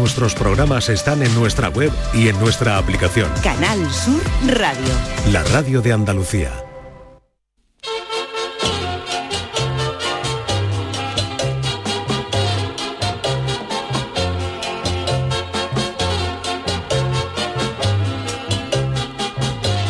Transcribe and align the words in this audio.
Nuestros 0.00 0.34
programas 0.34 0.88
están 0.88 1.22
en 1.22 1.34
nuestra 1.34 1.68
web 1.68 1.92
y 2.14 2.28
en 2.28 2.40
nuestra 2.40 2.78
aplicación. 2.78 3.30
Canal 3.42 3.78
Sur 3.92 4.22
Radio. 4.46 4.94
La 5.30 5.42
radio 5.44 5.82
de 5.82 5.92
Andalucía. 5.92 6.50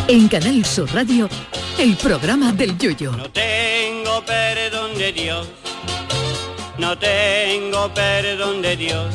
En 0.09 0.27
Canal 0.27 0.65
Sur 0.65 0.93
Radio, 0.93 1.29
el 1.79 1.97
programa 1.97 2.53
del 2.53 2.77
Yoyo. 2.77 3.13
No 3.13 3.31
tengo 3.31 4.25
perdón 4.25 4.99
de 4.99 5.13
Dios, 5.13 5.47
no 6.79 6.99
tengo 6.99 7.95
perdón 7.95 8.61
de 8.61 8.77
Dios, 8.77 9.15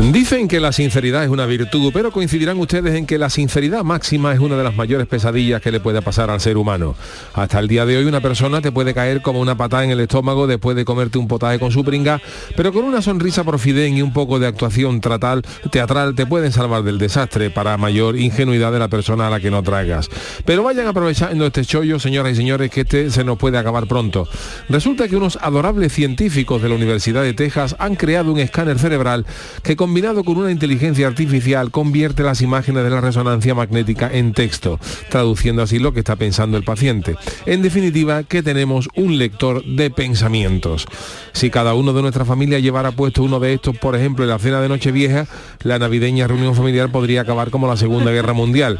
Dicen 0.00 0.46
que 0.46 0.60
la 0.60 0.70
sinceridad 0.70 1.24
es 1.24 1.28
una 1.28 1.44
virtud, 1.44 1.90
pero 1.92 2.12
coincidirán 2.12 2.56
ustedes 2.58 2.94
en 2.94 3.04
que 3.04 3.18
la 3.18 3.28
sinceridad 3.30 3.82
máxima 3.82 4.32
es 4.32 4.38
una 4.38 4.56
de 4.56 4.62
las 4.62 4.76
mayores 4.76 5.08
pesadillas 5.08 5.60
que 5.60 5.72
le 5.72 5.80
puede 5.80 6.00
pasar 6.02 6.30
al 6.30 6.40
ser 6.40 6.56
humano. 6.56 6.94
Hasta 7.34 7.58
el 7.58 7.66
día 7.66 7.84
de 7.84 7.96
hoy 7.96 8.04
una 8.04 8.20
persona 8.20 8.60
te 8.60 8.70
puede 8.70 8.94
caer 8.94 9.22
como 9.22 9.40
una 9.40 9.56
patada 9.56 9.82
en 9.82 9.90
el 9.90 9.98
estómago 9.98 10.46
después 10.46 10.76
de 10.76 10.84
comerte 10.84 11.18
un 11.18 11.26
potaje 11.26 11.58
con 11.58 11.72
su 11.72 11.84
pringa, 11.84 12.22
pero 12.54 12.72
con 12.72 12.84
una 12.84 13.02
sonrisa 13.02 13.42
profiden 13.42 13.96
y 13.96 14.02
un 14.02 14.12
poco 14.12 14.38
de 14.38 14.46
actuación 14.46 15.00
tratal, 15.00 15.42
teatral 15.72 16.14
te 16.14 16.26
pueden 16.26 16.52
salvar 16.52 16.84
del 16.84 16.98
desastre 16.98 17.50
para 17.50 17.76
mayor 17.76 18.16
ingenuidad 18.16 18.70
de 18.70 18.78
la 18.78 18.88
persona 18.88 19.26
a 19.26 19.30
la 19.30 19.40
que 19.40 19.50
no 19.50 19.64
tragas. 19.64 20.08
Pero 20.44 20.62
vayan 20.62 20.86
aprovechando 20.86 21.44
este 21.44 21.64
chollo, 21.64 21.98
señoras 21.98 22.34
y 22.34 22.36
señores, 22.36 22.70
que 22.70 22.82
este 22.82 23.10
se 23.10 23.24
nos 23.24 23.36
puede 23.36 23.58
acabar 23.58 23.88
pronto. 23.88 24.28
Resulta 24.68 25.08
que 25.08 25.16
unos 25.16 25.40
adorables 25.42 25.92
científicos 25.92 26.62
de 26.62 26.68
la 26.68 26.76
Universidad 26.76 27.24
de 27.24 27.34
Texas 27.34 27.74
han 27.80 27.96
creado 27.96 28.32
un 28.32 28.38
escáner 28.38 28.78
cerebral 28.78 29.26
que 29.64 29.76
combinado 29.88 30.22
con 30.22 30.36
una 30.36 30.50
inteligencia 30.50 31.06
artificial 31.06 31.70
convierte 31.70 32.22
las 32.22 32.42
imágenes 32.42 32.84
de 32.84 32.90
la 32.90 33.00
resonancia 33.00 33.54
magnética 33.54 34.10
en 34.12 34.34
texto, 34.34 34.78
traduciendo 35.08 35.62
así 35.62 35.78
lo 35.78 35.94
que 35.94 36.00
está 36.00 36.14
pensando 36.14 36.58
el 36.58 36.62
paciente. 36.62 37.16
En 37.46 37.62
definitiva, 37.62 38.22
que 38.22 38.42
tenemos 38.42 38.90
un 38.96 39.16
lector 39.16 39.64
de 39.64 39.88
pensamientos. 39.88 40.86
Si 41.32 41.48
cada 41.48 41.72
uno 41.72 41.94
de 41.94 42.02
nuestra 42.02 42.26
familia 42.26 42.58
llevara 42.58 42.92
puesto 42.92 43.22
uno 43.22 43.40
de 43.40 43.54
estos, 43.54 43.78
por 43.78 43.96
ejemplo, 43.96 44.26
en 44.26 44.30
la 44.30 44.38
cena 44.38 44.60
de 44.60 44.68
Nochevieja, 44.68 45.26
la 45.62 45.78
navideña 45.78 46.26
reunión 46.26 46.54
familiar 46.54 46.92
podría 46.92 47.22
acabar 47.22 47.48
como 47.48 47.66
la 47.66 47.78
Segunda 47.78 48.10
Guerra 48.10 48.34
Mundial. 48.34 48.78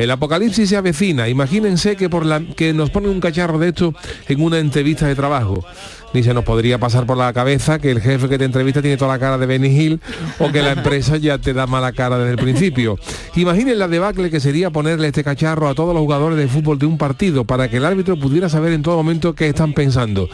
El 0.00 0.10
apocalipsis 0.10 0.70
se 0.70 0.78
avecina. 0.78 1.28
Imagínense 1.28 1.94
que, 1.94 2.08
por 2.08 2.24
la, 2.24 2.40
que 2.40 2.72
nos 2.72 2.88
ponen 2.88 3.10
un 3.10 3.20
cacharro 3.20 3.58
de 3.58 3.68
esto 3.68 3.94
en 4.28 4.42
una 4.42 4.58
entrevista 4.58 5.06
de 5.06 5.14
trabajo 5.14 5.62
ni 6.12 6.22
se 6.22 6.34
nos 6.34 6.44
podría 6.44 6.78
pasar 6.78 7.06
por 7.06 7.16
la 7.16 7.32
cabeza 7.32 7.78
que 7.78 7.90
el 7.90 8.00
jefe 8.00 8.28
que 8.28 8.38
te 8.38 8.44
entrevista 8.44 8.82
tiene 8.82 8.96
toda 8.96 9.12
la 9.12 9.18
cara 9.18 9.38
de 9.38 9.46
Benny 9.46 9.68
Hill 9.68 10.00
o 10.38 10.50
que 10.50 10.62
la 10.62 10.72
empresa 10.72 11.16
ya 11.16 11.38
te 11.38 11.52
da 11.52 11.66
mala 11.66 11.92
cara 11.92 12.18
desde 12.18 12.32
el 12.32 12.38
principio. 12.38 12.98
Imaginen 13.36 13.78
la 13.78 13.88
debacle 13.88 14.30
que 14.30 14.40
sería 14.40 14.70
ponerle 14.70 15.08
este 15.08 15.22
cacharro 15.22 15.68
a 15.68 15.74
todos 15.74 15.94
los 15.94 16.02
jugadores 16.02 16.38
de 16.38 16.48
fútbol 16.48 16.78
de 16.78 16.86
un 16.86 16.98
partido 16.98 17.44
para 17.44 17.68
que 17.68 17.76
el 17.76 17.84
árbitro 17.84 18.18
pudiera 18.18 18.48
saber 18.48 18.72
en 18.72 18.82
todo 18.82 18.96
momento 18.96 19.34
qué 19.34 19.48
están 19.48 19.72
pensando. 19.72 20.28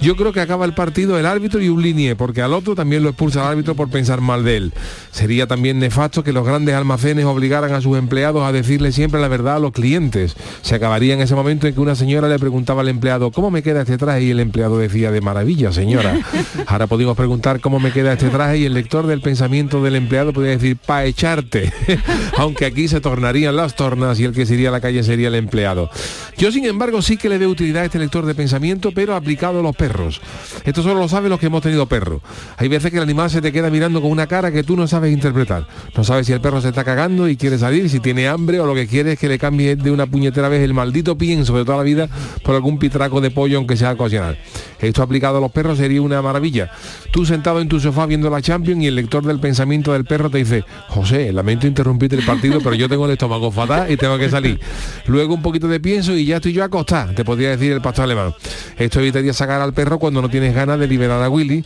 Yo 0.00 0.16
creo 0.16 0.32
que 0.32 0.40
acaba 0.40 0.64
el 0.64 0.74
partido 0.74 1.18
el 1.18 1.26
árbitro 1.26 1.60
y 1.60 1.68
un 1.68 1.82
línea, 1.82 2.16
porque 2.16 2.42
al 2.42 2.54
otro 2.54 2.74
también 2.74 3.02
lo 3.02 3.10
expulsa 3.10 3.42
el 3.42 3.48
árbitro 3.48 3.74
por 3.74 3.90
pensar 3.90 4.20
mal 4.20 4.44
de 4.44 4.56
él. 4.56 4.72
Sería 5.10 5.46
también 5.46 5.78
nefasto 5.78 6.24
que 6.24 6.32
los 6.32 6.46
grandes 6.46 6.74
almacenes 6.74 7.24
obligaran 7.24 7.72
a 7.72 7.80
sus 7.80 7.98
empleados 7.98 8.42
a 8.42 8.52
decirle 8.52 8.92
siempre 8.92 9.07
la 9.16 9.28
verdad 9.28 9.56
a 9.56 9.58
los 9.58 9.72
clientes. 9.72 10.36
Se 10.62 10.74
acabaría 10.74 11.14
en 11.14 11.20
ese 11.20 11.34
momento 11.34 11.66
en 11.66 11.74
que 11.74 11.80
una 11.80 11.94
señora 11.94 12.28
le 12.28 12.38
preguntaba 12.38 12.82
al 12.82 12.88
empleado 12.88 13.30
cómo 13.30 13.50
me 13.50 13.62
queda 13.62 13.80
este 13.80 13.96
traje 13.96 14.24
y 14.24 14.30
el 14.30 14.40
empleado 14.40 14.78
decía 14.78 15.10
de 15.10 15.20
maravilla, 15.20 15.72
señora. 15.72 16.20
Ahora 16.66 16.86
podemos 16.86 17.16
preguntar 17.16 17.60
cómo 17.60 17.80
me 17.80 17.92
queda 17.92 18.12
este 18.12 18.28
traje 18.28 18.58
y 18.58 18.64
el 18.66 18.74
lector 18.74 19.06
del 19.06 19.20
pensamiento 19.20 19.82
del 19.82 19.96
empleado 19.96 20.32
podría 20.32 20.52
decir 20.52 20.76
pa 20.76 21.04
echarte. 21.04 21.72
Aunque 22.36 22.66
aquí 22.66 22.88
se 22.88 23.00
tornarían 23.00 23.56
las 23.56 23.74
tornas 23.74 24.20
y 24.20 24.24
el 24.24 24.32
que 24.32 24.44
sería 24.44 24.68
a 24.68 24.72
la 24.72 24.80
calle 24.80 25.02
sería 25.02 25.28
el 25.28 25.34
empleado. 25.34 25.90
Yo 26.36 26.52
sin 26.52 26.66
embargo 26.66 27.02
sí 27.02 27.16
que 27.16 27.28
le 27.28 27.38
veo 27.38 27.48
utilidad 27.48 27.82
a 27.82 27.86
este 27.86 27.98
lector 27.98 28.26
de 28.26 28.34
pensamiento, 28.34 28.90
pero 28.94 29.14
aplicado 29.14 29.60
a 29.60 29.62
los 29.62 29.74
perros. 29.76 30.20
Esto 30.64 30.82
solo 30.82 31.00
lo 31.00 31.08
saben 31.08 31.30
los 31.30 31.40
que 31.40 31.46
hemos 31.46 31.62
tenido 31.62 31.86
perro. 31.86 32.20
Hay 32.56 32.68
veces 32.68 32.90
que 32.90 32.96
el 32.96 33.02
animal 33.04 33.30
se 33.30 33.40
te 33.40 33.52
queda 33.52 33.70
mirando 33.70 34.00
con 34.02 34.10
una 34.10 34.26
cara 34.26 34.52
que 34.52 34.62
tú 34.62 34.76
no 34.76 34.86
sabes 34.86 35.12
interpretar. 35.12 35.66
No 35.96 36.04
sabes 36.04 36.26
si 36.26 36.32
el 36.32 36.40
perro 36.40 36.60
se 36.60 36.68
está 36.68 36.84
cagando 36.84 37.28
y 37.28 37.36
quiere 37.36 37.58
salir, 37.58 37.88
si 37.88 38.00
tiene 38.00 38.28
hambre 38.28 38.60
o 38.60 38.66
lo 38.66 38.74
que 38.74 38.86
quiere 38.88 39.12
es 39.12 39.18
que 39.18 39.28
le 39.28 39.38
cambie 39.38 39.76
de 39.76 39.90
una 39.90 40.06
puñetera 40.06 40.48
vez 40.48 40.62
el 40.62 40.74
maldito 40.74 41.16
pienso 41.16 41.56
de 41.56 41.64
toda 41.64 41.78
la 41.78 41.84
vida 41.84 42.08
por 42.42 42.54
algún 42.54 42.78
pitraco 42.78 43.20
de 43.20 43.30
pollo 43.30 43.58
aunque 43.58 43.76
sea 43.76 43.92
ocasional. 43.92 44.38
Esto 44.80 45.02
aplicado 45.02 45.38
a 45.38 45.40
los 45.40 45.52
perros 45.52 45.78
sería 45.78 46.02
una 46.02 46.22
maravilla. 46.22 46.70
Tú 47.12 47.24
sentado 47.24 47.60
en 47.60 47.68
tu 47.68 47.80
sofá 47.80 48.06
viendo 48.06 48.30
la 48.30 48.42
Champions 48.42 48.82
y 48.82 48.86
el 48.86 48.94
lector 48.94 49.24
del 49.24 49.40
pensamiento 49.40 49.92
del 49.92 50.04
perro 50.04 50.30
te 50.30 50.38
dice, 50.38 50.64
José, 50.88 51.32
lamento 51.32 51.66
interrumpirte 51.66 52.16
el 52.16 52.24
partido, 52.24 52.60
pero 52.60 52.74
yo 52.74 52.88
tengo 52.88 53.06
el 53.06 53.12
estómago 53.12 53.50
fatal 53.50 53.90
y 53.90 53.96
tengo 53.96 54.18
que 54.18 54.28
salir. 54.30 54.60
Luego 55.06 55.34
un 55.34 55.42
poquito 55.42 55.68
de 55.68 55.80
pienso 55.80 56.16
y 56.16 56.24
ya 56.24 56.36
estoy 56.36 56.52
yo 56.52 56.64
acostado, 56.64 57.14
te 57.14 57.24
podría 57.24 57.50
decir 57.50 57.72
el 57.72 57.80
pastor 57.80 58.04
alemán. 58.04 58.34
Esto 58.78 59.00
evitaría 59.00 59.32
sacar 59.32 59.60
al 59.60 59.72
perro 59.72 59.98
cuando 59.98 60.22
no 60.22 60.28
tienes 60.28 60.54
ganas 60.54 60.78
de 60.78 60.86
liberar 60.86 61.22
a 61.22 61.28
Willy, 61.28 61.64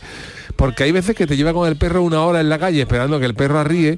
porque 0.55 0.83
hay 0.83 0.91
veces 0.91 1.15
que 1.15 1.27
te 1.27 1.37
lleva 1.37 1.53
con 1.53 1.67
el 1.67 1.75
perro 1.75 2.03
una 2.03 2.21
hora 2.21 2.41
en 2.41 2.49
la 2.49 2.59
calle 2.59 2.81
esperando 2.81 3.19
que 3.19 3.25
el 3.25 3.35
perro 3.35 3.59
arríe 3.59 3.97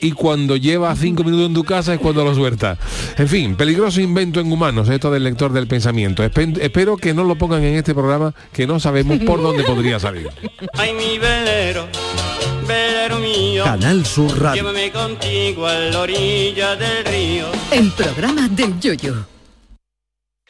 y 0.00 0.12
cuando 0.12 0.56
lleva 0.56 0.94
cinco 0.96 1.24
minutos 1.24 1.46
en 1.46 1.54
tu 1.54 1.64
casa 1.64 1.94
es 1.94 2.00
cuando 2.00 2.24
lo 2.24 2.34
suelta. 2.34 2.76
En 3.18 3.28
fin, 3.28 3.54
peligroso 3.56 4.00
invento 4.00 4.40
en 4.40 4.50
humanos, 4.52 4.88
esto 4.88 5.10
del 5.10 5.24
lector 5.24 5.52
del 5.52 5.66
pensamiento. 5.66 6.24
Espe- 6.24 6.58
espero 6.60 6.96
que 6.96 7.14
no 7.14 7.24
lo 7.24 7.36
pongan 7.36 7.62
en 7.64 7.76
este 7.76 7.94
programa, 7.94 8.34
que 8.52 8.66
no 8.66 8.80
sabemos 8.80 9.18
por 9.20 9.40
dónde 9.42 9.62
podría 9.64 9.98
salir. 10.00 10.28
Ay, 10.74 10.92
mi 10.94 11.18
velero, 11.18 11.86
velero 12.66 13.18
mío. 13.18 13.64
Canal 13.64 14.04
Sur 14.06 14.40
Radio. 14.40 14.62
Llévame 14.62 14.90
contigo 14.90 15.66
a 15.66 15.74
la 15.74 16.00
orilla 16.00 16.76
del 16.76 17.04
río. 17.04 17.46
El 17.70 17.90
programa 17.92 18.48
del 18.48 18.78
Yoyo. 18.80 19.14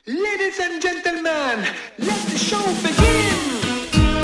Ladies 0.06 0.58
and 0.60 0.82
gentlemen, 0.82 1.64
let 1.98 2.14
the 2.32 2.38
show 2.38 2.58
begin. 2.82 2.89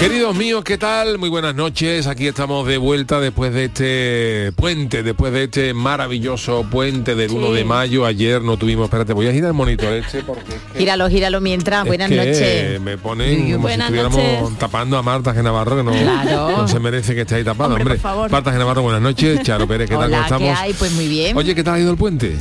Queridos 0.01 0.37
míos, 0.37 0.63
¿qué 0.63 0.77
tal? 0.77 1.17
Muy 1.19 1.31
buenas 1.31 1.55
noches. 1.55 2.07
Aquí 2.07 2.27
estamos 2.27 2.67
de 2.69 2.77
vuelta 2.77 3.19
después 3.19 3.53
de 3.55 3.65
este 3.65 4.53
puente, 4.53 5.03
después 5.03 5.33
de 5.33 5.45
este 5.45 5.73
maravilloso 5.73 6.65
puente 6.71 7.15
del 7.15 7.31
1 7.33 7.53
de 7.53 7.65
mayo. 7.65 8.05
Ayer 8.05 8.43
no 8.43 8.59
tuvimos, 8.59 8.85
espérate, 8.85 9.15
voy 9.15 9.27
a 9.27 9.33
girar 9.33 9.49
el 9.49 9.55
monitor 9.55 9.95
este 9.95 10.23
porque 10.23 10.43
es 10.55 10.61
que- 10.73 10.79
Gíralo, 10.81 11.09
gíralo 11.09 11.41
mientras. 11.41 11.83
es 11.83 11.87
Buenas 11.89 12.11
que 12.11 12.17
noches. 12.17 12.81
Me 12.83 12.99
ponen 12.99 13.53
como 13.53 13.63
Buenas 13.63 13.89
si 13.91 13.95
estuviéramos 13.97 14.43
noches. 14.43 14.59
tapando 14.59 14.99
a 14.99 15.03
Marta 15.03 15.33
Genavarro, 15.33 15.77
que 15.79 15.83
no, 15.83 15.93
Claro. 15.93 16.57
no 16.59 16.69
se 16.69 16.79
merece 16.79 17.15
que 17.15 17.23
esté 17.23 17.37
ahí 17.37 17.45
tapada, 17.45 17.71
Hombre, 17.71 17.83
hombre. 17.83 17.95
por 17.95 18.03
favor. 18.03 18.31
Marta 18.31 18.53
Genavarro, 18.53 18.83
buenas 18.83 19.01
noches. 19.03 19.41
Charo 19.43 19.67
Pérez, 19.67 19.89
¿qué 19.89 19.97
tal? 19.97 20.05
Hola, 20.13 20.27
¿Cómo 20.29 20.39
¿qué 20.39 20.45
estamos? 20.45 20.61
hay? 20.61 20.73
Pues 20.75 20.93
muy 20.93 21.09
bien. 21.09 21.37
Oye, 21.37 21.55
¿qué 21.55 21.65
tal 21.65 21.75
ha 21.75 21.81
ido 21.81 21.91
el 21.91 21.97
puente? 21.97 22.37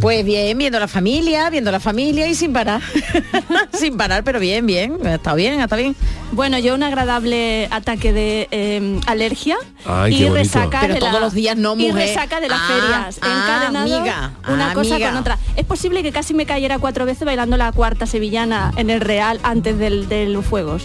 Pues 0.00 0.24
bien, 0.24 0.58
viendo 0.58 0.80
la 0.80 0.88
familia, 0.88 1.48
viendo 1.50 1.70
la 1.70 1.78
familia 1.80 2.26
y 2.26 2.34
sin 2.34 2.52
parar. 2.52 2.80
sin 3.72 3.96
parar, 3.96 4.24
pero 4.24 4.40
bien, 4.40 4.66
bien. 4.66 4.98
Está 5.06 5.34
bien, 5.34 5.60
está 5.60 5.76
bien. 5.76 5.94
Bueno, 6.32 6.58
yo 6.58 6.74
un 6.74 6.82
agradable 6.82 7.68
ataque 7.70 8.12
de 8.12 8.48
eh, 8.50 9.00
alergia 9.06 9.56
Ay, 9.84 10.14
y 10.24 10.28
resaca 10.28 10.80
Pero 10.80 10.94
de 10.94 11.00
la- 11.00 11.08
todos 11.10 11.20
los 11.20 11.34
días 11.34 11.56
no, 11.56 11.74
y 11.74 11.88
mujer. 11.88 12.08
resaca 12.08 12.40
de 12.40 12.48
las 12.48 12.58
Ah, 12.60 12.68
ferias 12.68 13.18
ah, 13.20 13.26
encadenado 13.26 13.96
amiga, 13.98 14.32
una 14.48 14.70
ah, 14.70 14.74
cosa 14.74 14.94
amiga. 14.94 15.10
con 15.10 15.18
otra 15.18 15.38
es 15.56 15.64
posible 15.66 16.02
que 16.02 16.10
casi 16.10 16.32
me 16.32 16.46
cayera 16.46 16.78
cuatro 16.78 17.04
veces 17.04 17.24
bailando 17.26 17.56
la 17.58 17.70
cuarta 17.72 18.06
sevillana 18.06 18.72
en 18.76 18.88
el 18.88 19.00
Real 19.02 19.40
antes 19.42 19.78
del, 19.78 20.08
de 20.08 20.26
los 20.26 20.46
fuegos 20.46 20.84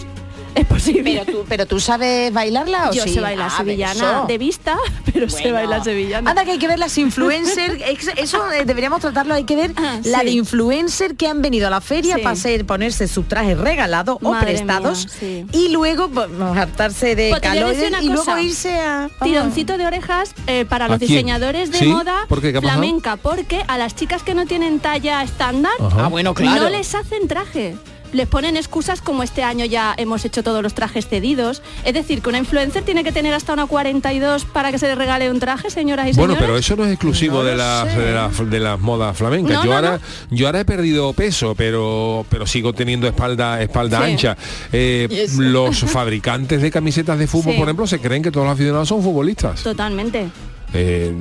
es 0.60 0.66
posible 0.66 1.22
pero 1.24 1.38
tú, 1.38 1.44
pero 1.48 1.66
tú 1.66 1.80
sabes 1.80 2.32
bailarla 2.32 2.90
o 2.90 2.92
yo 2.92 3.04
sí? 3.04 3.14
sé 3.14 3.20
bailar 3.20 3.48
Ah, 3.52 3.56
sevillana 3.58 3.92
eso. 3.94 4.24
de 4.26 4.38
vista 4.38 4.76
pero 5.12 5.28
sé 5.28 5.52
bailar 5.52 5.82
sevillana 5.84 6.30
Anda 6.30 6.44
que 6.44 6.52
hay 6.52 6.58
que 6.58 6.68
ver 6.68 6.78
las 6.78 6.96
influencers, 6.98 7.82
eso 8.16 8.52
eh, 8.52 8.64
deberíamos 8.64 9.00
tratarlo, 9.00 9.34
hay 9.34 9.44
que 9.44 9.56
ver 9.56 9.72
la 10.04 10.20
sí. 10.20 10.24
de 10.26 10.30
influencer 10.32 11.16
que 11.16 11.28
han 11.28 11.42
venido 11.42 11.66
a 11.66 11.70
la 11.70 11.80
feria 11.80 12.16
Sí. 12.16 12.22
para 12.22 12.32
hacer, 12.32 12.64
ponerse 12.66 13.06
sus 13.08 13.26
trajes 13.28 13.58
regalados 13.58 14.18
o 14.22 14.34
prestados 14.40 15.06
mía, 15.06 15.14
sí. 15.20 15.46
y 15.52 15.68
luego 15.70 16.08
pues, 16.08 16.28
hartarse 16.56 17.14
de 17.14 17.30
Pues 17.30 17.40
calor 17.40 17.74
y 18.02 18.08
luego 18.08 18.38
irse 18.38 18.74
a... 18.80 19.08
tironcito 19.22 19.78
de 19.78 19.86
orejas 19.86 20.34
eh, 20.46 20.64
para 20.68 20.86
¿A 20.86 20.88
los 20.88 20.98
quién? 20.98 21.08
diseñadores 21.10 21.70
de 21.70 21.78
¿Sí? 21.78 21.86
moda 21.86 22.24
¿Por 22.28 22.40
flamenca 22.40 23.16
porque 23.16 23.62
a 23.68 23.78
las 23.78 23.94
chicas 23.94 24.22
que 24.22 24.34
no 24.34 24.46
tienen 24.46 24.80
talla 24.80 25.22
estándar 25.22 25.72
Ajá. 25.80 26.04
Ah, 26.04 26.08
bueno, 26.08 26.34
claro. 26.34 26.62
no 26.64 26.68
les 26.70 26.94
hacen 26.94 27.28
traje 27.28 27.76
les 28.12 28.26
ponen 28.28 28.56
excusas 28.56 29.00
como 29.00 29.22
este 29.22 29.42
año 29.42 29.64
ya 29.64 29.94
hemos 29.96 30.24
hecho 30.24 30.42
todos 30.42 30.62
los 30.62 30.74
trajes 30.74 31.06
cedidos. 31.08 31.62
Es 31.84 31.94
decir, 31.94 32.22
que 32.22 32.28
una 32.28 32.38
influencer 32.38 32.82
tiene 32.84 33.04
que 33.04 33.12
tener 33.12 33.34
hasta 33.34 33.52
una 33.52 33.66
42 33.66 34.44
para 34.46 34.70
que 34.70 34.78
se 34.78 34.86
le 34.86 34.94
regale 34.94 35.30
un 35.30 35.40
traje, 35.40 35.70
señoras 35.70 36.06
y 36.08 36.14
señores. 36.14 36.36
Bueno, 36.36 36.40
pero 36.40 36.56
eso 36.58 36.76
no 36.76 36.84
es 36.84 36.92
exclusivo 36.92 37.44
de, 37.44 37.56
las, 37.56 37.96
de, 37.96 38.12
las, 38.12 38.50
de 38.50 38.60
las 38.60 38.80
modas 38.80 39.16
flamencas. 39.16 39.52
No, 39.56 39.64
yo 39.64 39.70
no, 39.70 39.76
ahora 39.76 40.00
no. 40.30 40.36
yo 40.36 40.46
ahora 40.46 40.60
he 40.60 40.64
perdido 40.64 41.12
peso, 41.12 41.54
pero 41.54 42.24
pero 42.28 42.46
sigo 42.46 42.72
teniendo 42.72 43.06
espalda 43.06 43.60
espalda 43.62 43.98
Sí. 44.04 44.12
ancha. 44.12 44.36
Eh, 44.72 45.26
los 45.38 45.80
fabricantes 45.80 46.62
de 46.62 46.70
camisetas 46.70 47.18
de 47.18 47.26
fútbol, 47.26 47.52
Sí. 47.52 47.58
por 47.58 47.68
ejemplo, 47.68 47.86
se 47.86 47.98
creen 48.00 48.22
que 48.22 48.30
todos 48.30 48.46
los 48.46 48.54
aficionados 48.54 48.88
son 48.88 49.02
futbolistas. 49.02 49.62
Totalmente. 49.62 50.28
Eh, 50.74 51.14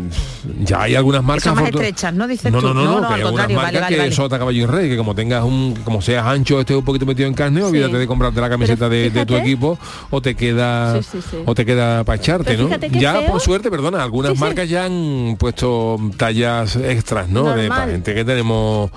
ya 0.64 0.82
hay 0.82 0.96
algunas 0.96 1.24
marcas 1.24 1.46
Son 1.46 1.56
más 1.56 1.64
afortun- 1.64 1.76
estrechas, 1.82 2.14
¿no? 2.14 2.28
Dices 2.28 2.52
no, 2.52 2.60
tú. 2.60 2.68
no, 2.68 2.74
no, 2.74 2.84
no, 2.84 3.00
que 3.00 3.06
al 3.08 3.14
hay 3.14 3.22
algunas 3.22 3.48
marcas 3.50 3.64
vale, 3.64 3.80
vale, 3.80 3.96
que 3.96 4.00
vale. 4.02 4.12
sota 4.12 4.38
caballo 4.38 4.64
y 4.64 4.66
rey, 4.66 4.90
que 4.90 4.98
como 4.98 5.16
tengas 5.16 5.44
un, 5.46 5.74
como 5.86 6.02
seas 6.02 6.26
ancho, 6.26 6.60
estés 6.60 6.76
un 6.76 6.84
poquito 6.84 7.06
metido 7.06 7.28
en 7.30 7.34
carne, 7.34 7.64
olvídate 7.64 7.98
de 7.98 8.08
comprarte 8.08 8.42
la 8.42 8.50
camiseta 8.50 8.90
de, 8.90 9.10
de 9.10 9.26
tu 9.26 9.36
equipo 9.38 9.80
o 10.10 10.22
te 10.22 10.36
queda 10.36 11.02
Sí, 11.02 11.08
sí, 11.14 11.20
sí. 11.32 11.38
o 11.46 11.56
te 11.56 11.66
queda 11.66 12.04
para 12.04 12.18
echarte, 12.18 12.58
¿no? 12.58 12.70
Ya 13.00 13.14
feo. 13.14 13.32
por 13.32 13.40
suerte, 13.42 13.72
perdona, 13.72 14.04
algunas 14.04 14.32
Sí, 14.32 14.38
sí. 14.38 14.44
marcas 14.44 14.68
ya 14.70 14.84
han 14.86 15.38
puesto 15.40 15.98
tallas 16.18 16.76
extras, 16.76 17.30
¿no? 17.30 17.56
De, 17.56 17.70
para 17.70 17.92
gente 17.92 18.14
que 18.14 18.26
tenemos 18.26 18.92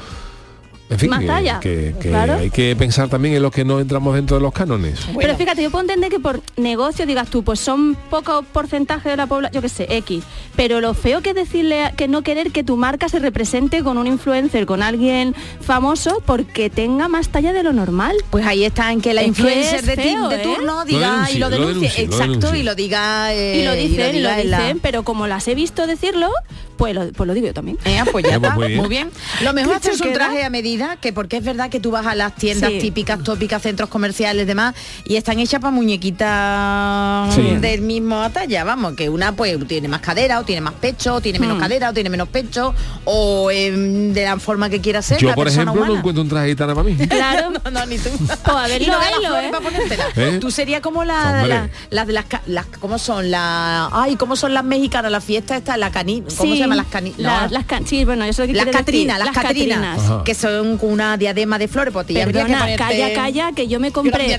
en 0.91 0.99
fin, 0.99 1.11
Más 1.11 1.25
talla, 1.25 1.61
que- 1.61 1.95
que 2.01 2.09
claro. 2.11 2.35
hay 2.39 2.51
que 2.51 2.75
pensar 2.77 3.09
también 3.09 3.35
en 3.37 3.43
los 3.43 3.53
que 3.53 3.65
no 3.65 3.81
entramos 3.81 4.15
dentro 4.15 4.37
de 4.37 4.43
los 4.43 4.53
cánones. 4.53 5.01
Pero 5.19 5.37
fíjate, 5.37 5.63
yo 5.63 5.71
puedo 5.71 5.83
entender 5.83 6.11
que 6.11 6.19
por 6.21 6.43
negocio 6.57 7.07
digas 7.07 7.29
tú, 7.29 7.43
pues 7.45 7.61
son 7.61 7.97
poco 8.11 8.43
porcentaje 8.53 9.09
de 9.09 9.17
la 9.17 9.27
población, 9.27 9.55
yo 9.55 9.63
qué 9.63 9.69
sé, 9.69 9.87
X. 9.99 10.25
Pero 10.57 10.81
lo 10.81 10.93
feo 10.95 11.23
que 11.23 11.31
es 11.31 11.37
decirle 11.37 11.85
a- 11.85 11.93
que 11.93 12.09
no 12.09 12.23
querer 12.23 12.51
que 12.51 12.65
tu 12.65 12.77
marca 12.77 13.09
se 13.09 13.19
represente 13.21 13.83
con 13.83 13.99
un 13.99 14.07
influencer, 14.07 14.67
con 14.67 14.83
alguien 14.83 15.35
famoso, 15.61 16.23
porque 16.27 16.71
tenga 16.71 17.09
más 17.09 17.29
talla 17.29 17.53
de 17.53 17.63
lo 17.63 17.73
normal. 17.73 18.17
Pues 18.31 18.45
ahí 18.47 18.65
está 18.65 18.91
en 18.93 19.01
que 19.01 19.15
la 19.15 19.21
Es 19.23 19.27
que 19.27 19.29
influencer 19.29 19.83
de, 19.85 19.97
ti- 19.97 20.03
de 20.29 20.37
¿eh? 20.37 20.43
turno 20.43 20.85
diga 20.85 21.29
y 21.33 21.39
lo 21.39 21.49
denuncie, 21.49 21.49
lo 21.49 21.51
denuncie. 21.51 21.75
denuncie, 21.75 22.07
lo 22.07 22.13
Exacto, 22.13 22.33
denuncie. 22.33 22.59
y 22.59 22.63
lo 22.65 22.75
diga. 22.75 23.33
eh, 23.35 23.61
y 23.61 23.65
lo 23.65 23.73
dicen, 23.75 24.17
y 24.17 24.21
lo 24.21 24.29
la- 24.29 24.37
dicen, 24.59 24.81
pero 24.81 25.03
como 25.05 25.27
las 25.27 25.47
he 25.49 25.55
visto 25.55 25.87
decirlo, 25.87 26.31
pues 26.81 26.95
lo, 26.95 27.13
pues 27.13 27.27
lo 27.29 27.35
digo 27.35 27.47
yo 27.47 27.55
también. 27.55 27.77
Eh, 27.85 28.01
pues 28.11 28.25
ya 28.25 28.35
Eh, 28.37 28.41
pues 28.41 28.51
está, 28.51 28.55
muy 28.57 28.67
bien. 28.69 28.81
muy 28.81 28.89
bien. 28.89 29.11
Lo 29.43 29.53
mejor 29.53 29.75
es 29.77 29.81
¿Qué 29.83 29.89
hacerse 29.89 30.09
un 30.09 30.15
traje 30.15 30.43
a 30.45 30.51
medida, 30.51 30.97
que 30.97 31.13
porque 31.13 31.37
es 31.37 31.45
verdad 31.45 31.69
que 31.69 31.79
tú 31.79 31.91
vas 31.91 32.07
a 32.07 32.15
las 32.15 32.35
tiendas 32.35 32.71
Sí. 32.71 32.79
típicas, 32.81 33.23
tópicas, 33.23 33.61
centros 33.63 33.89
comerciales, 33.91 34.47
demás, 34.47 34.75
y 35.05 35.17
están 35.17 35.39
hechas 35.39 35.61
para 35.61 35.71
muñequitas 35.73 37.35
Sí. 37.35 37.43
del 37.61 37.83
mismo 37.83 38.29
talla, 38.31 38.65
vamos, 38.65 38.95
que 38.95 39.09
una 39.09 39.33
pues 39.33 39.57
tiene 39.67 39.89
más 39.89 40.01
cadera, 40.01 40.41
o 40.41 40.45
tiene 40.45 40.61
más 40.63 40.75
pecho, 40.75 41.15
o 41.17 41.21
tiene 41.21 41.39
menos 41.39 41.57
Hmm. 41.57 41.61
cadera, 41.61 41.91
o 41.91 41.93
tiene 41.93 42.09
menos 42.11 42.29
pecho, 42.29 42.75
o 43.05 43.51
em, 43.51 44.13
de 44.13 44.25
la 44.25 44.39
forma 44.39 44.71
que 44.71 44.81
quiera 44.81 45.03
ser. 45.03 45.19
Yo, 45.19 45.29
la 45.29 45.35
por 45.35 45.49
ejemplo, 45.49 45.85
no 45.85 45.97
encuentro 45.99 46.23
un 46.23 46.29
traje 46.29 46.49
gitana 46.49 46.75
para 46.75 46.89
mí. 46.89 46.97
Claro. 47.11 47.51
no, 47.65 47.71
no, 47.71 47.87
ni 47.87 47.99
tú. 47.99 48.09
Pues 48.19 48.31
a 48.57 48.67
ver, 48.69 48.81
y 48.83 48.87
no 48.87 48.95
lo 48.95 48.99
de 49.01 49.05
hay, 49.07 49.13
las 49.13 49.23
lo 49.23 49.29
flores 49.29 49.45
hay. 49.45 49.51
para 49.51 49.65
ponértela. 49.65 50.05
¿Eh? 50.17 50.39
Tú 50.41 50.51
serías 50.51 50.81
como 50.81 51.05
la, 51.05 51.69
las 51.91 52.07
de 52.07 52.13
las, 52.13 52.25
las 52.47 52.67
¿cómo 52.81 52.99
son? 52.99 53.31
La, 53.31 53.89
ay, 53.93 54.17
¿cómo 54.17 54.37
son 54.37 54.55
las 54.55 54.65
mexicanas? 54.65 55.11
La 55.13 55.21
fiesta 55.21 55.57
esta, 55.57 55.77
la 55.77 55.91
cani, 55.91 56.23
¿cómo 56.37 56.53
Sí, 56.53 56.59
se 56.59 56.67
llama 56.75 56.77
las 56.77 56.87
la- 57.19 57.41
no. 57.43 57.49
las 57.49 57.65
can- 57.67 57.87
sí, 57.87 58.05
bueno, 58.05 58.25
eso 58.25 58.43
es 58.43 58.49
lo 58.51 58.55
que 58.55 58.65
Las. 58.67 58.77
Catrinas, 58.77 59.19
las, 59.19 59.31
Catrinas, 59.35 59.97
Catrinas. 59.99 60.23
Que 60.25 60.35
son 60.35 60.79
una 60.83 61.17
diadema 61.17 61.59
de 61.59 61.69
flores, 61.69 61.93
pues 61.93 62.07
que 62.07 62.15
Perdona, 62.15 62.61
ponerte- 62.61 62.77
calla, 62.77 63.13
calla, 63.15 63.53
que 63.53 63.69
yo 63.69 63.81
me 63.81 63.93
compré 63.93 64.39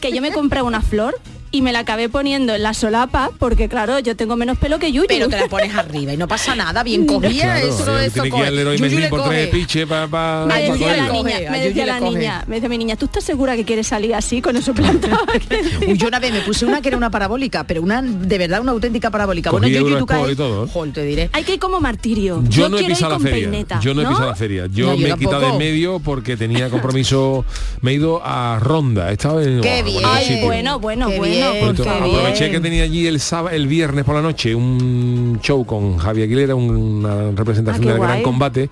que 0.00 0.12
yo 0.12 0.20
me 0.22 0.32
compré 0.32 0.62
una 0.62 0.80
flor 0.82 1.18
y 1.52 1.62
me 1.62 1.72
la 1.72 1.80
acabé 1.80 2.08
poniendo 2.08 2.54
en 2.54 2.62
la 2.62 2.74
solapa 2.74 3.30
porque 3.38 3.68
claro, 3.68 3.98
yo 3.98 4.14
tengo 4.16 4.36
menos 4.36 4.56
pelo 4.58 4.78
que 4.78 4.92
Yuyu. 4.92 5.06
Pero 5.08 5.28
te 5.28 5.38
la 5.38 5.46
pones 5.48 5.74
arriba 5.74 6.12
y 6.12 6.16
no 6.16 6.28
pasa 6.28 6.54
nada, 6.54 6.82
bien 6.82 7.06
cogida, 7.06 7.54
Claro, 7.56 7.66
eso, 7.68 7.98
eso 7.98 8.12
tiene 8.12 8.22
que 8.22 8.26
ir 8.28 8.32
coge. 8.32 8.46
al 8.46 8.56
Leroy 8.56 8.78
Yuyu 8.78 9.08
por 9.08 9.24
tres 9.28 9.48
piches 9.48 9.86
para 9.86 10.46
me 10.46 10.54
Ay, 10.54 10.70
decía 10.70 10.96
la 10.96 11.08
niña, 11.12 11.36
me 11.50 11.60
decía 11.60 11.86
la 11.86 11.98
coge. 11.98 12.10
niña, 12.18 12.44
me 12.46 12.54
decía 12.56 12.68
mi 12.68 12.78
niña, 12.78 12.96
¿tú 12.96 13.06
estás 13.06 13.24
segura 13.24 13.56
que 13.56 13.64
quieres 13.64 13.86
salir 13.88 14.14
así 14.14 14.40
con 14.40 14.56
eso 14.56 14.72
plantado? 14.74 15.18
Uy, 15.88 15.96
yo 15.98 16.08
una 16.08 16.20
vez 16.20 16.32
me 16.32 16.40
puse 16.40 16.64
una 16.66 16.80
que 16.80 16.88
era 16.88 16.96
una 16.96 17.10
parabólica, 17.10 17.64
pero 17.64 17.82
una 17.82 18.00
de 18.02 18.38
verdad 18.38 18.60
una 18.60 18.72
auténtica 18.72 19.10
parabólica. 19.10 19.50
Cogí 19.50 19.70
Yuyu, 19.72 19.98
tú 19.98 20.06
caes- 20.06 20.32
y 20.32 20.36
todo, 20.36 20.64
¿eh? 20.66 20.68
Jol, 20.72 20.92
te 20.92 21.02
diré. 21.04 21.30
Hay 21.32 21.42
que 21.44 21.54
ir 21.54 21.58
como 21.58 21.80
martirio. 21.80 22.42
Yo, 22.48 22.68
no 22.68 22.76
he 22.76 22.80
quiero 22.80 22.92
ir 22.92 22.96
pisado 22.96 23.10
la 23.12 23.16
con 23.16 23.22
feria. 23.26 23.50
peineta, 23.50 23.80
yo 23.80 23.94
no, 23.94 24.00
he 24.00 24.04
¿no? 24.04 24.10
pisado 24.10 24.28
la 24.28 24.36
feria. 24.36 24.66
Yo 24.70 24.86
No, 24.86 24.94
yo 24.94 25.08
me 25.08 25.12
he 25.14 25.16
quitado 25.18 25.40
de 25.52 25.58
medio 25.58 25.98
porque 25.98 26.36
tenía 26.36 26.68
compromiso. 26.70 27.44
me 27.80 27.90
he 27.90 27.94
ido 27.94 28.20
a 28.24 28.58
Ronda. 28.60 29.10
He 29.10 29.14
estado 29.14 29.40
en 29.42 29.60
Qué 29.60 29.82
bien. 29.82 30.00
bueno, 30.44 30.78
bueno, 30.78 31.10
bueno, 31.10 31.39
bien, 31.52 31.74
bien. 31.74 31.88
Aproveché 31.88 32.50
que 32.50 32.60
tenía 32.60 32.82
allí 32.84 33.06
el 33.06 33.20
sábado, 33.20 33.54
el 33.56 33.66
viernes 33.66 34.04
por 34.04 34.14
la 34.14 34.22
noche 34.22 34.54
un 34.54 35.38
show 35.42 35.64
con 35.64 35.96
Javier 35.98 36.26
Aguilera, 36.26 36.54
una 36.54 37.30
representación 37.32 37.88
Ah, 37.88 37.92
del 37.92 38.00
Gran. 38.00 38.22
Combate 38.22 38.70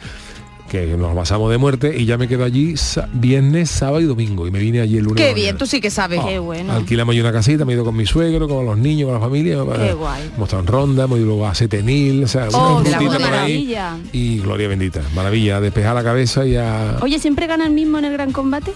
que 0.69 0.87
nos 0.99 1.15
basamos 1.15 1.51
de 1.51 1.57
muerte 1.57 1.95
y 1.99 2.05
ya 2.05 2.19
me 2.19 2.29
quedo 2.29 2.45
allí 2.45 2.75
viernes, 3.15 3.71
sábado 3.71 4.03
y 4.03 4.05
domingo 4.05 4.47
y 4.47 4.51
me 4.51 4.59
vine 4.59 4.81
allí 4.83 4.99
el 4.99 5.05
lunes. 5.05 5.17
Qué 5.17 5.33
bien, 5.33 5.47
mañana. 5.47 5.59
tú 5.59 5.65
sí 5.67 5.81
que 5.81 5.91
sabes. 5.91 6.21
Qué 6.23 6.39
bueno. 6.39 6.75
Alquilamos 6.75 7.15
allí 7.15 7.23
una 7.23 7.33
casita, 7.33 7.65
me 7.65 7.73
he 7.73 7.75
ido 7.75 7.87
con 7.87 7.97
mi 7.97 8.05
suegro, 8.05 8.47
con 8.47 8.67
los 8.67 8.77
niños, 8.77 9.07
con 9.07 9.15
la 9.15 9.21
familia. 9.21 9.57
Qué 9.79 9.95
guay. 9.95 10.31
Hemos 10.37 10.47
estado 10.47 10.61
en 10.61 10.67
Ronda, 10.67 11.05
hemos 11.05 11.17
ido 11.19 11.27
luego 11.29 11.47
a 11.47 11.55
Setenil, 11.55 12.23
o 12.25 12.29
sea, 12.29 12.49
Oh, 12.53 12.81
una 12.81 12.85
de 12.85 12.91
la 12.91 12.99
por 12.99 13.17
ahí. 13.17 13.23
maravilla. 13.23 13.97
Y 14.13 14.41
gloria 14.41 14.69
bendita, 14.69 15.01
maravilla, 15.15 15.57
a 15.57 15.61
despejar 15.63 15.95
la 15.95 16.05
cabeza 16.05 16.45
y 16.45 16.57
a... 16.57 16.99
Oye, 17.01 17.19
¿siempre 17.19 17.47
gana 17.47 17.65
el 17.67 17.73
mismo 17.73 17.97
en 17.99 18.05
el 18.05 18.13
gran 18.13 18.31
combate? 18.33 18.73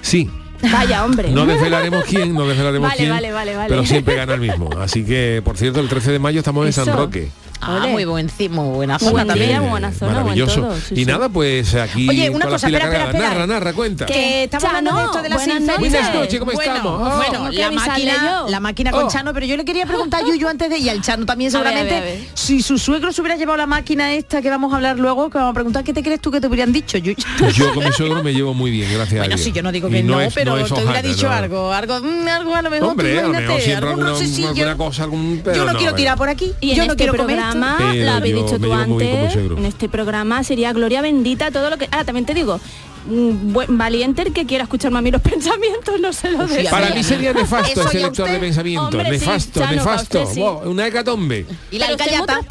Sí, 0.00 0.30
Vaya, 0.72 1.04
hombre. 1.04 1.30
no 1.30 1.46
desvelaremos 1.46 2.04
quién, 2.04 2.34
no 2.34 2.46
desvelaremos 2.46 2.88
Vale, 2.88 2.98
quién, 2.98 3.10
vale, 3.10 3.32
vale, 3.32 3.56
vale. 3.56 3.68
pero 3.68 3.84
siempre 3.84 4.14
gana 4.16 4.34
el 4.34 4.40
mismo. 4.40 4.70
Así 4.80 5.04
que, 5.04 5.42
por 5.44 5.56
cierto, 5.56 5.80
el 5.80 5.88
13 5.88 6.12
de 6.12 6.18
mayo 6.18 6.38
estamos 6.40 6.66
en 6.66 6.72
San. 6.72 6.86
Roque. 6.86 7.30
Ah, 7.66 7.76
Ole. 7.82 7.88
muy 7.92 8.04
buen, 8.04 8.30
muy 8.50 8.68
buena 8.68 8.98
zona 8.98 9.10
buen 9.12 9.26
también. 9.26 9.48
día, 9.48 9.60
muy 9.60 9.70
buena 9.70 9.92
zona, 9.92 10.12
buen 10.12 10.24
maravilloso. 10.24 10.60
todo, 10.62 10.76
sí, 10.76 10.94
y 10.94 10.96
sí. 10.98 11.04
nada, 11.06 11.28
pues 11.28 11.74
aquí 11.74 12.08
Oye, 12.08 12.30
una 12.30 12.46
cosa, 12.46 12.66
espera, 12.68 12.84
espera, 12.86 13.04
espera. 13.06 13.28
Narra, 13.28 13.46
narra, 13.46 13.72
cuenta. 13.72 14.06
Que 14.06 14.44
estamos 14.44 14.62
Chano, 14.64 14.78
hablando 14.78 15.00
de 15.00 15.04
esto 15.06 15.22
de 15.22 15.28
las 15.28 15.38
buenas 15.38 15.60
noches. 15.62 15.78
Buenas 15.80 16.14
noches, 16.14 16.38
¿cómo 16.38 16.52
bueno, 16.52 16.72
estamos? 16.76 17.00
Ah. 17.04 17.16
Bueno, 17.16 17.44
¿No 17.44 17.50
la 17.52 17.70
máquina, 17.70 18.44
la 18.48 18.60
máquina 18.60 18.90
con 18.92 19.04
Oh. 19.04 19.08
Chano, 19.10 19.32
pero 19.34 19.46
yo 19.46 19.56
le 19.56 19.64
quería 19.64 19.86
preguntar 19.86 20.22
a 20.24 20.26
Yuyu 20.28 20.48
antes 20.48 20.70
de 20.70 20.78
y 20.78 20.88
al 20.88 21.00
Chano 21.02 21.26
también 21.26 21.54
A 21.54 21.58
ver, 21.58 21.66
a 21.66 21.70
ver, 21.70 21.78
seguramente 21.84 21.96
a 21.96 22.14
ver. 22.22 22.28
si 22.34 22.62
su 22.62 22.78
suegro 22.78 23.12
se 23.12 23.20
hubiera 23.20 23.36
llevado 23.36 23.56
la 23.58 23.66
máquina 23.66 24.12
esta 24.14 24.40
que 24.42 24.50
vamos 24.50 24.72
a 24.72 24.76
hablar 24.76 24.98
luego, 24.98 25.28
que 25.30 25.38
vamos 25.38 25.50
a 25.50 25.54
preguntar 25.54 25.84
qué 25.84 25.92
te 25.92 26.02
crees 26.02 26.20
tú 26.20 26.30
que 26.30 26.40
te 26.40 26.46
hubieran 26.46 26.72
dicho, 26.72 26.98
Yuyu. 26.98 27.16
Yo 27.54 27.74
con 27.74 27.84
mi 27.84 27.92
suegro 27.92 28.22
me 28.22 28.32
llevo 28.32 28.54
muy 28.54 28.70
bien, 28.70 28.92
gracias 28.92 29.14
a 29.14 29.18
Bueno, 29.18 29.34
Dios. 29.36 29.40
sí, 29.44 29.52
yo 29.52 29.62
no 29.62 29.72
digo 29.72 29.88
que 29.88 30.02
no, 30.02 30.20
es- 30.20 30.34
pero 30.34 30.56
es 30.56 30.68
te 30.68 30.74
hubiera 30.82 31.02
dicho 31.02 31.26
no. 31.28 31.32
algo, 31.34 31.72
algo, 31.72 32.00
mm, 32.00 32.28
algo 32.28 32.54
a 32.54 32.62
lo 32.62 32.70
mejor, 32.70 32.88
Hombre, 32.90 33.10
a 33.18 33.22
lo 33.22 33.28
imagínate, 33.28 33.46
mejor 33.46 33.60
siempre 33.62 33.88
algún 33.88 34.06
alguna, 34.06 34.76
cosa, 34.76 35.02
algún... 35.04 35.42
Yo 35.44 35.52
no, 35.52 35.52
no, 35.52 35.54
quiero 35.72 35.74
bueno. 35.76 35.94
tirar 35.94 36.16
por 36.18 36.28
aquí, 36.28 36.52
yo 36.60 36.72
este 36.72 36.86
no 36.86 36.96
quiero 36.96 37.16
comer. 37.16 37.36
Programa, 37.58 37.94
lo 37.94 38.10
habéis 38.12 38.34
dicho 38.34 38.58
tú 38.58 38.72
antes, 38.72 39.36
en 39.36 39.64
este 39.64 39.88
programa 39.88 40.44
sería 40.44 40.72
gloria 40.72 41.02
bendita 41.02 41.50
todo 41.50 41.70
lo 41.70 41.78
que... 41.78 41.88
Ah, 41.90 42.04
también 42.04 42.26
te 42.26 42.34
digo, 42.34 42.60
buen 43.08 43.78
valiente 43.78 44.22
el 44.22 44.32
que 44.32 44.46
quiera 44.46 44.64
escucharme 44.64 44.98
a 44.98 45.02
mí 45.02 45.10
los 45.10 45.22
pensamientos, 45.32 46.00
no 46.00 46.12
se 46.12 46.30
lo 46.30 46.46
Sí, 46.48 46.54
des. 46.56 46.66
a 46.68 46.70
Para 46.70 46.90
mí 46.94 47.02
sería 47.02 47.32
nefasto 47.32 47.80
ese 47.88 48.00
lector 48.00 48.26
de 48.26 48.34
usted. 48.34 48.40
pensamiento. 48.40 48.84
Hombre, 48.98 49.04
sí, 49.04 49.10
nefasto, 49.26 49.60
nefasto. 49.60 49.84
para 49.84 50.02
usted 50.24 50.34
sí. 50.34 50.40
Wow, 50.40 50.70
una 50.70 50.86
hecatombe. 50.86 51.46
Y 51.70 51.78
la 51.78 51.86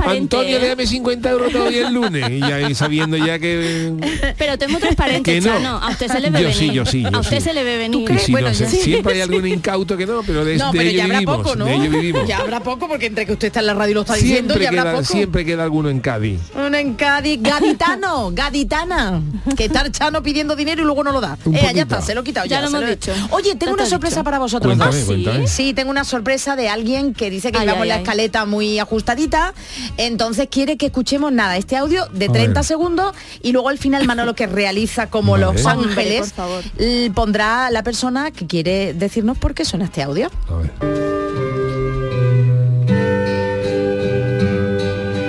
Antonio, 0.06 0.60
déjame 0.60 0.88
50 0.88 1.30
euros 1.30 1.52
todavía 1.52 1.88
el 1.88 1.94
lunes. 1.94 2.30
Y 2.32 2.40
ya 2.40 2.70
y 2.70 2.76
sabiendo 2.76 3.18
ya 3.18 3.40
que... 3.40 3.94
Pero 4.38 4.58
tú 4.58 4.66
es 4.66 4.72
muy 4.72 4.80
transparente, 4.82 5.40
no. 5.42 5.48
Chano. 5.48 5.78
A 5.78 5.90
usted 5.90 6.08
se 6.08 6.20
le 6.20 6.30
ve 6.30 6.40
Yo 6.42 6.48
venir. 6.48 6.56
sí, 6.60 6.72
yo 6.72 6.86
sí, 6.86 7.02
yo 7.04 7.10
a 7.14 7.20
usted 7.20 7.38
sí. 7.38 7.44
se 7.44 7.54
le 7.54 7.64
ve 7.64 7.78
venir. 7.78 8.20
Si 8.20 8.32
Bueno, 8.32 8.50
no, 8.50 8.54
se- 8.54 8.68
siempre 8.68 9.14
hay 9.16 9.22
algún 9.22 9.48
incauto 9.48 9.98
que 9.98 10.06
no, 10.06 10.22
pero 10.24 10.46
de, 10.46 10.58
No, 10.58 10.72
de 10.72 10.78
pero 10.78 10.90
ello 10.90 10.98
ya 10.98 11.04
habrá 11.06 11.20
vivimos. 11.20 11.38
poco, 11.38 11.56
¿no? 11.56 11.66
De 11.66 11.74
ello 11.76 11.90
vivimos. 11.90 12.28
Ya 12.28 12.38
habrá 12.40 12.60
poco 12.62 12.88
porque 12.88 13.06
entre 13.08 13.26
que 13.26 13.34
usted 13.34 13.48
está 13.48 13.60
en 13.60 13.68
la 13.68 13.74
radio 13.74 13.92
y 13.92 13.94
lo 13.96 14.02
está 14.02 14.14
diciendo, 14.16 14.54
Siempre 14.54 14.64
ya 14.64 14.70
habrá 14.70 14.84
queda, 14.84 14.92
poco. 14.94 15.04
siempre 15.06 15.46
queda 15.46 15.64
alguno 15.64 15.90
en 15.90 16.00
Cádiz. 16.00 16.40
Una 16.56 16.80
en 16.80 16.94
Cádiz, 16.96 17.40
gaditano, 17.42 18.32
gaditana. 18.34 19.22
Que 19.56 19.66
está 19.66 19.90
Chano 19.92 20.24
pidiendo 20.24 20.45
dinero 20.54 20.82
y 20.82 20.86
luego 20.86 21.02
no 21.04 21.14
lo 21.14 21.22
da. 21.22 21.38
Eh, 21.46 21.72
ya 21.74 21.84
está, 21.84 22.02
se 22.02 22.14
lo 22.14 22.20
he 22.22 22.24
quitado 22.26 22.46
Ya 22.46 22.58
ya. 22.58 22.62
lo 22.64 22.68
se 22.70 22.78
hemos 22.78 22.90
he- 22.90 22.96
dicho. 22.96 23.14
Oye, 23.32 23.56
tengo 23.56 23.76
te 23.78 23.82
una 23.82 23.86
sorpresa 23.90 24.18
dicho. 24.18 24.24
para 24.26 24.40
vosotros 24.40 24.70
Cuéntame, 24.76 24.98
dos. 24.98 25.06
cuéntame. 25.06 25.48
Sí, 25.48 25.74
tengo 25.74 25.90
una 25.92 26.04
sorpresa 26.04 26.56
de 26.58 26.68
alguien 26.68 27.14
que 27.14 27.30
dice 27.30 27.52
que 27.54 27.58
Ay, 27.60 27.64
llevamos 27.66 27.84
ay, 27.84 27.88
la 27.90 27.96
ay. 27.96 28.02
escaleta 28.02 28.46
muy 28.46 28.78
ajustadita, 28.80 29.54
entonces 29.96 30.50
quiere 30.52 30.76
que 30.78 30.88
escuchemos 30.88 31.32
nada, 31.32 31.56
este 31.56 31.78
audio 31.78 32.06
de 32.12 32.26
A 32.26 32.32
30 32.34 32.60
ver. 32.60 32.64
segundos 32.68 33.16
y 33.42 33.54
luego 33.54 33.70
al 33.70 33.78
final 33.78 34.06
Manolo 34.06 34.36
que 34.36 34.46
realiza 34.48 35.10
como 35.10 35.32
Vale. 35.32 35.46
Los 35.46 35.66
Hombre, 35.66 35.90
Ángeles 35.90 36.20
por 36.34 36.46
favor. 36.46 36.64
l- 36.78 37.12
pondrá 37.12 37.70
la 37.72 37.84
persona 37.84 38.32
que 38.32 38.46
quiere 38.46 38.94
decirnos 38.94 39.38
por 39.38 39.54
qué 39.54 39.64
suena 39.64 39.86
este 39.86 40.04
audio. 40.04 40.30
A 40.50 40.56
ver. 40.58 40.72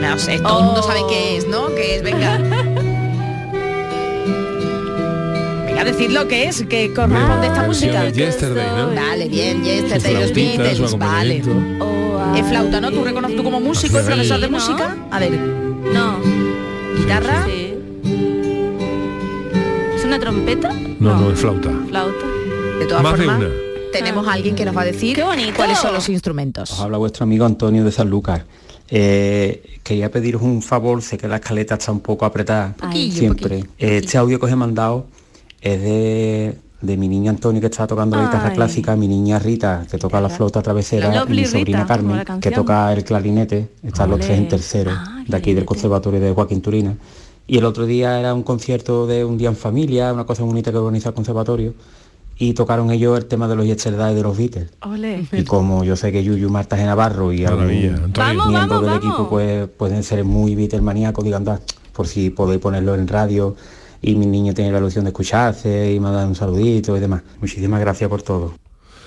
No 0.01 0.19
sé, 0.19 0.39
todo 0.39 0.59
el 0.61 0.65
mundo 0.65 0.83
sabe 0.83 1.01
qué 1.09 1.37
es, 1.37 1.47
¿no? 1.47 1.69
Que 1.75 1.97
es, 1.97 2.03
venga. 2.03 2.41
Decid 5.87 6.11
lo 6.11 6.27
que 6.27 6.49
es, 6.49 6.65
que 6.69 6.93
corresponde 6.93 7.47
a 7.47 7.51
esta 7.51 7.63
música. 7.63 8.03
de 8.03 8.13
Yesterday, 8.13 8.67
¿no? 8.77 8.89
Vale, 8.95 9.29
bien, 9.29 9.63
yesterday, 9.65 10.15
los 10.15 10.33
Beatles, 10.35 10.99
vale. 10.99 11.43
Es 12.37 12.47
flauta, 12.49 12.81
¿no? 12.81 12.91
Tú 12.91 13.05
reconoces 13.05 13.37
tú 13.37 13.45
como 13.45 13.61
músico 13.61 13.97
y 13.99 14.01
Sí, 14.03 14.07
profesor 14.07 14.41
de 14.41 14.49
música. 14.49 14.97
A 15.11 15.19
ver, 15.21 15.31
No. 15.33 16.19
guitarra. 16.99 17.45
Sí. 17.47 17.75
¿Es 19.97 20.05
una 20.05 20.19
trompeta? 20.19 20.73
No, 20.99 21.21
no, 21.21 21.31
es 21.31 21.39
flauta. 21.39 21.71
Flauta. 21.89 22.27
De 22.81 22.87
todas 22.87 23.03
Más 23.03 23.19
de 23.19 23.25
formas, 23.25 23.39
una. 23.43 23.49
tenemos 23.93 24.27
a 24.29 24.33
alguien 24.33 24.55
que 24.57 24.65
nos 24.65 24.77
va 24.77 24.83
a 24.83 24.87
decir 24.87 25.23
cuáles 25.57 25.79
son 25.79 25.95
los 25.95 26.09
instrumentos. 26.09 26.71
Os 26.73 26.81
habla 26.81 26.99
vuestro 26.99 27.23
amigo 27.25 27.47
Antonio 27.47 27.85
de 27.85 27.93
Sanlúcar. 27.93 28.45
Eh, 28.89 29.79
quería 29.83 30.11
pediros 30.11 30.43
un 30.43 30.63
favor, 30.63 31.01
sé 31.03 31.17
que 31.17 31.27
la 31.27 31.37
escaleta 31.37 31.75
está 31.77 31.91
un 31.91 32.01
poco 32.01 32.25
apretada 32.25 32.75
Poquillo, 32.77 33.19
siempre. 33.19 33.59
Eh, 33.79 34.01
Este 34.05 34.19
audio 34.19 34.39
que 34.39 34.47
os 34.47 34.53
he 34.53 34.57
mandado 34.57 35.07
es 35.61 35.81
de 35.81 36.59
de 36.83 36.97
mi 36.99 37.09
niño 37.09 37.31
Antonio 37.31 37.61
que 37.61 37.69
está 37.69 37.87
tocando 37.87 38.17
la 38.17 38.25
guitarra 38.27 38.49
Ay. 38.51 38.55
clásica, 38.55 38.97
mi 38.97 39.09
niña 39.09 39.39
Rita 39.39 39.87
que 39.91 39.97
toca 39.97 40.21
la 40.21 40.29
flauta 40.29 40.59
La 40.59 40.63
travesera 40.63 41.25
y 41.27 41.31
mi 41.33 41.45
sobrina 41.47 41.83
Rita, 41.83 41.87
Carmen 41.87 42.23
que 42.41 42.51
toca 42.51 42.93
el 42.93 43.03
clarinete, 43.03 43.71
están 43.83 44.11
los 44.11 44.21
tres 44.21 44.39
en 44.39 44.49
tercero 44.49 44.91
Ah, 44.95 45.25
de 45.27 45.37
aquí 45.37 45.55
del 45.55 45.65
Conservatorio 45.65 46.21
de 46.21 46.33
Joaquín 46.33 46.61
Turina. 46.61 46.95
Y 47.49 47.57
el 47.59 47.65
otro 47.65 47.87
día 47.87 48.21
era 48.21 48.35
un 48.35 48.43
concierto 48.43 49.07
de 49.07 49.25
un 49.25 49.39
día 49.39 49.49
en 49.49 49.57
familia, 49.57 50.13
una 50.13 50.27
cosa 50.27 50.43
bonita 50.43 50.71
que 50.71 50.77
organiza 50.79 51.09
el 51.09 51.15
conservatorio 51.15 51.75
y 52.39 52.53
tocaron 52.53 52.91
ellos 52.91 53.17
el 53.17 53.25
tema 53.25 53.49
de 53.49 53.57
los 53.57 53.65
Yesterday 53.65 54.15
de 54.15 54.23
los 54.23 54.37
Beatles. 54.37 54.69
Ole. 54.83 55.27
Y 55.33 55.45
como 55.45 55.83
yo 55.83 55.97
sé 55.97 56.13
que 56.13 56.23
Yuyu 56.23 56.51
Marta 56.51 56.77
Navarro 56.77 57.33
y 57.33 57.47
algún 57.47 57.69
miembro 57.69 58.09
vamos, 58.15 58.53
del 58.53 58.67
vamos. 58.69 58.97
equipo 58.99 59.29
pues 59.31 59.67
pueden 59.69 60.03
ser 60.03 60.25
muy 60.25 60.55
Beatlemaníacos, 60.55 61.25
digan, 61.25 61.45
"Da, 61.45 61.59
por 61.95 62.07
si 62.07 62.29
podéis 62.31 62.61
ponerlo 62.61 62.95
en 62.95 63.09
radio 63.09 63.57
y 64.07 64.15
mi 64.15 64.25
niño 64.25 64.55
tiene 64.55 64.71
la 64.71 64.79
ilusión 64.79 65.05
de 65.05 65.11
escucharse 65.11 65.93
y 65.93 65.99
mandar 65.99 66.29
un 66.29 66.37
saludito 66.37 66.97
y 66.97 67.01
demás. 67.01 67.23
Muchísimas 67.41 67.81
gracias 67.81 68.09
por 68.09 68.23
todo. 68.23 68.55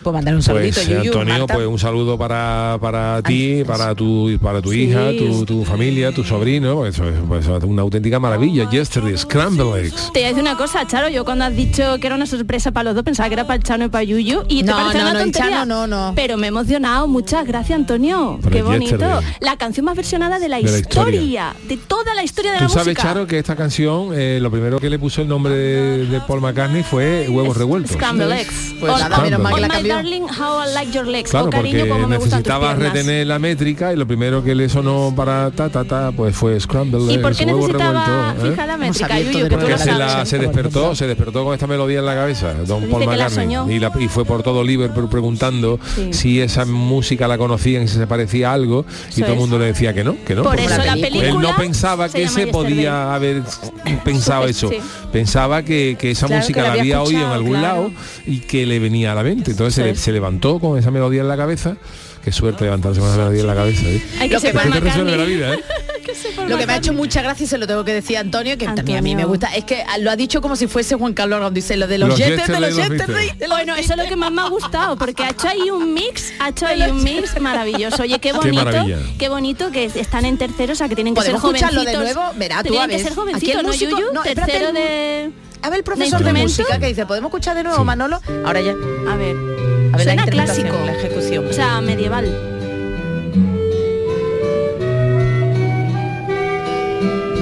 Pues 0.04 0.14
mandar 0.14 0.36
un 0.36 0.42
saludito, 0.42 0.76
Pues 0.76 0.88
Yuyu, 0.88 1.12
Antonio, 1.12 1.38
Marta. 1.40 1.54
pues 1.56 1.68
un 1.68 1.80
saludo 1.80 2.18
para, 2.18 2.78
para 2.80 3.22
ti, 3.22 3.64
para 3.66 3.94
tu 3.96 4.38
para 4.42 4.62
tu 4.62 4.72
hija, 4.74 5.10
tu, 5.18 5.46
tu 5.46 5.66
familia, 5.66 6.12
tu 6.14 6.24
sobrino, 6.24 6.76
pues 6.76 6.96
eso 6.96 7.10
es 7.10 7.16
pues, 7.28 7.46
una 7.64 7.82
auténtica 7.82 8.20
maravilla. 8.20 8.70
Yesterday, 8.70 9.18
Scramble 9.18 9.80
Eggs. 9.82 10.12
Te 10.14 10.20
voy 10.20 10.24
a 10.24 10.28
decir 10.30 10.42
una 10.42 10.56
cosa, 10.58 10.86
Charo, 10.88 11.10
yo 11.10 11.26
cuando 11.26 11.46
has 11.46 11.56
dicho 11.56 11.98
que 12.00 12.08
era 12.08 12.16
una 12.16 12.26
sorpresa 12.26 12.72
para 12.72 12.86
los 12.86 12.96
dos, 12.96 13.04
pensaba 13.04 13.28
que 13.30 13.34
era 13.34 13.46
para 13.46 13.58
el 13.58 13.64
Chano 13.64 13.86
y 13.86 13.90
para 13.90 14.04
Yuyu, 14.04 14.44
y 14.48 14.64
te 14.64 14.72
No, 14.72 14.78
parece 14.78 14.98
no, 14.98 15.04
una 15.04 15.14
no, 15.14 15.20
tontería. 15.20 15.50
Chano 15.50 15.88
no, 15.88 15.88
no. 15.88 16.14
Pero 16.16 16.38
me 16.38 16.48
he 16.48 16.50
emocionado, 16.50 17.08
muchas 17.08 17.46
gracias, 17.46 17.78
Antonio. 17.78 18.40
Pero 18.42 18.56
Qué 18.56 18.62
bonito. 18.62 18.92
Yesterday. 18.98 19.26
La 19.42 19.58
canción 19.58 19.86
más 19.86 19.96
versionada 19.96 20.40
de 20.40 20.48
la, 20.50 20.58
De 20.58 20.64
la 20.64 20.70
historia. 20.80 21.20
historia, 21.22 21.56
de 21.68 21.78
toda 21.78 22.16
la 22.16 22.24
historia 22.24 22.52
de 22.54 22.60
la 22.62 22.68
Tú 22.68 22.74
sabes, 22.74 22.88
música. 22.88 23.04
Charo, 23.04 23.28
que 23.28 23.38
esta 23.40 23.56
canción, 23.56 24.10
eh, 24.14 24.40
lo 24.42 24.50
primero 24.52 24.80
que 24.80 24.90
le 24.90 24.98
puso 25.00 25.22
el 25.22 25.28
nombre 25.28 25.54
de, 25.54 26.06
de 26.06 26.22
Paul 26.22 26.42
McCartney 26.42 26.84
fue 26.84 27.28
Huevos 27.30 27.58
Revueltos. 27.58 27.92
Scramble 27.94 28.40
eggs. 28.42 28.74
Pues 28.80 28.94
Darling, 29.96 30.24
how 30.28 30.62
I 30.64 30.74
like 30.74 30.92
your 30.92 31.06
legs. 31.08 31.30
Claro, 31.32 31.50
cariño, 31.50 31.86
porque 31.88 32.08
necesitaba 32.08 32.74
retener 32.76 33.28
la 33.28 33.40
métrica 33.40 33.94
y 33.94 33.96
lo 33.98 34.08
primero 34.08 34.44
que 34.44 34.56
le 34.56 34.70
sonó 34.70 35.14
para 35.16 35.52
ta 35.52 35.70
ta 35.70 35.84
ta 35.84 36.12
pues 36.12 36.36
fue 36.36 36.60
Scramble 36.60 37.14
¿Y 37.14 37.18
por 37.18 37.36
qué 37.36 37.46
necesitaba 37.46 38.34
revueltos, 38.34 38.46
¿eh? 38.46 38.50
fija 38.52 38.66
la 38.66 38.78
métrica, 38.78 39.20
Yuyu, 39.20 39.48
que 39.50 39.58
Porque 39.58 39.78
se, 39.78 39.84
sabes? 39.86 39.98
la, 39.98 40.26
se 40.26 40.38
despertó, 40.40 40.96
se 40.96 41.08
despertó 41.08 41.44
con 41.44 41.54
esta 41.54 41.68
melodía 41.68 42.00
en 42.00 42.06
la 42.06 42.16
cabeza, 42.16 42.54
Don 42.66 42.88
Paul 42.90 43.02
la 43.06 43.12
McCartney, 43.30 43.76
y, 43.76 43.80
la- 43.80 43.92
y 44.00 44.08
fue 44.08 44.26
por 44.26 44.44
todo 44.44 44.64
Liverpool 44.64 45.10
preguntando 45.10 45.80
Sí. 45.96 46.10
si 46.14 46.42
esa 46.42 46.66
música 46.66 47.28
la 47.28 47.38
conocían 47.38 47.88
si 47.88 47.96
se 47.98 48.08
parecía 48.08 48.52
a 48.52 48.54
algo, 48.54 48.86
y 49.10 49.12
Eso 49.12 49.22
todo 49.22 49.34
el 49.34 49.40
mundo 49.40 49.60
le 49.60 49.66
decía 49.66 49.94
que 49.94 50.04
no, 50.04 50.16
que 50.26 50.36
no. 50.36 50.44
Por 50.44 50.56
porque 50.56 50.66
eso 50.66 50.78
la 50.84 50.94
él 50.94 51.02
película 51.02 51.52
no 51.52 51.56
pensaba 51.56 52.10
se 52.10 52.22
que 52.22 52.28
se 52.30 52.48
podía 52.48 53.14
haber 53.14 53.42
pensado 54.04 54.46
eso, 54.46 54.70
pensaba 55.12 55.64
que, 55.64 55.98
que 56.00 56.12
esa 56.12 56.28
música 56.28 56.62
la 56.64 56.74
había 56.74 57.02
oído 57.02 57.22
en 57.22 57.32
algún 57.32 57.62
lado 57.62 57.92
y 58.26 58.40
que 58.40 58.66
le 58.66 58.80
venía 58.80 59.12
a 59.12 59.16
la 59.16 59.24
mente, 59.24 59.52
entonces 59.52 59.79
se, 59.96 60.12
le- 60.12 60.14
levantó 60.14 60.60
con 60.60 60.78
esa 60.78 60.92
melodía 60.92 61.22
en 61.22 61.28
la 61.28 61.38
cabeza. 61.38 61.78
Qué 62.24 62.32
suerte 62.34 62.66
levantarse 62.66 63.00
con 63.00 63.10
esa 63.10 63.18
melodía 63.18 63.42
en 63.42 63.48
la 63.48 63.56
cabeza. 63.56 63.84
¿eh? 63.88 64.04
Hay 64.20 64.30
que 64.30 64.36
Lo 64.36 64.80
resuelve 64.80 65.18
la 65.18 65.24
vida, 65.24 65.54
¿eh? 65.54 65.60
Que 66.10 66.48
Lo 66.48 66.58
me 66.58 66.64
ha 66.74 66.78
hecho 66.78 66.92
mucha 66.92 67.22
gracia 67.22 67.44
y 67.44 67.48
se 67.48 67.58
lo 67.60 67.68
tengo 67.68 67.86
que 67.86 67.94
decir 67.94 68.18
a 68.18 68.22
Antonio, 68.22 68.58
que 68.58 68.66
también 68.66 68.98
a 68.98 69.02
mí 69.02 69.16
me 69.16 69.26
gusta, 69.26 69.54
es 69.56 69.64
que 69.64 69.84
lo 70.00 70.10
ha 70.10 70.16
dicho 70.16 70.42
como 70.42 70.56
si 70.56 70.66
fuese 70.68 70.96
Juan 70.96 71.14
Carlos 71.14 71.38
Aragón, 71.38 71.54
dice 71.54 71.78
lo 71.78 71.88
de 71.88 71.98
los, 72.00 72.10
Los 72.10 72.18
yetes, 72.18 72.48
de 72.48 72.60
los 72.60 72.76
de 72.76 72.90
los 72.98 73.48
Bueno, 73.50 73.76
eso 73.76 73.94
es 73.94 73.98
lo 73.98 74.06
que 74.06 74.16
más 74.16 74.32
me 74.32 74.42
ha 74.42 74.50
gustado, 74.50 74.98
porque 74.98 75.24
ha 75.24 75.30
hecho 75.30 75.48
ahí 75.48 75.70
un 75.70 75.94
mix, 75.94 76.34
ha 76.40 76.50
hecho 76.50 76.66
ahí 76.66 76.82
un 76.90 77.04
mix 77.04 77.40
maravilloso. 77.40 78.02
Oye, 78.04 78.18
qué 78.20 78.34
bonito, 78.34 78.86
qué, 79.20 79.30
bonito 79.30 79.72
que 79.72 79.86
están 79.86 80.26
en 80.26 80.38
tercero, 80.38 80.74
o 80.74 80.76
sea, 80.76 80.90
que 80.90 80.96
tienen 80.96 81.14
que 81.14 81.22
ser 81.22 81.36
escucharlo 81.36 81.84
de 81.84 81.94
jovencitos. 81.94 82.16
nuevo, 82.16 82.34
verá, 82.40 82.64
tú 82.64 82.70
Tienen 82.70 82.90
a 82.90 82.94
que 82.94 83.00
ser 83.00 83.12
Aquí 83.12 83.12
el 83.12 83.16
jovencitos, 83.16 83.64
¿no, 83.64 83.74
Yuyu? 83.74 84.14
no, 84.14 84.24
espérate, 84.24 84.52
tercero 84.52 84.70
el- 84.70 84.74
de... 84.76 85.32
A 85.62 85.70
ver, 85.70 85.80
el 85.80 85.84
profesor 85.84 86.24
de, 86.24 86.34
música 86.34 86.80
que 86.80 86.88
dice, 86.88 87.06
¿podemos 87.06 87.30
escuchar 87.30 87.56
de 87.56 87.64
nuevo 87.64 87.80
Sí. 87.80 87.84
Manolo? 87.86 88.20
Ahora 88.46 88.62
ya. 88.62 88.72
A 88.72 89.16
ver, 89.16 89.36
A 89.36 89.46
ver 89.46 89.92
la 89.92 89.98
suena 90.04 90.22
interpretación, 90.24 90.68
clásico, 90.68 90.86
la 90.86 90.94
ejecución. 90.94 91.48
o 91.48 91.54
sea, 91.54 91.82
medieval. 91.82 92.26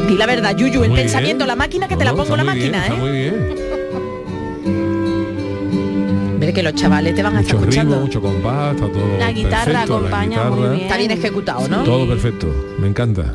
Di 0.08 0.16
la 0.16 0.26
verdad, 0.26 0.56
Yuyu, 0.56 0.84
el 0.84 0.90
Muy 0.90 1.00
pensamiento, 1.00 1.40
bien. 1.44 1.48
la 1.50 1.56
máquina 1.56 1.88
que 1.88 1.96
No, 1.96 2.00
te 2.00 2.06
la 2.06 2.14
pongo 2.14 2.36
la 2.38 2.44
bien, 2.44 2.56
máquina, 2.56 2.82
Está 2.84 2.94
¿eh? 2.94 2.98
muy 2.98 3.12
bien. 3.12 3.56
Ver 6.40 6.54
que 6.54 6.64
los 6.64 6.74
chavales 6.76 7.14
te 7.16 7.24
van 7.24 7.36
a 7.36 7.42
estar 7.42 7.56
Mucho 7.56 7.66
ritmo, 7.70 7.82
escuchando. 7.82 8.06
mucho 8.06 8.22
compás, 8.22 8.76
está 8.76 8.88
todo 8.88 9.18
La 9.20 9.32
guitarra 9.32 9.66
perfecto, 9.66 10.00
la 10.00 10.08
acompaña 10.08 10.44
muy 10.50 10.70
bien. 10.70 10.82
Está 10.82 10.98
bien 10.98 11.12
ejecutado, 11.12 11.68
¿no? 11.68 11.84
Todo 11.84 12.08
perfecto, 12.08 12.48
me 12.80 12.88
encanta. 12.88 13.34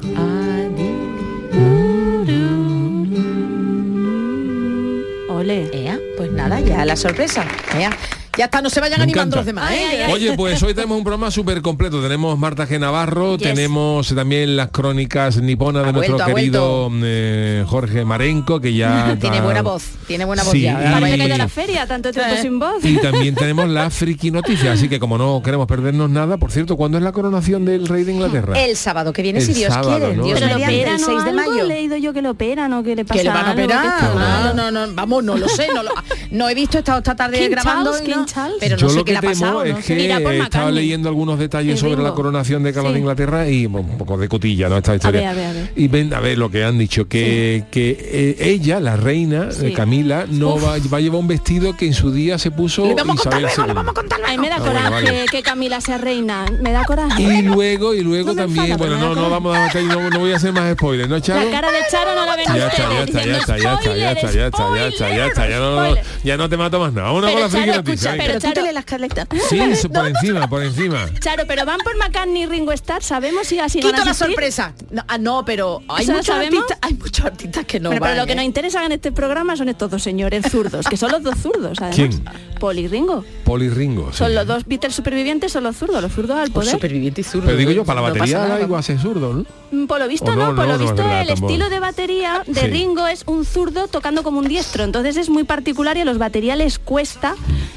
Ea, 5.51 5.99
pues 6.17 6.31
nada, 6.31 6.61
ya 6.61 6.85
la 6.85 6.97
sorpresa. 6.97 7.45
Ea, 7.79 7.91
ya 8.39 8.47
está, 8.47 8.63
no 8.63 8.71
se 8.71 8.81
vayan 8.81 8.99
Me 8.99 9.05
animando 9.05 9.37
encanta. 9.37 9.37
los 9.37 9.47
demás, 9.47 9.71
¿eh? 9.73 9.87
ay, 9.91 9.97
ay. 10.07 10.13
Oye, 10.13 10.33
pues 10.37 10.63
hoy 10.63 10.73
tenemos 10.75 10.97
un 10.97 11.05
programa 11.05 11.31
súper 11.31 11.61
completo. 11.63 12.01
Tenemos 12.03 12.39
Marta 12.39 12.67
G. 12.67 12.79
Navarro, 12.81 13.37
Yes. 13.37 13.49
tenemos 13.49 14.15
también 14.15 14.57
las 14.57 14.69
crónicas 14.71 15.37
niponas 15.39 15.83
de 15.85 15.89
Ha 15.91 15.93
nuestro 15.93 16.17
vuelto, 16.17 16.35
querido 16.35 16.91
eh, 17.05 17.65
Jorge 17.67 18.05
Marenco, 18.05 18.61
que 18.61 18.73
ya 18.75 19.17
Tiene 19.21 19.41
buena 19.41 19.63
voz, 19.63 19.85
tiene 20.07 20.25
buena 20.25 20.43
voz 20.45 20.53
Sí, 20.53 20.63
ya. 20.63 20.99
y- 21.01 21.19
que 21.19 21.29
la 21.39 21.49
feria, 21.49 21.87
tanto 21.87 22.11
tiempo 22.11 22.35
sin 22.41 22.59
voz. 22.59 22.83
También 23.03 23.35
tenemos 23.35 23.69
la 23.69 23.91
friki 23.91 24.31
noticia, 24.31 24.73
así 24.73 24.89
que 24.89 24.99
como 24.99 25.19
no 25.19 25.43
queremos 25.43 25.67
perdernos 25.67 26.09
nada, 26.11 26.37
por 26.39 26.51
cierto, 26.51 26.77
¿cuándo 26.77 26.97
es 26.99 27.05
la 27.05 27.13
coronación 27.13 27.65
del 27.65 27.87
rey 27.87 28.05
de 28.05 28.13
Inglaterra? 28.13 28.59
El 28.59 28.77
sábado 28.77 29.13
que 29.13 29.23
viene, 29.23 29.41
El 29.41 29.45
si 29.47 29.53
Dios 29.55 29.73
sábado, 29.73 29.99
quiere. 29.99 30.17
¿no? 30.17 30.25
Dios 30.25 30.41
Pero 30.41 30.59
lo 30.59 30.65
operan 30.65 30.95
el 30.97 31.03
o 31.03 31.07
6 31.07 31.25
de 31.25 31.31
algo, 31.31 31.51
mayo. 31.51 31.65
he 31.65 31.69
leído 31.69 31.97
yo 31.99 32.13
que 32.13 32.23
lo 32.23 32.31
operan 32.31 32.73
o 32.73 32.83
que 32.83 32.97
le 32.97 33.05
pasa 33.05 33.19
que 33.19 33.25
le 33.25 33.31
van 33.31 33.47
a 33.47 33.53
operar. 33.53 33.85
está 33.85 34.53
No, 34.55 34.71
no, 34.71 34.87
no, 34.87 34.95
vamos, 34.95 35.23
no 35.25 35.37
lo 35.37 35.49
sé, 35.49 35.69
no, 35.75 35.83
lo, 35.83 35.91
no 36.31 36.49
he 36.49 36.55
visto, 36.55 36.79
he 36.79 36.81
estado 36.81 36.99
esta 36.99 37.15
tarde 37.15 37.39
King 37.39 37.51
grabando, 37.51 37.93
Charles, 37.93 38.09
y 38.09 38.11
no- 38.13 38.22
Charles. 38.27 38.57
pero 38.61 38.77
no 38.77 38.81
Yo 38.83 38.89
sé 38.91 38.97
lo 38.97 39.05
qué 39.05 39.09
que 39.09 39.13
le 39.13 39.19
ha 39.19 39.21
temo 39.21 39.33
pasado. 39.35 39.65
es 39.65 39.75
no 39.75 39.81
que 39.83 39.95
Mira, 39.95 40.21
McCartney. 40.21 40.75
leyendo 40.75 41.09
algunos 41.09 41.39
detalles 41.39 41.79
sobre 41.81 42.03
la 42.03 42.13
coronación 42.13 42.63
de 42.63 42.73
Carlos 42.73 42.91
Sí. 42.91 42.95
de 42.95 43.01
Inglaterra 43.01 43.49
y 43.49 43.67
bueno, 43.67 43.89
un 43.91 43.99
poco 43.99 44.17
de 44.19 44.29
cotilla, 44.29 44.69
¿no? 44.69 44.77
Esta 44.79 44.95
historia. 44.95 45.21
ver, 45.21 45.29
a 45.29 45.35
ver, 45.35 45.47
a 45.47 45.53
ver. 45.53 45.73
Y 45.77 45.89
ven 45.89 46.13
a 46.15 46.21
ver 46.21 46.39
lo 46.39 46.51
que 46.51 46.65
han 46.65 46.79
dicho, 46.79 47.07
que, 47.09 47.65
que 47.71 47.97
eh, 48.01 48.37
ella, 48.51 48.81
la 48.81 48.97
reina, 48.97 49.51
Sí. 49.53 49.67
eh, 49.67 49.73
Camila, 49.73 50.27
no 50.29 50.57
va, 50.61 50.77
va 50.93 50.97
a 50.99 51.01
llevar 51.01 51.21
un 51.21 51.29
vestido 51.29 51.77
que 51.77 51.87
en 51.87 51.95
su 51.95 52.13
día 52.13 52.39
se 52.39 52.51
puso 52.51 52.87
Le 52.87 52.95
vamos 52.95 53.19
a 53.21 53.31
contar 53.31 53.41
Isabel 53.41 53.43
luego, 53.57 53.63
le 53.63 53.69
II. 53.69 53.75
vamos 53.75 53.91
a 53.91 53.95
contar 53.95 54.21
A 54.25 54.31
mí 54.31 54.39
me 54.39 54.49
da 54.49 54.57
Ah, 54.57 54.59
bueno, 54.61 54.73
coraje 54.81 54.91
vale. 55.07 55.25
que 55.31 55.43
Camila 55.43 55.81
sea 55.81 55.99
reina. 55.99 56.45
Me 56.63 56.73
da 56.73 56.85
coraje. 56.85 57.23
Y 57.23 57.43
luego, 57.43 57.95
y 57.95 58.03
luego 58.03 58.31
No 58.31 58.35
también, 58.37 58.77
bueno, 58.77 58.97
no, 58.99 59.15
no 59.15 59.31
vamos 59.31 59.57
a 59.57 59.73
no, 59.83 60.11
no 60.11 60.19
voy 60.19 60.33
a 60.33 60.37
hacer 60.37 60.53
más 60.53 60.73
spoilers, 60.75 61.09
¿no, 61.09 61.19
Charo? 61.21 61.45
La 61.45 61.51
cara 61.51 61.71
de 61.73 61.79
Charo 61.91 62.15
no 62.15 62.27
la 62.27 62.37
ven 62.37 62.45
Ya 62.47 62.67
ustedes. 62.67 62.73
está, 63.09 63.25
ya 63.25 63.35
está, 63.35 63.57
ya 63.57 63.57
está, 63.57 63.57
ya 63.59 63.77
está, 63.77 63.97
ya 63.97 64.13
está, 64.13 64.33
ya 64.33 64.47
está, 64.47 64.77
ya 64.77 64.87
está, 64.87 65.17
ya 65.17 65.27
está, 65.27 65.49
ya 65.49 65.59
no, 65.59 65.75
no, 65.77 65.85
spoiler. 65.87 66.05
ya 66.25 66.37
no 66.37 66.49
te 66.49 66.57
mato 66.57 66.79
más 66.81 66.93
nada. 66.93 67.09
Pero, 67.13 67.33
con 67.33 67.41
la 67.41 67.49
friki 67.49 67.67
noticia. 67.77 68.12
Venga. 68.13 68.25
Pero 68.27 68.41
Charo- 68.41 68.73
las 68.73 68.85
caletas. 68.85 69.29
Sí, 69.49 69.59
eso 69.71 69.89
por 69.91 70.07
encima, 70.07 70.49
por 70.49 70.63
encima. 70.63 71.07
Charo, 71.21 71.45
pero 71.47 71.65
van 71.67 71.79
por 71.81 71.97
McCartney 71.97 72.43
y 72.43 72.47
Ringo 72.47 72.73
Starr, 72.73 73.03
¿sabemos 73.03 73.47
si 73.47 73.59
así 73.59 73.81
van 73.81 73.91
Quito 73.91 74.03
a 74.03 74.05
la 74.07 74.15
sorpresa. 74.15 74.73
No, 74.91 75.03
ah, 75.09 75.19
no, 75.19 75.45
pero 75.45 75.81
hay 75.89 76.05
¿Eso 76.05 76.13
lo 76.13 76.19
muchos 76.19 76.35
sabemos? 76.35 76.61
artistas, 76.63 76.79
hay 76.83 76.95
muchos 76.95 77.25
artistas 77.27 77.65
que 77.67 77.81
no 77.81 77.89
Bueno, 77.91 78.01
van. 78.01 78.11
pero 78.11 78.23
lo 78.23 78.27
que 78.27 78.33
¿eh? 78.33 78.37
nos 78.37 78.45
interesa 78.45 78.85
en 78.85 78.93
este 78.93 79.13
programa 79.13 79.57
son 79.57 79.69
estos 79.69 79.91
dos 79.91 80.03
señores 80.03 80.45
zurdos, 80.51 80.87
que 80.87 80.97
son 80.97 81.13
los 81.13 81.23
dos 81.23 81.35
zurdos, 81.39 81.79
además. 81.81 81.97
¿Quién? 81.97 82.25
Paul 82.61 82.79
y 82.79 82.87
Ringo. 82.89 83.25
Poli 83.45 83.69
Ringo. 83.69 84.13
sí. 84.13 84.19
Son 84.19 84.35
los 84.35 84.47
dos 84.47 84.65
Beatles 84.67 84.95
supervivientes, 84.95 85.51
son 85.53 85.65
los 85.65 85.77
zurdos, 85.77 86.01
los 86.01 86.13
zurdos 86.13 86.37
al 86.37 86.51
Pues 86.53 86.67
poder. 86.67 86.71
superviviente 86.71 87.21
y 87.21 87.25
zurdo. 87.25 87.47
Pero 87.47 87.59
digo 87.59 87.73
yo, 87.73 87.85
para 87.85 88.01
la 88.01 88.09
no 88.09 88.15
batería 88.15 88.37
pasa 88.37 88.47
da 88.49 88.55
nada. 88.55 88.65
igual 88.65 88.79
a 88.81 88.83
ser 88.83 88.99
zurdo, 89.01 89.33
¿no? 89.35 89.45
Mm, 89.73 89.87
Por 89.87 89.99
lo 89.99 90.07
visto 90.07 90.27
no, 90.37 90.37
no, 90.37 90.47
por 90.55 90.67
no, 90.67 90.73
lo 90.73 90.79
no 90.79 90.79
visto 90.79 91.03
el 91.03 91.27
tampoco. 91.27 91.49
estilo 91.49 91.69
de 91.71 91.81
batería 91.81 92.43
de 92.47 92.61
Sí. 92.61 92.67
Ringo 92.69 93.07
es 93.09 93.25
un 93.27 93.45
zurdo 93.45 93.89
tocando 93.89 94.23
como 94.23 94.39
un 94.39 94.47
diestro, 94.47 94.85
entonces 94.85 95.17
es 95.17 95.29
muy 95.29 95.43
particular 95.45 95.97
y 95.97 96.01
a 96.03 96.05
los 96.05 96.19
batería 96.19 96.55
les 96.55 96.79
cuesta 96.79 97.35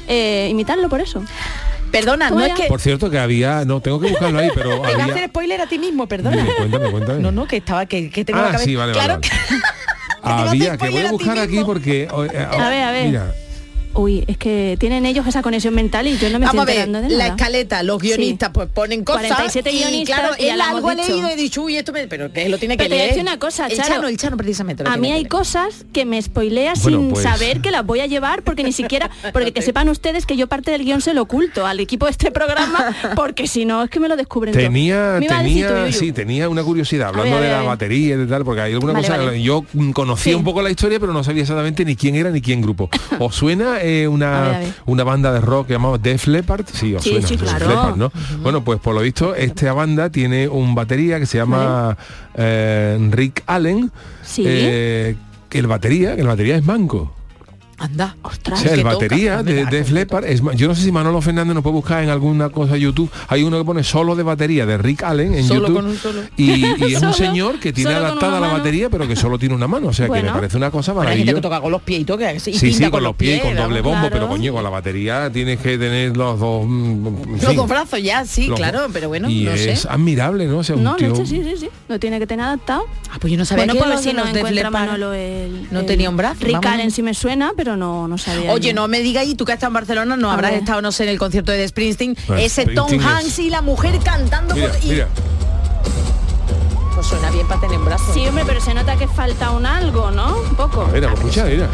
eh, 0.08 0.25
imitarlo 0.50 0.88
por 0.88 1.00
eso. 1.00 1.22
Perdona, 1.90 2.30
no 2.30 2.44
es 2.44 2.52
que 2.54 2.64
Por 2.66 2.80
cierto 2.80 3.08
que 3.10 3.18
había, 3.18 3.64
no, 3.64 3.80
tengo 3.80 4.00
que 4.00 4.08
buscarlo 4.08 4.38
ahí, 4.40 4.50
pero 4.54 4.70
te 4.70 4.76
voy 4.76 4.86
a 4.86 4.88
hacer 5.04 5.10
había, 5.12 5.26
spoiler 5.28 5.60
a 5.60 5.66
ti 5.66 5.78
mismo, 5.78 6.06
perdona. 6.06 6.36
Dime, 6.36 6.54
cuéntame, 6.56 6.90
cuéntame. 6.90 7.20
No, 7.20 7.30
no, 7.32 7.46
que 7.46 7.58
estaba 7.58 7.86
que, 7.86 8.10
que 8.10 8.24
tengo 8.24 8.40
Ah, 8.40 8.42
la 8.42 8.48
cabeza. 8.48 8.64
sí, 8.64 8.74
vale, 8.76 8.92
vale, 8.92 9.04
claro 9.04 9.20
vale. 9.20 9.28
que- 9.52 9.66
había, 10.22 10.76
que 10.76 10.90
voy 10.90 11.06
a 11.06 11.10
buscar 11.12 11.38
aquí 11.38 11.52
mismo. 11.52 11.66
porque... 11.66 12.02
eh, 12.02 12.08
eh, 12.32 12.46
A 12.50 12.68
ver, 12.68 12.82
a 12.82 12.90
ver. 12.90 13.06
Mira, 13.06 13.34
Uy, 13.96 14.24
es 14.26 14.36
que 14.36 14.76
tienen 14.78 15.06
ellos 15.06 15.26
esa 15.26 15.42
conexión 15.42 15.74
mental 15.74 16.06
y 16.06 16.16
yo 16.18 16.28
no 16.30 16.38
me 16.38 16.46
Vamos 16.46 16.60
a 16.60 16.70
estoy 16.70 16.74
ver, 16.76 16.84
enterando 16.86 17.08
de 17.08 17.16
la 17.16 17.28
nada. 17.30 17.54
escala, 17.58 17.82
los 17.82 18.00
guionistas 18.00 18.48
Sí. 18.48 18.52
pues 18.54 18.68
ponen 18.68 19.04
cosas 19.04 19.22
47 19.26 19.70
y 19.72 19.78
guionistas 19.78 20.18
claro, 20.20 20.34
y 20.38 20.44
él 20.46 20.60
algo 20.60 20.88
ha 20.90 20.94
leído 20.94 21.28
y 21.28 21.32
he 21.32 21.36
dicho, 21.36 21.62
uy, 21.62 21.76
esto 21.76 21.92
me... 21.92 22.06
pero 22.06 22.30
que 22.32 22.48
lo 22.48 22.58
tiene 22.58 22.76
que 22.76 22.84
Pero 22.84 22.90
te 22.90 22.94
voy 22.96 23.04
a 23.04 23.06
decir 23.08 23.22
una 23.22 23.38
cosa, 23.38 23.66
el 23.66 23.76
Charo. 23.76 23.88
Chano, 23.94 24.08
el 24.08 24.16
Chano 24.16 24.36
precisamente. 24.36 24.84
lo 24.84 24.90
A 24.90 24.96
mí 24.96 25.08
hay 25.12 25.20
leer. 25.20 25.28
cosas 25.28 25.86
que 25.92 26.04
me 26.04 26.20
spoilea 26.20 26.74
Bueno, 26.82 26.98
sin 27.00 27.08
pues- 27.10 27.22
saber 27.22 27.60
que 27.60 27.70
las 27.70 27.84
voy 27.86 28.00
a 28.00 28.06
llevar 28.06 28.42
porque 28.42 28.62
ni 28.64 28.72
siquiera, 28.72 29.10
porque 29.32 29.52
que 29.52 29.62
sepan 29.62 29.88
ustedes 29.88 30.26
que 30.26 30.36
yo 30.36 30.46
parte 30.46 30.70
del 30.70 30.84
guion 30.84 31.00
se 31.00 31.14
lo 31.14 31.22
oculto 31.22 31.66
al 31.66 31.80
equipo 31.80 32.04
de 32.06 32.12
este 32.12 32.30
programa 32.30 32.94
porque 33.16 33.46
si 33.46 33.64
no 33.64 33.82
es 33.82 33.90
que 33.90 33.98
me 34.00 34.08
lo 34.08 34.16
descubren 34.16 34.52
todo. 34.52 34.62
tenía, 34.62 35.16
a 35.16 35.20
tú, 35.20 35.26
tenía, 35.26 35.92
sí, 35.92 36.12
tenía 36.12 36.48
una 36.48 36.62
curiosidad, 36.62 37.08
hablando 37.08 37.36
ver, 37.36 37.44
a 37.44 37.56
de 37.58 37.62
la 37.62 37.68
batería 37.68 38.14
y 38.14 38.18
de 38.18 38.26
tal, 38.26 38.44
porque 38.44 38.60
hay 38.60 38.72
alguna 38.74 38.92
Vale, 38.92 39.06
cosa, 39.08 39.18
vale. 39.18 39.42
yo 39.42 39.64
conocía 39.94 40.32
Sí. 40.32 40.34
un 40.34 40.44
poco 40.44 40.60
la 40.62 40.70
historia, 40.70 41.00
pero 41.00 41.12
no 41.12 41.24
sabía 41.24 41.42
exactamente 41.42 41.84
ni 41.84 41.96
quién 41.96 42.14
era 42.14 42.30
ni 42.30 42.40
quién 42.40 42.60
grupo. 42.60 42.90
¿Os 43.18 43.34
suena 43.34 43.80
eh, 43.86 44.08
una, 44.08 44.38
A 44.38 44.40
ver, 44.48 44.54
a 44.54 44.58
ver. 44.60 44.74
una 44.86 45.04
banda 45.04 45.32
de 45.32 45.40
rock 45.40 45.68
que 45.68 45.72
llamaba 45.74 45.98
Def 45.98 46.26
Leppard? 46.26 46.66
Sí, 46.72 46.94
os 46.94 47.02
Sí, 47.02 47.10
suena. 47.10 47.26
sí, 47.28 47.36
Def 47.36 47.44
claro. 47.48 47.68
Leppard, 47.68 47.96
¿no? 47.96 48.12
Bueno, 48.42 48.62
pues 48.64 48.80
por 48.80 48.94
lo 48.94 49.00
visto, 49.00 49.34
esta 49.34 49.72
banda 49.72 50.10
tiene 50.10 50.48
un 50.48 50.74
batería 50.74 51.18
que 51.18 51.26
se 51.26 51.38
llama 51.38 51.96
eh, 52.34 52.98
Rick 53.10 53.42
Allen, 53.46 53.90
Sí. 54.22 54.44
eh, 54.46 55.16
que 55.48 55.58
el 55.58 55.66
batería, 55.66 56.14
que 56.14 56.20
el 56.22 56.26
batería 56.26 56.56
es 56.56 56.64
manco. 56.64 57.14
Anda. 57.78 58.16
O 58.22 58.56
sea, 58.56 58.72
el 58.72 58.84
batería 58.84 59.42
de 59.42 59.66
Def 59.66 59.90
Leppard, 59.90 60.24
es, 60.24 60.40
ma- 60.42 60.54
yo 60.54 60.66
no 60.68 60.74
sé 60.74 60.82
si 60.82 60.90
Manolo 60.92 61.20
Fernández 61.20 61.54
nos 61.54 61.62
puede 61.62 61.74
buscar 61.74 62.02
en 62.02 62.08
alguna 62.08 62.48
cosa 62.48 62.72
de 62.74 62.80
YouTube. 62.80 63.10
Hay 63.28 63.42
uno 63.42 63.58
que 63.58 63.64
pone 63.64 63.84
solo 63.84 64.16
de 64.16 64.22
batería 64.22 64.64
de 64.64 64.78
Rick 64.78 65.02
Allen 65.02 65.34
en 65.34 65.44
Solo 65.46 65.60
YouTube. 65.68 65.74
con 65.76 65.86
un 65.86 65.96
solo. 65.98 66.20
Y, 66.38 66.52
y 66.52 66.64
es 66.94 67.00
Solo- 67.00 67.08
un 67.08 67.14
señor 67.14 67.60
que 67.60 67.72
tiene 67.74 67.92
adaptada 67.94 68.40
la 68.40 68.48
batería, 68.48 68.88
pero 68.88 69.06
que 69.06 69.14
solo 69.14 69.38
tiene 69.38 69.54
una 69.54 69.66
mano. 69.68 69.88
O 69.88 69.92
sea, 69.92 70.08
que 70.08 70.22
me 70.22 70.30
parece 70.30 70.56
una 70.56 70.70
cosa 70.70 70.92
Bueno, 70.94 71.10
hay 71.10 71.18
gente 71.18 71.26
que 71.26 71.32
maravillosa. 71.34 71.42
toca 71.56 71.60
con 71.62 71.72
los 71.72 71.82
pies 71.82 72.00
y 72.00 72.04
toca 72.04 72.32
y 72.32 72.40
Sí, 72.40 72.52
pinta 72.52 72.84
sí, 72.86 72.90
con 72.90 73.02
los 73.02 73.14
pies, 73.16 73.42
con 73.42 73.54
doble 73.54 73.80
bombo, 73.82 74.02
pero 74.08 74.16
Claro. 74.26 74.28
coño, 74.28 74.52
con 74.54 74.64
la 74.64 74.70
batería 74.70 75.30
tienes 75.30 75.58
que 75.60 75.76
tener 75.76 76.16
los 76.16 76.40
dos. 76.40 76.64
mm, 76.66 77.06
en 77.06 77.32
Los 77.32 77.44
fin, 77.46 77.56
dos 77.56 77.68
brazos 77.68 78.02
ya, 78.02 78.24
sí, 78.24 78.46
los 78.46 78.58
claro, 78.58 78.86
pero 78.92 79.08
bueno, 79.08 79.28
y 79.28 79.44
no 79.44 79.50
es 79.52 79.80
sé. 79.80 79.88
admirable, 79.88 80.46
¿no? 80.46 80.58
O 80.58 80.64
sea, 80.64 80.76
un 80.76 80.82
No, 80.82 80.96
tío- 80.96 81.08
leche, 81.10 81.26
sí, 81.26 81.42
sí, 81.44 81.54
sí. 81.60 81.68
Lo 81.88 81.98
tiene 82.00 82.18
que 82.18 82.26
tener 82.26 82.46
adaptado. 82.46 82.84
Ah, 83.10 83.18
pues 83.20 83.30
yo 83.32 83.38
no 83.38 83.44
sabía 83.44 83.64
bueno, 83.66 83.74
que 83.74 83.78
pues 83.88 84.00
si 84.00 84.08
de 84.08 84.14
no 84.14 84.24
no 85.70 85.84
tenía 85.84 86.10
un 86.10 86.16
brazo, 86.16 86.38
Rick. 86.40 86.64
Allen 86.64 86.90
sí 86.90 87.02
me 87.02 87.14
suena, 87.14 87.52
pero 87.56 87.65
no, 87.74 88.06
no 88.06 88.18
sabía. 88.18 88.52
Oye, 88.52 88.68
yo. 88.68 88.74
no 88.74 88.86
me 88.86 89.00
digas, 89.00 89.24
y 89.26 89.34
tú 89.34 89.46
que 89.46 89.52
has 89.52 89.56
estado 89.56 89.70
en 89.70 89.74
Barcelona, 89.74 90.16
no 90.18 90.30
A 90.30 90.34
habrás 90.34 90.50
ver. 90.50 90.60
estado, 90.60 90.82
no 90.82 90.92
sé, 90.92 91.04
en 91.04 91.08
el 91.08 91.18
concierto 91.18 91.52
de 91.52 91.66
Springsteen, 91.66 92.14
ese 92.36 92.66
Tom 92.66 92.92
es- 92.92 93.02
Hanks 93.02 93.38
y 93.38 93.48
la 93.48 93.62
mujer 93.62 93.98
cantando 94.04 94.54
Mira, 94.54 94.68
por... 94.72 94.84
y- 94.84 94.88
mira. 94.90 95.08
Pues 96.94 97.06
suena 97.06 97.30
bien 97.30 97.46
para 97.48 97.60
tener 97.60 97.78
un 97.78 97.84
brazo. 97.86 98.04
Sí, 98.14 98.26
hombre, 98.28 98.44
pero 98.46 98.60
se 98.60 98.72
nota 98.74 98.96
que 98.96 99.08
falta 99.08 99.50
un 99.52 99.64
algo, 99.66 100.10
¿no? 100.10 100.36
Un 100.38 100.54
poco. 100.56 100.86
Mira, 100.92 101.08
pues 101.08 101.20
escucha, 101.20 101.44
mira. 101.44 101.68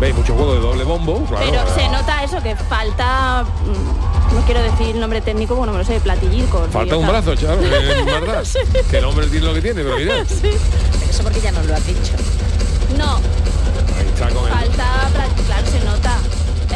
Veis 0.00 0.14
mucho 0.14 0.34
juego 0.34 0.54
de 0.54 0.60
doble 0.60 0.84
bombo, 0.84 1.24
claro. 1.24 1.46
Pero 1.48 1.62
se 1.74 1.88
nota 1.88 2.24
eso, 2.24 2.42
que 2.42 2.56
falta... 2.56 3.44
mm, 3.44 4.34
No 4.34 4.40
quiero 4.44 4.60
decir 4.62 4.88
el 4.96 5.00
nombre 5.00 5.20
técnico, 5.20 5.54
bueno, 5.54 5.72
me 5.72 5.78
lo 5.78 5.84
sé, 5.84 5.98
platillico. 6.00 6.66
Falta 6.70 6.96
un 6.96 7.06
brazo, 7.06 7.34
chaval, 7.36 7.64
es 7.72 8.04
verdad. 8.04 8.44
Que 8.90 8.98
el 8.98 9.04
hombre 9.04 9.28
tiene 9.28 9.46
lo 9.46 9.54
que 9.54 9.62
tiene, 9.62 9.82
pero 9.82 9.96
mira. 9.96 10.14
Eso 11.08 11.22
porque 11.22 11.40
ya 11.40 11.52
nos 11.52 11.64
lo 11.66 11.74
has 11.74 11.86
dicho. 11.86 12.12
No, 12.98 13.16
Ahí 13.96 14.06
está 14.06 14.28
con 14.30 14.46
el... 14.46 14.52
falta... 14.52 15.10
Claro, 15.46 15.66
se 15.70 15.80
nota. 15.84 16.18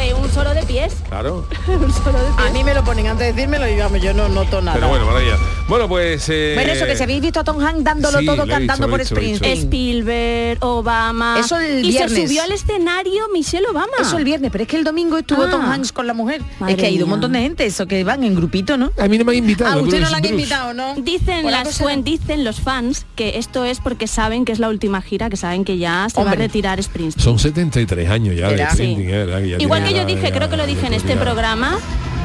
Eh, 0.01 0.13
un 0.13 0.29
solo 0.31 0.53
de 0.53 0.63
pies. 0.63 0.95
Claro. 1.09 1.45
un 1.67 1.91
solo 1.93 2.19
de 2.19 2.25
pies. 2.35 2.47
A 2.47 2.49
mí 2.51 2.63
me 2.63 2.73
lo 2.73 2.83
ponen 2.83 3.07
antes 3.07 3.27
de 3.27 3.33
decírmelo 3.33 3.67
y 3.67 3.71
digamos, 3.71 4.01
yo 4.01 4.13
no 4.13 4.29
noto 4.29 4.61
nada. 4.61 4.75
Pero 4.75 4.89
bueno, 4.89 5.05
maravilla. 5.05 5.35
Bueno, 5.67 5.87
pues... 5.87 6.27
eh, 6.29 6.53
Bueno, 6.55 6.71
eso 6.73 6.85
que 6.85 6.95
si 6.95 7.03
habéis 7.03 7.21
visto 7.21 7.39
a 7.41 7.43
Tom 7.43 7.59
Hanks 7.63 7.83
dándolo 7.83 8.19
sí, 8.19 8.25
todo 8.25 8.47
cantando 8.47 8.89
por. 8.89 9.03
Springsteen. 9.05 9.57
Spielberg, 9.59 10.57
Obama. 10.63 11.37
Eso 11.39 11.57
el 11.57 11.83
y 11.85 11.89
viernes. 11.89 12.13
se 12.13 12.27
subió 12.27 12.43
al 12.43 12.51
escenario 12.51 13.23
Michelle 13.33 13.65
Obama. 13.67 13.87
Eso 14.01 14.17
el 14.17 14.23
viernes, 14.23 14.51
pero 14.51 14.63
es 14.63 14.67
que 14.67 14.77
el 14.77 14.83
domingo 14.83 15.17
estuvo 15.17 15.43
Ah. 15.43 15.49
Tom 15.49 15.61
Hanks 15.61 15.91
con 15.91 16.05
la 16.07 16.13
mujer. 16.13 16.41
Madre 16.59 16.73
es 16.73 16.79
que 16.79 16.85
ha 16.85 16.89
ido 16.89 17.05
un 17.05 17.11
montón 17.11 17.33
de 17.33 17.39
gente, 17.41 17.65
eso 17.65 17.85
que 17.87 18.03
van 18.03 18.23
en 18.23 18.35
grupito, 18.35 18.77
¿no? 18.77 18.91
A 18.97 19.07
mí 19.07 19.17
no 19.17 19.25
me 19.25 19.31
han 19.33 19.37
invitado. 19.39 19.79
A 19.79 19.81
usted 19.81 19.99
no 20.01 20.09
la 20.09 20.17
han 20.17 20.25
invitado, 20.25 20.73
¿no? 20.73 20.95
Dicen 20.95 21.49
las 21.49 21.79
fuen- 21.81 22.03
dicen 22.03 22.43
los 22.43 22.59
fans 22.61 23.05
que 23.15 23.37
esto 23.37 23.63
es 23.65 23.79
porque 23.79 24.07
saben 24.07 24.45
que 24.45 24.51
es 24.51 24.59
la 24.59 24.69
última 24.69 25.01
gira, 25.01 25.29
que 25.29 25.37
saben 25.37 25.65
que 25.65 25.77
ya 25.77 26.07
se 26.13 26.23
va 26.23 26.31
a 26.31 26.35
retirar 26.35 26.81
Springsteen. 26.81 27.23
Son 27.23 27.39
73 27.39 28.09
años 28.09 28.35
ya 28.35 28.47
de 28.47 28.55
Verá. 28.55 28.71
Springsteen, 28.71 29.07
Sí. 29.07 29.13
eh, 29.13 29.25
¿verdad? 29.25 29.41
ya 29.41 29.57
Igual 29.59 29.83
que 29.83 29.88
yo 29.93 30.05
dije, 30.05 30.31
creo 30.31 30.49
que 30.49 30.57
lo 30.57 30.65
dije 30.65 30.87
en 30.87 30.93
este 30.93 31.15
programa 31.15 31.77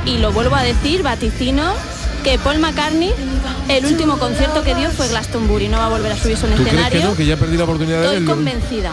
y 0.07 0.19
lo 0.19 0.33
vuelvo 0.33 0.55
a 0.57 0.63
decir, 0.63 1.03
vaticino 1.03 1.73
que 2.23 2.39
Paul 2.39 2.59
McCartney 2.59 3.13
el 3.69 3.87
último 3.87 4.19
concierto 4.19 4.63
que 4.63 4.75
dio 4.75 4.91
fue 4.91 5.09
Glastonbury, 5.09 5.69
no 5.69 5.79
va 5.79 5.87
a 5.87 5.89
volver 5.89 6.13
a 6.13 6.17
subirse 6.17 6.47
a 6.47 6.51
un 6.51 6.55
¿Tú 6.57 6.63
crees 6.63 6.75
que 6.77 6.83
escenario. 6.83 7.11
no? 7.11 7.17
Que 7.17 7.27
ya 7.27 7.37
perdí 7.37 7.57
la 7.57 7.65
oportunidad 7.65 7.99
de 8.01 8.05
Estoy 8.05 8.21
verlo. 8.21 8.35
convencida. 8.35 8.93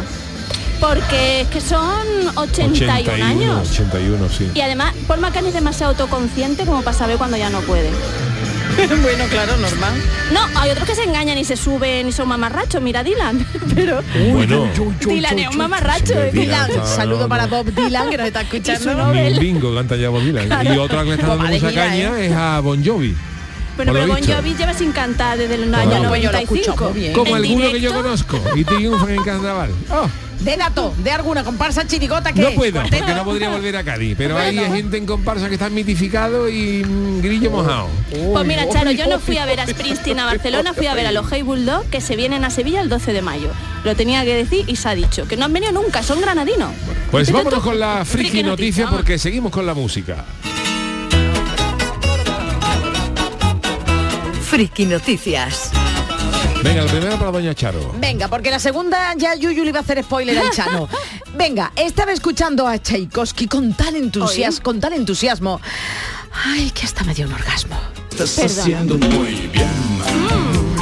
Porque 0.80 1.42
es 1.42 1.48
que 1.50 1.62
son 1.62 2.08
81, 2.36 2.94
81 2.94 3.26
años. 3.26 3.70
81, 3.70 4.30
sí. 4.30 4.50
Y 4.56 4.62
además, 4.62 4.94
Paul 5.08 5.20
McCartney 5.20 5.50
es 5.50 5.54
demasiado 5.54 5.92
autoconsciente 5.92 6.66
como 6.66 6.82
para 6.82 6.98
saber 6.98 7.18
cuando 7.18 7.38
ya 7.38 7.50
no 7.50 7.60
puede. 7.62 7.90
bueno, 9.02 9.26
claro, 9.30 9.58
normal. 9.58 9.94
No, 10.32 10.60
hay 10.60 10.72
otros 10.72 10.88
que 10.88 10.96
se 10.96 11.04
engañan 11.04 11.38
y 11.38 11.46
se 11.46 11.56
suben 11.56 12.08
y 12.08 12.12
son 12.12 12.28
mamarrachos, 12.28 12.82
mira 12.82 13.04
Dylan. 13.04 13.46
Pero 13.76 14.02
Bueno. 14.34 14.68
Dylan 15.00 15.40
es 15.40 15.50
un 15.50 15.58
mamarracho. 15.58 16.14
Dylan. 16.32 16.70
Saludo 16.86 17.22
no, 17.22 17.30
para. 17.30 17.48
Bob 17.48 17.66
Dylan, 17.74 18.10
que 18.10 18.18
nos 18.18 18.28
está 18.28 18.42
escuchando. 18.42 19.12
Bingo 19.40 19.76
canta 19.76 19.96
ya 19.96 20.10
Bob 20.10 20.24
Dylan. 20.24 20.66
Y 20.74 20.78
otra 20.78 21.04
que 21.04 21.10
le 21.10 21.16
está 21.16 21.28
dando 21.28 21.48
mucha 21.48 21.74
caña 21.74 22.20
¿eh? 22.20 22.28
es 22.28 22.34
a 22.34 22.60
Bon 22.62 22.84
Jovi. 22.84 23.16
Bueno, 23.76 23.94
pero 23.94 24.08
Bon. 24.08 24.24
Jovi 24.24 24.56
lleva 24.56 24.74
sin 24.74 24.92
cantar 24.92 25.38
desde 25.38 25.56
el 25.56 25.74
año 25.74 26.08
pues 26.08 26.22
yo 26.22 26.32
lo 26.32 26.38
escucho 26.38 26.76
95. 26.76 26.90
muy 26.92 27.00
bien. 27.00 27.14
Como 27.14 27.36
alguno 27.36 27.72
que 27.72 27.82
yo 27.82 27.94
conozco. 27.94 28.40
Y 28.56 28.64
triunfan 28.64 29.10
en 29.12 29.24
carnaval. 29.24 29.72
Oh, 30.42 30.44
De 30.44 30.58
dato, 30.58 30.94
de 30.98 31.12
alguna 31.12 31.44
comparsa 31.44 31.86
chirigota 31.86 32.34
que 32.34 32.42
no 32.42 32.52
puedo, 32.52 32.74
Cuarteto. 32.74 32.98
porque 33.00 33.16
no 33.16 33.24
podría 33.24 33.50
volver 33.50 33.78
a 33.78 33.84
Cádiz. 33.84 34.16
Pero 34.18 34.38
hay 34.38 34.58
gente 34.58 34.98
en 34.98 35.06
comparsa 35.06 35.48
que 35.48 35.54
está 35.56 35.70
mitificado 35.70 36.50
y 36.50 36.84
mm, 36.84 37.22
grillo 37.22 37.52
mojado. 37.52 37.88
Pues 38.34 38.46
mira, 38.46 38.68
Charo, 38.70 38.92
yo 38.92 39.08
no 39.08 39.20
fui 39.20 39.38
a 39.38 39.46
ver 39.46 39.60
a 39.60 39.68
Springsteen 39.68 40.20
a 40.20 40.26
Barcelona, 40.26 40.74
fui 40.74 40.88
a 40.88 40.94
ver 40.96 41.06
a 41.08 41.12
los 41.12 41.32
Hey 41.32 41.44
Bulldog 41.44 41.86
que 41.90 42.02
se 42.02 42.16
vienen 42.16 42.44
a 42.44 42.50
Sevilla 42.50 42.82
el 42.82 42.90
12 42.90 43.14
de 43.14 43.22
mayo. 43.22 43.50
Lo 43.84 43.96
tenía 43.96 44.24
que 44.26 44.36
decir 44.36 44.66
y 44.68 44.76
se 44.76 44.90
ha 44.90 44.96
dicho. 44.96 45.28
Que 45.28 45.38
no 45.38 45.46
han 45.46 45.54
venido 45.54 45.72
nunca, 45.74 46.02
son 46.04 46.22
granadinos. 46.22 46.72
Pues 47.12 47.32
vámonos 47.32 47.60
tú- 47.62 47.70
con 47.70 47.80
la 47.80 48.04
friki 48.06 48.44
noticia 48.44 48.86
vamos. 48.86 49.00
porque 49.02 49.18
seguimos 49.20 49.52
con 49.52 49.66
la 49.66 49.74
música. 49.74 50.26
Friki 54.44 54.86
Noticias. 54.86 55.72
Venga, 56.64 56.84
la 56.84 56.92
primera 56.92 57.18
para 57.18 57.32
Doña 57.32 57.56
Charo. 57.56 57.94
Venga, 57.98 58.28
porque 58.28 58.52
la 58.52 58.60
segunda 58.60 59.14
ya 59.18 59.36
Yuyu 59.36 59.64
le 59.64 59.70
iba 59.70 59.80
a 59.80 59.82
hacer 59.82 60.04
spoiler 60.04 60.38
al 60.38 60.52
Chano. 60.52 60.88
Venga, 61.36 61.72
estaba 61.76 62.12
escuchando 62.12 62.68
a 62.68 62.78
Tchaikovsky 62.78 63.48
con 63.48 63.74
tal 63.74 63.96
entusiasmo, 63.96 64.64
con 64.64 64.80
tal 64.80 64.94
entusiasmo. 64.94 65.60
Ay, 66.46 66.72
que 66.72 66.86
hasta 66.86 67.04
me 67.04 67.14
dio 67.14 67.26
un 67.28 67.34
orgasmo. 67.34 67.78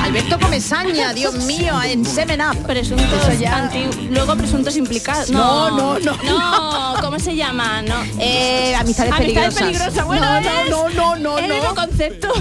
Alberto 0.10 0.40
Comesaña, 0.40 1.14
Dios 1.14 1.36
mío, 1.46 1.80
en 1.84 2.04
Semen 2.04 2.42
Up. 2.42 2.66
Presuntos 2.66 3.40
ya. 3.40 3.56
anti- 3.58 4.08
luego 4.10 4.36
presuntos 4.36 4.76
implicados. 4.76 5.30
No, 5.30 5.70
No, 5.70 6.00
no, 6.00 6.18
no. 6.18 6.24
No, 6.24 7.02
¿cómo 7.02 7.20
se 7.20 7.36
llama? 7.36 7.84
No. 7.84 7.96
Eh, 8.20 8.74
amistades, 8.76 9.14
Amistades 9.14 9.54
peligrosas. 9.54 10.06
Bueno, 10.06 10.26
no, 10.42 10.50
es 10.64 10.70
no, 10.70 10.90
no, 10.90 11.16
no, 11.16 11.38
el 11.38 11.48
no, 11.48 11.54
mismo 11.54 11.70
no. 11.70 11.76
concepto. 11.76 12.34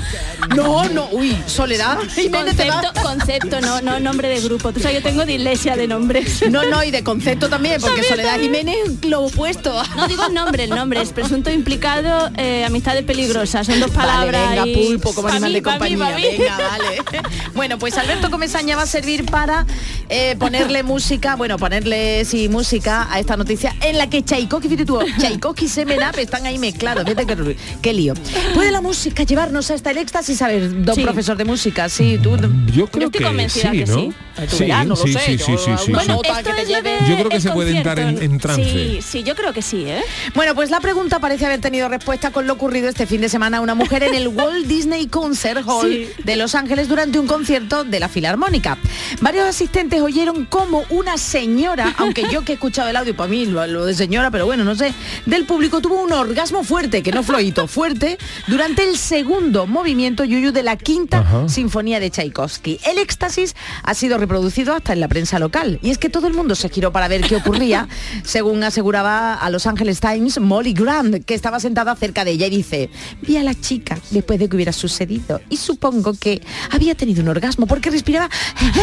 No, 0.56 0.84
no, 0.88 1.08
uy, 1.12 1.36
Soledad. 1.46 1.98
Concepto, 2.32 2.92
concepto, 3.02 3.60
no, 3.60 3.82
no 3.82 4.00
nombre 4.00 4.28
de 4.28 4.40
grupo. 4.40 4.72
Tú 4.72 4.80
sabes, 4.80 4.96
yo 4.96 5.02
tengo 5.02 5.26
dislexia 5.26 5.76
de 5.76 5.86
nombres. 5.86 6.42
No, 6.48 6.62
no, 6.64 6.82
y 6.82 6.90
de 6.90 7.04
concepto 7.04 7.50
también, 7.50 7.78
porque 7.80 8.00
También, 8.00 8.08
Soledad 8.08 8.32
también. 8.40 8.66
Jiménez 8.66 9.04
lo 9.04 9.24
opuesto. 9.24 9.82
No 9.96 10.08
digo 10.08 10.24
el 10.26 10.32
nombre, 10.34 10.64
el 10.64 10.70
nombre 10.70 11.02
es 11.02 11.10
presunto 11.12 11.50
implicado, 11.50 12.30
eh, 12.38 12.64
amistades 12.64 13.04
peligrosas. 13.04 13.66
Son 13.66 13.78
dos 13.78 13.90
palabras. 13.90 14.46
Vale, 14.56 14.62
venga, 14.62 14.66
y- 14.80 14.86
pulpo 14.86 15.12
como 15.12 15.28
Pa' 15.28 15.34
animal 15.34 15.50
mí, 15.50 15.54
de 15.54 15.60
mí, 15.60 15.62
compañía. 15.64 15.98
pa' 15.98 16.16
mí. 16.16 16.22
Venga, 16.38 16.58
vale. 16.68 17.02
Bueno, 17.58 17.76
pues 17.76 17.98
Alberto 17.98 18.30
Comesaña 18.30 18.76
va 18.76 18.82
a 18.82 18.86
servir 18.86 19.24
para 19.26 19.66
eh, 20.08 20.36
ponerle 20.38 20.84
música, 20.84 21.34
bueno, 21.34 21.58
ponerle 21.58 22.24
sí 22.24 22.48
música 22.48 23.08
a 23.12 23.18
esta 23.18 23.36
noticia 23.36 23.74
en 23.80 23.98
la 23.98 24.08
que 24.08 24.22
Tchaikovsky, 24.22 24.68
fíjate 24.68 24.86
tú, 24.86 25.00
Tchaikovsky 25.18 25.64
y 25.64 25.68
Semen 25.68 25.98
Up 25.98 26.16
están 26.20 26.46
ahí 26.46 26.56
mezclados. 26.56 27.02
Fíjate 27.02 27.26
qué, 27.26 27.56
qué 27.82 27.92
lío. 27.92 28.14
¿Puede 28.54 28.70
la 28.70 28.80
música 28.80 29.24
llevarnos 29.24 29.72
hasta 29.72 29.90
el 29.90 29.98
éxtasis? 29.98 30.40
A 30.40 30.46
ver, 30.46 30.84
don 30.84 30.94
Sí. 30.94 31.02
profesor 31.02 31.36
de 31.36 31.44
música, 31.46 31.88
sí, 31.88 32.16
tú. 32.22 32.36
Yo 32.72 32.86
creo 32.86 33.06
estoy 33.08 33.10
que 33.10 33.24
convencida 33.24 33.72
sí, 33.72 33.78
que 33.78 33.86
¿no? 33.86 33.94
sí. 33.96 34.12
Sí, 34.50 34.58
verás, 34.60 34.86
no 34.86 34.90
lo 34.94 34.96
sí, 35.02 35.12
sé, 35.14 35.18
sí, 35.18 35.36
yo 35.36 35.58
sí, 35.78 35.90
nota 35.90 36.38
Esto 36.38 36.50
que 36.50 36.56
te 36.58 36.62
es 36.62 36.68
lo 36.68 36.74
lleve. 36.76 36.90
de 37.02 37.08
Yo 37.08 37.16
creo 37.16 37.28
que 37.28 37.40
se 37.40 37.50
puede 37.50 37.76
entrar 37.76 37.98
en- 37.98 38.22
en 38.22 38.38
trance. 38.38 38.62
Sí, 38.62 39.00
sí, 39.02 39.22
yo 39.24 39.34
creo 39.34 39.52
que 39.52 39.62
sí, 39.62 39.82
¿eh? 39.84 40.00
Bueno, 40.36 40.54
pues 40.54 40.70
la 40.70 40.78
pregunta 40.78 41.18
parece 41.18 41.44
haber 41.46 41.60
tenido 41.60 41.88
respuesta 41.88 42.30
con 42.30 42.46
lo 42.46 42.52
ocurrido 42.52 42.88
este 42.88 43.04
fin 43.06 43.20
de 43.20 43.28
semana 43.28 43.56
a 43.58 43.60
una 43.62 43.74
mujer 43.74 44.04
en 44.04 44.14
el 44.14 44.28
Walt 44.28 44.64
Disney 44.68 45.08
Concert 45.08 45.62
Hall 45.66 45.90
Sí. 45.90 46.08
de 46.22 46.36
Los 46.36 46.54
Ángeles 46.54 46.86
durante 46.88 47.18
un 47.18 47.26
concierto 47.26 47.47
de 47.48 47.98
la 47.98 48.10
Filarmónica. 48.10 48.76
Varios 49.22 49.48
asistentes 49.48 50.02
oyeron 50.02 50.44
como 50.44 50.84
una 50.90 51.16
señora, 51.16 51.94
aunque 51.98 52.24
yo 52.30 52.44
que 52.44 52.52
he 52.52 52.54
escuchado 52.56 52.90
el 52.90 52.96
audio, 52.96 53.16
para 53.16 53.30
mí 53.30 53.46
lo, 53.46 53.66
lo 53.66 53.86
de 53.86 53.94
señora, 53.94 54.30
pero 54.30 54.44
bueno, 54.44 54.64
no 54.64 54.74
sé, 54.74 54.92
del 55.24 55.46
público 55.46 55.80
tuvo 55.80 56.02
un 56.02 56.12
orgasmo 56.12 56.62
fuerte, 56.62 57.02
que 57.02 57.10
no 57.10 57.22
floito, 57.22 57.66
fuerte, 57.66 58.18
durante 58.48 58.86
el 58.86 58.98
segundo 58.98 59.66
movimiento 59.66 60.24
yuyu 60.24 60.52
de 60.52 60.62
la 60.62 60.76
quinta 60.76 61.20
Ajá. 61.20 61.48
sinfonía 61.48 62.00
de 62.00 62.10
Tchaikovsky. 62.10 62.80
El 62.84 62.98
éxtasis 62.98 63.56
ha 63.82 63.94
sido 63.94 64.18
reproducido 64.18 64.74
hasta 64.74 64.92
en 64.92 65.00
la 65.00 65.08
prensa 65.08 65.38
local. 65.38 65.78
Y 65.82 65.88
es 65.88 65.96
que 65.96 66.10
todo 66.10 66.26
el 66.26 66.34
mundo 66.34 66.54
se 66.54 66.68
giró 66.68 66.92
para 66.92 67.08
ver 67.08 67.22
qué 67.22 67.36
ocurría, 67.36 67.88
según 68.24 68.62
aseguraba 68.62 69.32
a 69.32 69.48
Los 69.48 69.66
Angeles 69.66 70.00
Times 70.00 70.38
Molly 70.38 70.74
Grant, 70.74 71.24
que 71.24 71.32
estaba 71.32 71.60
sentada 71.60 71.96
cerca 71.96 72.26
de 72.26 72.32
ella 72.32 72.46
y 72.48 72.50
dice, 72.50 72.90
vi 73.22 73.38
a 73.38 73.42
la 73.42 73.58
chica 73.58 73.98
después 74.10 74.38
de 74.38 74.50
que 74.50 74.56
hubiera 74.56 74.74
sucedido 74.74 75.40
y 75.48 75.56
supongo 75.56 76.12
que 76.12 76.42
había 76.70 76.94
tenido 76.94 77.22
un 77.22 77.28
orgasmo 77.38 77.66
porque 77.66 77.90
respiraba 77.90 78.28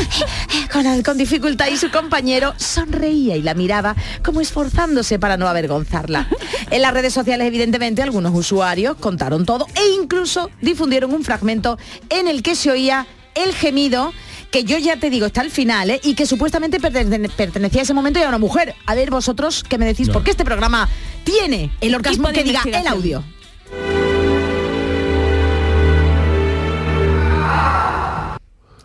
con, 0.72 1.04
con 1.04 1.18
dificultad 1.18 1.68
y 1.68 1.78
su 1.78 1.90
compañero 1.92 2.54
sonreía 2.58 3.36
y 3.36 3.42
la 3.42 3.54
miraba 3.54 3.96
como 4.24 4.42
esforzándose 4.42 5.20
para 5.20 5.38
no 5.38 5.48
avergonzarla. 5.48 6.28
En 6.72 6.82
las 6.82 6.94
redes 6.94 7.14
sociales, 7.14 7.48
evidentemente, 7.48 8.02
algunos 8.02 8.34
usuarios 8.36 8.96
contaron 8.98 9.46
todo 9.46 9.68
e 9.76 10.02
incluso 10.02 10.50
difundieron 10.62 11.14
un 11.14 11.24
fragmento 11.24 11.78
en 12.10 12.28
el 12.28 12.42
que 12.44 12.56
se 12.56 12.72
oía 12.72 13.06
el 13.36 13.54
gemido 13.54 14.14
que 14.52 14.64
yo 14.64 14.78
ya 14.78 14.96
te 14.98 15.10
digo 15.10 15.26
está 15.26 15.42
al 15.42 15.52
final 15.52 15.90
¿eh? 15.90 16.00
y 16.02 16.14
que 16.16 16.26
supuestamente 16.26 16.80
pertene- 16.80 17.30
pertenecía 17.30 17.82
a 17.82 17.84
ese 17.84 17.94
momento 17.94 18.20
y 18.20 18.24
a 18.24 18.30
una 18.30 18.38
mujer. 18.38 18.74
A 18.86 18.96
ver 18.96 19.12
vosotros 19.12 19.64
qué 19.68 19.78
me 19.78 19.86
decís, 19.86 20.08
No. 20.08 20.14
porque 20.14 20.32
este 20.32 20.46
programa 20.46 20.88
tiene 21.26 21.72
el 21.82 21.94
orgasmo 21.94 22.30
que 22.30 22.44
diga 22.44 22.62
el 22.64 22.88
audio. 22.88 23.24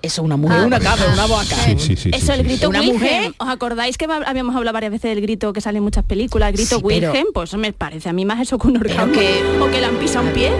Eso, 0.02 0.22
una 0.22 0.36
mujer, 0.36 0.64
una 0.64 0.80
cabra, 0.80 1.04
una 1.12 1.26
vaca. 1.26 1.54
Sí, 1.56 1.74
sí, 1.78 1.96
sí, 1.96 2.10
Eso, 2.12 2.26
sí, 2.26 2.32
el 2.32 2.38
sí. 2.38 2.42
grito 2.44 2.68
Una 2.70 2.80
Wilhelm. 2.80 2.98
mujer- 2.98 3.32
¿Os 3.38 3.48
acordáis 3.48 3.98
que 3.98 4.06
habíamos 4.26 4.56
hablado 4.56 4.72
varias 4.72 4.92
veces 4.92 5.10
del 5.14 5.20
grito 5.20 5.52
que 5.52 5.60
sale 5.60 5.78
en 5.78 5.84
muchas 5.84 6.04
películas? 6.04 6.48
El 6.50 6.56
grito 6.56 6.76
Sí, 6.76 6.82
pero- 6.86 7.10
Wilhelm, 7.12 7.28
pues 7.34 7.52
me 7.54 7.72
parece 7.74 8.08
a 8.08 8.12
mí 8.14 8.24
más 8.24 8.40
eso 8.40 8.58
que 8.58 8.68
un 8.68 8.78
orgasmo. 8.78 9.12
que- 9.12 9.42
O 9.60 9.70
que 9.70 9.78
le 9.80 9.86
han 9.86 9.96
pisado 9.96 10.26
un 10.26 10.32
pie. 10.32 10.50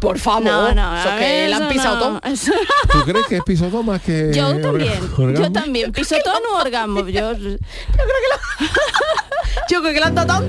Por 0.00 0.18
favor, 0.18 0.44
No, 0.44 0.72
no, 0.74 0.96
eso 0.98 1.08
que 1.18 1.48
le 1.48 1.54
han 1.54 1.68
pisado 1.68 1.96
no, 2.12 2.20
todo. 2.20 2.32
¿Tú 2.92 3.04
crees 3.04 3.26
que 3.26 3.36
es 3.38 3.42
pisotón 3.42 3.84
más 3.86 4.00
que 4.00 4.30
Yo 4.32 4.56
también, 4.60 4.92
yo 5.18 5.24
orgasmo? 5.24 5.52
también. 5.52 5.92
Pisotón 5.92 6.40
o 6.54 6.60
orgasmo. 6.60 7.06
Yo... 7.08 7.32
Yo 9.68 9.82
creo 9.82 9.92
que 9.92 10.00
le 10.00 10.02
han 10.06 10.14
dado. 10.14 10.44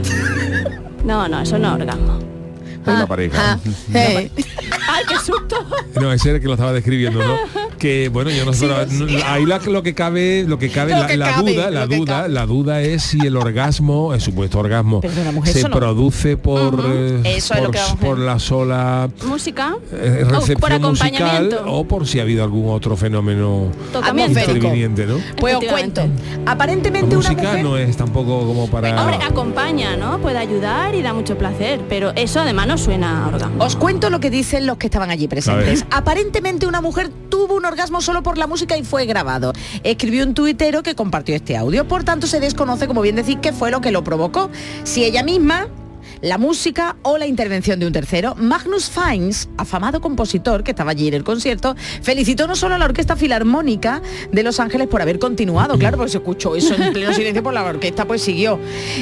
No, 1.03 1.27
no, 1.27 1.41
eso 1.41 1.57
no 1.57 1.69
es 1.75 1.81
orgasmo. 1.81 2.19
Una 2.85 3.05
pareja. 3.07 3.53
Ah, 3.53 3.59
eh. 3.93 4.31
¡Ay, 4.35 5.03
qué 5.07 5.15
susto! 5.17 5.55
No, 5.99 6.11
ese 6.11 6.29
era 6.29 6.35
el 6.37 6.41
que 6.41 6.47
lo 6.47 6.53
estaba 6.53 6.73
describiendo, 6.73 7.19
¿no? 7.23 7.35
Que 7.77 8.09
bueno, 8.09 8.29
yo 8.29 8.45
no 8.45 8.53
sé, 8.53 8.67
no- 8.67 8.75
ahí 9.27 9.45
la- 9.45 9.57
lo 9.59 9.81
que 9.83 9.93
cabe, 9.95 10.43
lo 10.47 10.59
que 10.59 10.69
cabe, 10.69 10.91
Lo 10.93 10.99
la, 10.99 11.07
que 11.07 11.17
la 11.17 11.31
cabe, 11.31 11.53
duda, 11.53 11.71
la 11.71 11.87
duda, 11.87 12.15
cabe. 12.21 12.29
la 12.29 12.45
duda 12.45 12.81
es 12.81 13.01
si 13.03 13.19
el 13.25 13.35
orgasmo, 13.37 14.13
el 14.13 14.21
supuesto 14.21 14.59
orgasmo, 14.59 15.01
de 15.01 15.31
mujer 15.31 15.53
se 15.53 15.59
eso 15.59 15.69
no. 15.69 15.75
produce 15.77 16.37
por, 16.37 16.79
eh, 16.93 17.21
Eso 17.25 17.53
es 17.55 17.59
lo 17.61 17.71
por, 17.71 17.73
ver. 17.73 17.97
por 17.99 18.19
la 18.19 18.37
sola 18.39 19.09
Música. 19.25 19.75
eh, 19.91 20.23
o 20.25 20.27
por 20.29 20.39
recepción 20.39 20.81
musical 20.81 21.13
acompañamiento. 21.15 21.63
o 21.67 21.83
por 21.87 22.07
si 22.07 22.19
ha 22.19 22.21
habido 22.23 22.43
algún 22.43 22.69
otro 22.73 22.95
fenómeno 22.97 23.71
interviniente, 24.27 25.05
¿no? 25.05 25.17
Pues 25.37 25.55
os 25.55 25.63
cuento. 25.65 26.01
Efectivamente. 26.01 26.41
La 26.45 26.51
Aparentemente 26.51 27.15
una 27.15 27.29
música 27.29 27.41
mujer... 27.49 27.63
no 27.63 27.77
es 27.77 27.97
tampoco 27.97 28.45
como 28.45 28.69
para 28.69 29.01
Hombre, 29.01 29.17
acompaña, 29.25 29.95
¿no? 29.97 30.19
Puede 30.19 30.37
ayudar 30.37 30.93
y 30.95 31.01
da 31.01 31.13
mucho 31.13 31.37
placer, 31.37 31.81
pero 31.89 32.11
eso 32.15 32.39
además 32.41 32.67
no 32.71 32.77
suena 32.77 33.25
a 33.25 33.27
orgasmo. 33.27 33.65
Os 33.65 33.75
cuento 33.75 34.09
lo 34.09 34.21
que 34.21 34.29
dicen 34.29 34.65
los 34.65 34.77
que 34.77 34.87
estaban 34.87 35.09
allí 35.09 35.27
presentes. 35.27 35.85
Aparentemente 35.91 36.65
una 36.65 36.79
mujer 36.79 37.09
tuvo 37.27 37.55
un 37.55 37.65
orgasmo 37.65 37.99
solo 37.99 38.23
por 38.23 38.37
la 38.37 38.47
música 38.47 38.77
y 38.77 38.85
fue 38.85 39.05
grabado. 39.05 39.51
Escribió 39.83 40.23
un 40.23 40.33
tuitero 40.33 40.81
que 40.81 40.95
compartió 40.95 41.35
este 41.35 41.57
audio. 41.57 41.85
Por 41.85 42.05
tanto, 42.05 42.27
se 42.27 42.39
desconoce, 42.39 42.87
como 42.87 43.01
bien 43.01 43.17
decís, 43.17 43.37
qué 43.41 43.51
fue 43.51 43.71
lo 43.71 43.81
que 43.81 43.91
lo 43.91 44.05
provocó. 44.05 44.49
Si 44.85 45.03
ella 45.03 45.21
misma 45.21 45.67
la 46.21 46.37
música 46.37 46.95
o 47.03 47.17
la 47.17 47.27
intervención 47.27 47.79
de 47.79 47.87
un 47.87 47.93
tercero. 47.93 48.35
Magnus 48.35 48.89
Fines, 48.89 49.49
afamado 49.57 50.01
compositor 50.01 50.63
que 50.63 50.71
estaba 50.71 50.91
allí 50.91 51.07
en 51.07 51.15
el 51.15 51.23
concierto, 51.23 51.75
felicitó 52.01 52.47
no 52.47 52.55
solo 52.55 52.75
a 52.75 52.77
la 52.77 52.85
Orquesta 52.85 53.15
Filarmónica 53.15 54.01
de 54.31 54.43
Los 54.43 54.59
Ángeles 54.59 54.87
por 54.87 55.01
haber 55.01 55.19
continuado, 55.19 55.77
claro, 55.77 55.97
porque 55.97 56.11
se 56.11 56.17
escuchó 56.19 56.55
eso 56.55 56.75
en 56.75 56.93
pleno 56.93 57.13
silencio 57.13 57.43
por 57.43 57.53
la 57.53 57.63
orquesta, 57.63 58.05
pues 58.05 58.21
siguió. 58.21 58.59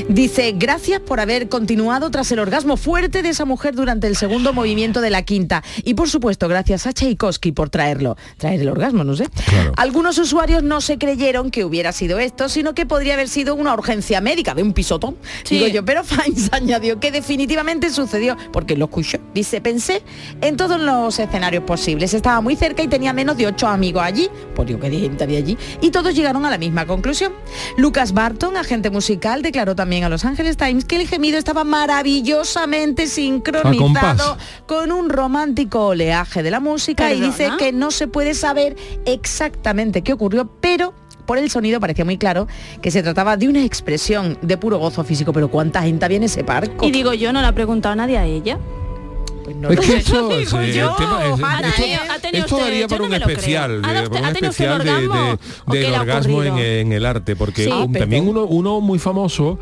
Dice, 0.07 0.53
gracias 0.55 0.99
por 1.01 1.19
haber 1.19 1.49
continuado 1.49 2.09
tras 2.11 2.31
el 2.31 2.39
orgasmo 2.39 2.77
fuerte 2.77 3.21
de 3.21 3.29
esa 3.29 3.45
mujer 3.45 3.75
durante 3.75 4.07
el 4.07 4.15
segundo 4.15 4.53
movimiento 4.53 5.01
de 5.01 5.09
la 5.09 5.23
quinta. 5.23 5.63
Y 5.83 5.93
por 5.93 6.09
supuesto, 6.09 6.47
gracias 6.47 6.87
a 6.87 6.93
Tchaikovsky 6.93 7.51
por 7.51 7.69
traerlo. 7.69 8.17
Traer 8.37 8.61
el 8.61 8.69
orgasmo, 8.69 9.03
no 9.03 9.15
sé. 9.15 9.27
Claro. 9.45 9.73
Algunos 9.77 10.17
usuarios 10.17 10.63
no 10.63 10.81
se 10.81 10.97
creyeron 10.97 11.51
que 11.51 11.63
hubiera 11.63 11.91
sido 11.91 12.19
esto, 12.19 12.49
sino 12.49 12.73
que 12.73 12.85
podría 12.85 13.15
haber 13.15 13.27
sido 13.27 13.55
una 13.55 13.73
urgencia 13.73 14.21
médica 14.21 14.53
de 14.53 14.63
un 14.63 14.73
pisotón. 14.73 15.17
Sí. 15.43 15.55
Digo 15.55 15.67
yo, 15.67 15.85
pero 15.85 16.03
Fines 16.03 16.49
añadió 16.51 16.99
que 16.99 17.08
definitivamente 17.11 17.89
sucedió, 17.89 18.37
porque 18.51 18.75
lo 18.75 18.85
escuchó. 18.85 19.17
Dice, 19.33 19.61
pensé 19.61 20.03
en 20.41 20.57
todos 20.57 20.79
los 20.79 21.19
escenarios 21.19 21.63
posibles. 21.63 22.13
Estaba 22.13 22.41
muy 22.41 22.55
cerca 22.55 22.83
y 22.83 22.87
tenía 22.87 23.13
menos 23.13 23.37
de 23.37 23.47
ocho 23.47 23.67
amigos 23.67 24.03
allí, 24.03 24.29
por 24.55 24.65
Dios 24.65 24.79
que 24.79 24.89
gente 24.89 25.23
había 25.23 25.37
allí, 25.37 25.57
y 25.81 25.91
todos 25.91 26.15
llegaron 26.15 26.45
a 26.45 26.49
la 26.49 26.57
misma 26.57 26.85
conclusión. 26.85 27.33
Lucas 27.77 28.13
Barton, 28.13 28.57
agente 28.57 28.89
musical, 28.89 29.41
declaró 29.41 29.75
también 29.75 30.03
a 30.03 30.09
Los 30.09 30.25
Angeles 30.25 30.57
Times 30.57 30.85
que 30.85 30.97
el 30.97 31.07
gemido 31.07 31.37
estaba 31.37 31.63
maravillosamente 31.63 33.07
sincronizado 33.07 33.77
compás. 33.77 34.37
con 34.65 34.91
un 34.91 35.09
romántico 35.09 35.87
oleaje 35.87 36.43
de 36.43 36.51
la 36.51 36.59
música 36.59 37.13
y 37.13 37.21
dice 37.21 37.49
que 37.57 37.71
no 37.71 37.91
se 37.91 38.07
puede 38.07 38.33
saber 38.33 38.75
exactamente 39.05 40.01
qué 40.01 40.13
ocurrió, 40.13 40.49
pero 40.59 40.93
por 41.29 41.37
el 41.37 41.51
sonido 41.51 41.79
parecía 41.79 42.05
muy 42.05 42.17
claro 42.17 42.47
que 42.81 42.89
se 42.89 43.03
trataba 43.03 43.37
de 43.37 43.47
una 43.47 43.63
expresión 43.63 44.39
de 44.41 44.57
puro 44.57 44.79
gozo 44.79 45.03
físico, 45.03 45.31
pero 45.31 45.47
¿cuánta 45.47 45.83
gente 45.83 46.03
había 46.03 46.17
en 46.17 46.23
ese 46.23 46.43
parco? 46.43 46.87
Y 46.87 46.91
digo 46.91 47.13
yo, 47.13 47.31
no 47.31 47.39
le 47.39 47.45
ha 47.45 47.53
preguntado 47.53 47.95
nadie 47.95 48.17
a 48.17 48.25
ella. 48.25 48.57
Pues 49.49 49.57
no 49.57 49.69
Es 49.71 49.79
que 49.79 49.97
esto, 49.97 50.29
Digo 50.37 50.49
sí, 50.63 50.71
yo, 50.73 50.89
el 50.91 50.95
tema 50.95 51.25
es- 51.25 51.43
Ana, 51.43 51.69
esto, 51.69 52.11
ha 52.13 52.19
tenido 52.19 52.45
esto 52.45 52.55
usted- 52.55 52.65
daría 52.67 52.81
yo 52.81 52.87
para 52.87 53.03
un 53.03 53.13
especial, 53.15 53.81
¿Ha 53.83 53.93
de- 53.93 53.99
usted- 54.03 54.09
para 54.11 54.29
un 54.29 54.35
especial 54.35 54.83
de, 54.83 54.89
orgasmo? 54.91 55.13
de- 55.15 55.31
¿O 55.65 55.71
del 55.73 55.83
qué 55.83 55.89
le 55.89 55.95
ha 55.95 56.01
orgasmo 56.01 56.43
en, 56.43 56.91
el 56.93 57.05
arte, 57.05 57.35
porque 57.35 57.63
Sí. 57.63 57.69
un- 57.69 57.91
perdón. 57.91 57.93
también 57.93 58.27
uno, 58.27 58.43
uno 58.45 58.79
muy 58.81 58.99
famoso 58.99 59.57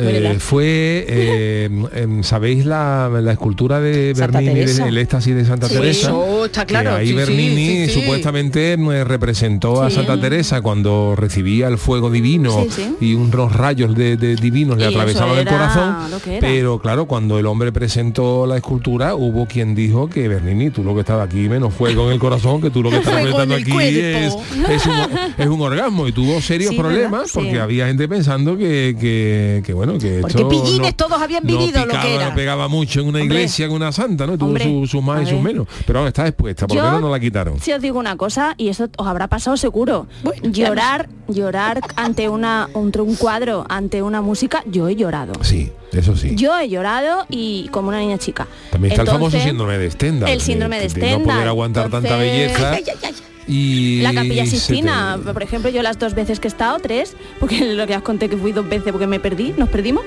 eh, 0.00 0.36
fue, 0.38 1.04
eh, 1.08 1.86
em, 1.94 2.22
¿sabéis 2.22 2.64
la, 2.66 3.08
la 3.20 3.32
escultura 3.32 3.80
de 3.80 4.14
Santa 4.14 4.38
Bernini, 4.40 4.64
de- 4.64 4.88
el 4.88 4.98
éxtasis 4.98 5.34
de 5.34 5.44
Santa 5.44 5.68
Sí, 5.68 5.74
Teresa? 5.74 6.08
eso 6.10 6.44
está 6.44 6.64
claro, 6.64 6.90
Que 6.90 6.96
ahí 6.96 7.12
Bernini 7.12 7.88
supuestamente 7.88 8.74
eh, 8.74 9.04
representó 9.04 9.82
a. 9.82 9.90
Santa 9.90 10.20
Teresa 10.20 10.60
cuando 10.62 11.14
recibía 11.16 11.68
el 11.68 11.78
fuego 11.78 12.10
divino 12.10 12.64
y 13.00 13.14
unos 13.14 13.52
rayos 13.52 13.94
de, 13.94 14.16
divinos 14.16 14.78
le 14.78 14.86
atravesaban 14.86 15.36
el 15.38 15.46
corazón, 15.46 15.96
pero 16.40 16.78
claro, 16.78 17.06
cuando 17.06 17.38
el 17.38 17.46
hombre 17.46 17.72
presentó 17.72 18.46
la 18.46 18.56
escultura, 18.56 19.14
hubo 19.14 19.31
quien 19.46 19.74
dijo 19.74 20.08
que 20.08 20.28
Bernini, 20.28 20.70
tú 20.70 20.82
lo 20.84 20.94
que 20.94 21.00
estaba 21.00 21.22
aquí 21.24 21.48
menos 21.48 21.72
fuego 21.74 22.06
en 22.06 22.12
el 22.14 22.18
corazón, 22.18 22.60
que 22.60 22.70
tú 22.70 22.82
lo 22.82 22.90
que 22.90 22.96
estás 23.02 23.20
el 23.24 23.52
aquí 23.52 23.72
es, 23.80 24.34
es, 24.68 24.86
un, 24.86 24.94
es 25.38 25.46
un 25.48 25.60
orgasmo 25.60 26.06
y 26.06 26.12
tuvo 26.12 26.40
serios 26.40 26.70
Sí, 26.70 26.78
problemas 26.78 27.30
porque 27.32 27.60
había 27.60 27.86
gente 27.86 28.08
pensando 28.08 28.56
que, 28.56 28.96
que, 29.00 29.62
que, 29.64 29.72
bueno, 29.72 29.98
que 29.98 30.18
Porque 30.20 30.36
esto 30.38 30.48
pillines 30.48 30.96
todos 30.96 31.20
habían 31.20 31.44
no 31.44 31.58
vivido 31.58 31.80
lo 31.80 31.92
que 31.92 31.96
picaba, 31.98 32.08
era. 32.14 32.28
no 32.30 32.34
pegaba 32.34 32.68
mucho 32.68 33.00
en 33.00 33.08
una 33.08 33.20
Hombre. 33.20 33.36
iglesia, 33.36 33.66
en 33.66 33.72
una 33.72 33.92
santa, 33.92 34.26
¿no? 34.26 34.36
Tuvo 34.38 34.48
Hombre, 34.48 34.64
su- 34.64 34.86
sus 34.86 35.02
más 35.02 35.20
a 35.20 35.22
y 35.22 35.26
sus 35.26 35.40
menos. 35.40 35.66
Pero 35.86 35.98
vamos, 36.00 36.08
está 36.08 36.26
expuesta, 36.28 36.66
por 36.66 36.76
lo 36.76 36.82
menos 36.84 37.00
no 37.00 37.10
la 37.10 37.20
quitaron. 37.20 37.58
Si 37.60 37.72
os 37.72 37.80
digo 37.82 37.98
una 37.98 38.16
cosa, 38.16 38.54
y 38.58 38.68
eso 38.68 38.88
os 38.96 39.06
habrá 39.06 39.28
pasado 39.28 39.56
seguro, 39.56 40.06
Bueno, 40.22 40.42
llorar, 40.50 41.08
llorar 41.28 41.80
ante 41.96 42.28
una 42.28 42.68
ante 42.74 43.00
un 43.00 43.16
cuadro, 43.16 43.64
ante 43.68 44.02
una 44.02 44.20
música, 44.22 44.62
yo 44.66 44.88
he 44.88 44.96
llorado. 44.96 45.32
Sí, 45.42 45.70
eso 45.92 46.16
sí. 46.16 46.34
Yo 46.34 46.58
he 46.58 46.68
llorado 46.68 47.26
y 47.30 47.68
como 47.70 47.88
una 47.88 47.98
niña 48.00 48.18
chica. 48.18 48.46
También 48.70 48.92
está 48.92 49.02
el 49.02 49.08
famoso 49.08 49.36
Entonces, 49.36 49.48
síndrome 49.50 49.78
de 49.78 49.90
Stendhal. 49.90 50.30
El 50.30 50.40
síndrome 50.40 50.80
de 50.80 50.88
de- 50.88 51.10
no 51.18 51.22
poder 51.24 51.48
aguantar 51.48 51.90
tanta 51.90 52.08
Entonces, 52.22 52.32
belleza. 52.32 52.72
Ay, 52.74 52.84
ay, 52.88 52.96
ay. 53.04 53.14
Y 53.48 54.00
La 54.02 54.14
capilla 54.14 54.44
te- 54.44 54.50
Sistina, 54.50 55.18
por 55.32 55.42
ejemplo, 55.42 55.68
yo 55.68 55.82
las 55.82 55.98
dos 55.98 56.14
veces 56.14 56.38
que 56.38 56.46
he 56.46 56.50
estado, 56.50 56.78
tres, 56.78 57.16
porque 57.40 57.74
lo 57.74 57.86
que 57.88 57.96
os 57.96 58.02
conté 58.02 58.28
que 58.28 58.36
fui 58.36 58.52
dos 58.52 58.68
veces 58.68 58.92
porque 58.92 59.08
me 59.08 59.18
perdí, 59.18 59.52
nos 59.56 59.68
perdimos, 59.68 60.04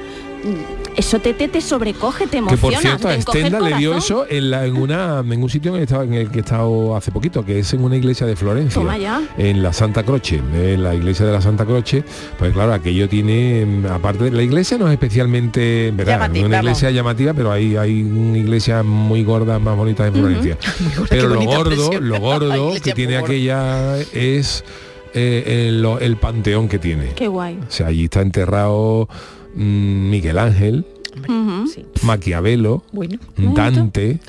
eso 0.95 1.19
te, 1.19 1.33
te, 1.33 1.47
te 1.47 1.59
sobrecoge, 1.61 2.25
te 2.25 2.31
Que 2.31 2.37
emociona. 2.37 2.59
por 2.61 2.81
cierto, 2.81 3.07
a 3.09 3.19
Stendhal 3.21 3.63
le 3.65 3.75
dio 3.77 3.95
eso 3.97 4.25
en, 4.29 4.51
la- 4.51 4.65
en 4.65 4.77
una 4.77 5.19
en 5.19 5.43
un 5.43 5.49
sitio 5.49 5.75
en 5.75 5.81
el, 5.81 5.81
que 5.81 5.83
estaba- 5.85 6.03
en 6.05 6.13
el 6.13 6.29
que 6.31 6.37
he 6.37 6.41
estado 6.41 6.95
hace 6.95 7.11
poquito, 7.11 7.43
que 7.45 7.59
es 7.59 7.73
en 7.73 7.83
una 7.83 7.95
iglesia 7.97 8.25
de 8.27 8.35
Florencia, 8.35 8.81
Toma 8.81 8.97
ya. 8.97 9.21
en 9.37 9.61
la 9.61 9.73
Santa 9.73 10.03
Croce, 10.03 10.35
en 10.53 10.83
la 10.83 10.93
iglesia 10.95 11.25
de 11.25 11.31
la 11.33 11.41
Santa 11.41 11.65
Croce, 11.65 12.03
pues 12.39 12.53
claro, 12.53 12.73
aquello 12.73 13.09
tiene, 13.09 13.65
mm, 13.65 13.85
aparte, 13.87 14.31
la 14.31 14.43
iglesia 14.43 14.77
no 14.77 14.87
es 14.87 14.93
especialmente, 14.93 15.91
¿verdad? 15.95 16.13
Llamativa, 16.13 16.45
una 16.47 16.57
vamos. 16.57 16.69
iglesia 16.71 16.91
llamativa, 16.91 17.33
pero 17.33 17.51
hay, 17.51 17.75
hay 17.75 18.03
una 18.03 18.37
iglesia 18.37 18.83
muy 18.83 19.23
gorda, 19.23 19.59
más 19.59 19.75
bonita 19.75 20.05
en 20.07 20.13
Florencia. 20.13 20.57
gorda, 20.95 21.07
pero 21.09 21.27
lo 21.29 21.41
gordo, 21.41 21.99
lo 21.99 22.19
gordo 22.19 22.73
que 22.83 22.93
tiene 22.93 23.17
aquella 23.17 23.97
es 24.13 24.63
eh, 25.13 25.67
el, 25.69 25.85
el 26.01 26.17
panteón 26.17 26.67
que 26.67 26.77
tiene. 26.79 27.09
Qué 27.15 27.27
guay. 27.27 27.59
O 27.67 27.71
sea, 27.71 27.87
allí 27.87 28.03
está 28.05 28.21
enterrado 28.21 29.07
mm, 29.09 29.44
Miguel 29.55 30.37
Ángel, 30.37 30.85
Sí. 31.73 31.85
Maquiavelo, 32.03 32.83
Bueno. 32.91 33.17
Dante. 33.37 34.19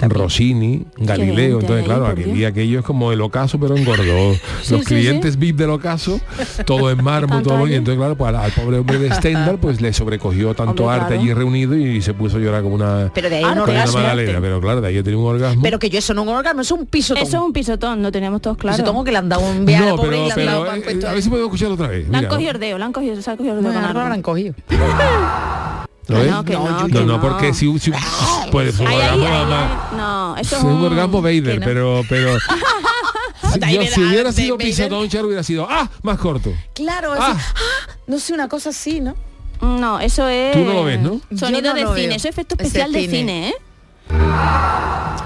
Rossini, 0.00 0.84
Galileo. 0.96 1.60
Entonces, 1.60 1.84
claro, 1.84 2.14
Dios. 2.14 2.32
día 2.32 2.48
aquello 2.48 2.80
es 2.80 2.84
como 2.84 3.12
el 3.12 3.20
ocaso, 3.20 3.58
pero 3.58 3.76
engordó. 3.76 4.34
Sí, 4.62 4.72
Los 4.74 4.80
sí, 4.82 4.86
clientes 4.94 5.38
VIP 5.38 5.56
del 5.56 5.70
ocaso, 5.70 6.20
todo 6.66 6.90
en 6.90 7.02
mármol, 7.02 7.42
todo 7.42 7.66
y 7.66 7.74
entonces, 7.74 7.98
claro, 7.98 8.14
pues 8.16 8.34
al, 8.34 8.50
pobre 8.52 8.78
hombre 8.78 8.98
de 8.98 9.10
Stendhal, 9.12 9.58
pues 9.58 9.80
le 9.80 9.92
sobrecogió 9.92 10.54
tanto 10.54 10.84
Hombre, 10.84 10.96
arte 10.96 11.06
claro. 11.14 11.22
allí 11.22 11.32
reunido 11.34 11.74
y 11.76 12.02
se 12.02 12.12
puso 12.12 12.36
a 12.36 12.40
llorar 12.40 12.62
como 12.62 12.74
una, 12.74 13.10
Pero 13.14 13.30
de 13.30 13.36
ahí 13.36 13.44
Ah, 13.44 13.54
como 13.54 13.64
una. 13.64 14.14
Pero 14.14 14.60
claro, 14.60 14.80
de 14.80 14.88
ahí 14.88 15.02
tiene 15.02 15.16
un 15.16 15.26
orgasmo. 15.26 15.62
Pero 15.62 15.78
que 15.78 15.88
yo 15.88 15.98
eso 15.98 16.12
no 16.14 16.22
es 16.22 16.28
un 16.28 16.34
orgasmo, 16.34 16.60
es 16.60 16.70
un 16.70 16.86
pisotón. 16.86 17.22
Eso 17.22 17.36
es 17.38 17.42
un 17.42 17.52
pisotón, 17.52 18.02
lo 18.02 18.12
teníamos 18.12 18.42
todos 18.42 18.56
claro. 18.58 18.76
Pisotón 18.76 19.04
que 19.04 19.12
le 19.12 19.18
han 19.18 19.28
dado 19.28 19.48
un 19.48 19.64
viaje 19.64 19.84
no, 19.84 19.90
al 19.92 19.96
pobre 19.96 20.10
pero, 20.10 20.24
y 20.24 20.26
le 20.26 20.32
han 20.32 20.46
dado 20.46 20.64
pero 20.84 21.00
eh, 21.00 21.06
a 21.06 21.12
ver 21.12 21.22
si 21.22 21.28
podemos 21.30 21.48
escucharlo 21.48 21.74
otra 21.74 21.88
vez. 21.88 22.08
Le 22.08 22.16
han 22.16 22.26
cogido 22.26 22.50
el 22.52 22.60
dedo, 22.60 22.78
le 22.78 22.84
han 22.84 22.92
cogido, 22.92 23.22
se 23.22 23.30
ha 23.30 23.36
cogido 23.36 23.54
el 23.56 23.62
dedo 23.62 23.72
Bueno, 23.72 23.80
con 23.80 23.88
algo 23.88 24.00
lo 24.00 24.04
habrán 24.04 24.22
cogido. 24.22 24.54
¿lo 26.10 26.16
Que 26.16 26.22
ves? 26.22 26.30
no, 26.30 26.44
que 26.44 26.52
No, 26.52 26.68
no, 26.68 26.88
No, 26.88 27.00
no, 27.06 27.20
porque 27.20 27.54
si, 27.54 27.78
si 27.78 27.92
puede 28.50 28.72
ser 28.72 28.86
un 28.86 28.92
orgasmo 28.94 29.24
más-. 29.46 29.92
No, 29.96 30.36
eso 30.36 30.56
Es 30.56 30.62
un 30.62 30.84
orgasmo 30.84 31.22
Vader, 31.22 31.60
pero 31.64 32.02
pero 32.08 32.36
si, 33.52 33.74
yo- 33.74 33.82
si 33.82 34.02
hubiera 34.04 34.32
sido 34.32 34.58
pisotón, 34.58 35.08
Char 35.08 35.24
hubiera 35.24 35.42
sido 35.42 35.66
ah, 35.70 35.88
más 36.02 36.18
corto. 36.18 36.52
Claro, 36.74 37.12
Ah. 37.18 37.32
así, 37.32 37.40
ah, 37.56 37.92
no 38.06 38.18
sé, 38.18 38.32
una 38.34 38.48
cosa 38.48 38.70
así, 38.70 39.00
¿no? 39.00 39.14
No, 39.60 40.00
eso 40.00 40.26
es... 40.28 40.52
Tú 40.52 40.60
no 40.64 40.72
lo 40.72 40.84
ves, 40.84 40.98
¿no? 41.00 41.20
Sonido 41.36 41.74
de 41.74 41.80
cine, 41.82 41.94
veo. 42.08 42.16
eso 42.16 42.28
es 42.28 42.34
efecto 42.34 42.54
especial 42.58 42.92
de 42.92 43.08
cine. 43.08 43.48
¿eh? 43.50 43.54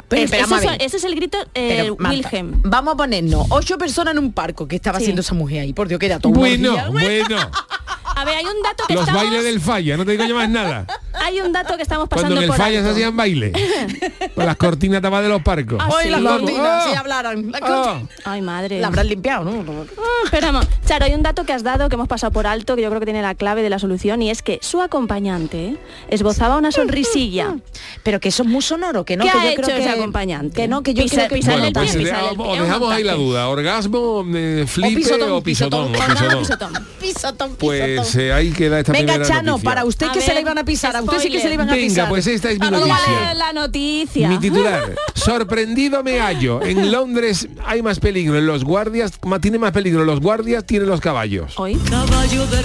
Pero, 0.08 0.22
Es- 0.24 0.30
pero 0.30 0.44
eso 0.44 0.58
son- 0.60 0.76
ese 0.80 0.96
es 0.98 1.04
el 1.04 1.14
grito 1.14 1.38
eh, 1.54 1.90
Marta, 1.98 2.16
Wilhelm. 2.16 2.60
Vamos 2.64 2.94
a 2.94 2.96
ponernos 2.96 3.46
ocho 3.50 3.78
personas 3.78 4.12
en 4.12 4.18
un 4.18 4.32
parco 4.32 4.66
que 4.68 4.76
estaba 4.76 4.98
Sí. 4.98 5.04
haciendo 5.04 5.22
esa 5.22 5.34
mujer 5.34 5.60
ahí. 5.62 5.72
Por 5.72 5.88
Dios, 5.88 5.98
que 5.98 6.06
era 6.06 6.18
todo 6.18 6.32
Bueno, 6.32 6.74
bueno. 6.92 7.36
A 8.16 8.24
ver, 8.24 8.34
hay 8.36 8.44
un 8.44 8.62
dato 8.62 8.84
que 8.86 8.94
Los 8.94 9.02
estamos... 9.02 9.22
bailes 9.22 9.44
del 9.44 9.60
falla, 9.60 9.96
no 9.96 10.04
te 10.04 10.12
digo 10.12 10.24
yo 10.24 10.34
más 10.34 10.48
nada. 10.48 10.86
hay 11.14 11.40
un 11.40 11.52
dato 11.52 11.76
que 11.76 11.82
estamos 11.82 12.08
Cuando 12.08 12.22
pasando 12.28 12.36
en 12.36 12.42
el 12.44 12.48
por 12.48 12.56
falla 12.56 12.82
se 12.82 12.90
hacían 12.90 13.16
baile. 13.16 13.52
Con 14.34 14.46
las 14.46 14.56
cortinas 14.56 15.02
tapadas 15.02 15.24
de 15.24 15.28
los 15.30 15.42
parcos. 15.42 15.78
Ah, 15.80 15.88
Hoy 15.92 16.04
sí, 16.04 16.10
las 16.10 16.20
cortinas, 16.22 16.84
¡Oh! 16.86 16.90
si 16.90 16.96
hablaran. 16.96 17.50
La, 17.52 17.58
Ah. 17.62 18.00
Ay, 18.24 18.42
madre. 18.42 18.80
la 18.80 18.86
habrán 18.88 19.08
limpiado, 19.08 19.44
¿no? 19.44 19.84
Pero 20.30 20.46
vamos, 20.46 20.66
Charo, 20.86 21.04
hay 21.06 21.14
un 21.14 21.22
dato 21.22 21.44
que 21.44 21.52
has 21.52 21.62
dado 21.62 21.88
que 21.88 21.94
hemos 21.94 22.08
pasado 22.08 22.32
por 22.32 22.46
alto, 22.46 22.76
que 22.76 22.82
yo 22.82 22.88
creo 22.88 23.00
que 23.00 23.06
tiene 23.06 23.22
la 23.22 23.34
clave 23.34 23.62
de 23.62 23.70
la 23.70 23.78
solución, 23.78 24.22
y 24.22 24.30
es 24.30 24.42
que 24.42 24.58
su 24.62 24.80
acompañante 24.80 25.76
esbozaba 26.08 26.56
una 26.56 26.72
sonrisilla. 26.72 27.56
Pero 28.02 28.20
que 28.20 28.28
eso 28.28 28.42
es 28.42 28.48
muy 28.48 28.62
sonoro, 28.62 29.04
que 29.04 29.16
no, 29.16 29.24
¿Qué 29.24 29.30
que 29.32 29.38
ha 29.38 29.44
yo 29.44 29.50
hecho 29.50 29.62
creo 29.62 29.76
que, 29.76 29.82
ese 29.82 29.90
acompañante? 29.90 30.56
Que 30.62 30.68
no, 30.68 30.82
que 30.82 30.94
yo 30.94 31.02
Pisa- 31.02 31.26
creo 31.26 31.40
que 31.40 31.46
Bueno, 31.46 31.64
el 31.66 31.72
pues 31.72 31.92
pie, 31.96 32.02
el 32.02 32.14
os 32.14 32.36
pie, 32.36 32.60
dejamos 32.62 32.92
ahí 32.92 33.02
la 33.04 33.14
duda. 33.14 33.48
Orgasmo, 33.48 34.24
eh, 34.34 34.64
flipe 34.66 34.96
pisotón, 34.96 35.30
o 35.32 35.42
pisotón. 35.42 35.92
pisotón. 35.92 36.72
Pisotón, 37.00 37.56
Pues 37.56 38.03
eh, 38.16 38.32
ahí 38.32 38.50
queda 38.52 38.80
esta 38.80 38.92
Venga, 38.92 39.14
primera 39.14 39.28
Chano, 39.28 39.52
noticia. 39.52 39.70
para 39.70 39.84
usted 39.84 40.06
A 40.08 40.12
que 40.12 40.20
se 40.20 40.34
le 40.34 40.40
iban 40.40 40.58
a 40.58 40.64
pisar, 40.64 40.96
a 40.96 41.02
usted 41.02 41.18
sí 41.20 41.30
que 41.30 41.40
se 41.40 41.48
le 41.48 41.54
iban 41.54 41.68
a 41.70 41.74
Venga, 41.74 41.86
pisar. 41.88 42.08
pues 42.08 42.26
esta 42.26 42.50
es 42.50 42.58
mi 42.58 42.66
Ah, 42.66 42.70
no, 42.70 42.78
noticia. 42.80 43.04
¿Cuál 43.06 43.30
es 43.32 43.38
la 43.38 43.52
noticia? 43.52 44.28
Mi 44.28 44.38
titular, 44.38 44.94
sorprendido 45.14 46.02
me 46.02 46.20
hallo. 46.20 46.62
En 46.62 46.90
Londres 46.92 47.48
hay 47.64 47.82
más 47.82 48.00
peligro 48.00 48.38
en 48.38 48.46
los 48.46 48.64
guardias, 48.64 49.12
tiene 49.40 49.58
más 49.58 49.72
peligro 49.72 50.04
los 50.04 50.20
guardias, 50.20 50.64
tienen 50.64 50.88
los 50.88 51.00
caballos. 51.00 51.54
Hoy. 51.58 51.74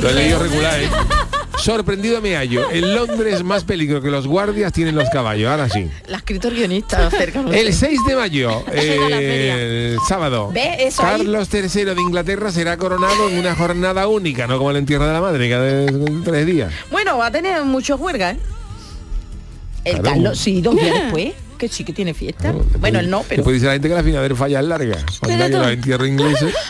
Lo 0.02 0.10
he 0.10 0.14
leído 0.14 0.40
regular, 0.40 0.80
¿eh? 0.80 0.90
Sorprendido 1.60 2.22
me 2.22 2.36
hallo. 2.36 2.72
En 2.72 2.96
Londres 2.96 3.44
más 3.44 3.64
peligro 3.64 4.02
que 4.02 4.10
los 4.10 4.28
guardias 4.28 4.72
tienen 4.72 4.96
los 4.96 5.10
caballos. 5.10 5.50
Ahora 5.52 5.70
sí. 5.70 5.90
La 6.08 6.16
ha 6.18 6.20
escrito 6.20 6.48
el 6.48 6.56
guionista 6.56 7.10
cerca. 7.12 7.42
no 7.42 7.52
El 7.52 7.74
sé. 7.74 7.88
6 7.88 8.00
de 8.08 8.16
mayo, 8.16 8.64
feria. 8.66 9.56
el 9.56 9.98
sábado, 10.08 10.52
Ve, 10.54 10.76
eso 10.88 11.04
ahí. 11.04 11.18
Carlos 11.18 11.50
III 11.54 11.86
de 11.86 12.02
Inglaterra 12.02 12.52
será 12.52 12.78
coronado 12.78 13.30
en 13.30 13.38
una 13.40 13.56
jornada 13.56 14.08
única, 14.08 14.48
no 14.48 14.58
como 14.58 14.72
el 14.72 14.78
entierro 14.78 15.06
de 15.06 15.14
la 15.14 15.22
madre, 15.22 15.50
cada 15.50 15.86
tres 16.24 16.46
días. 16.46 16.74
Bueno, 16.92 17.18
va 17.18 17.28
a 17.28 17.32
tener 17.32 17.64
mucho 17.64 17.98
juerga, 17.98 18.32
¿eh? 18.32 18.38
El 19.86 19.94
Claro. 20.00 20.10
Carlos, 20.10 20.40
sí, 20.40 20.62
dos 20.62 20.76
días 20.76 20.94
después, 21.04 21.34
que 21.58 21.68
sí 21.68 21.84
que 21.84 21.94
tiene 21.94 22.14
fiesta. 22.14 22.54
bueno, 22.80 23.00
él 23.00 23.10
no, 23.10 23.24
pero... 23.28 23.38
Después 23.38 23.54
dice 23.56 23.66
la 23.68 23.74
gente 23.74 23.90
que 23.90 23.96
la 23.96 24.04
final 24.04 24.24
del 24.24 24.36
falla 24.38 24.60
es 24.60 24.66
larga. 24.66 24.98
Que 25.26 25.50
tú. 25.50 25.58
los 25.58 25.68
entierros 25.72 26.08
ingleses. 26.08 26.54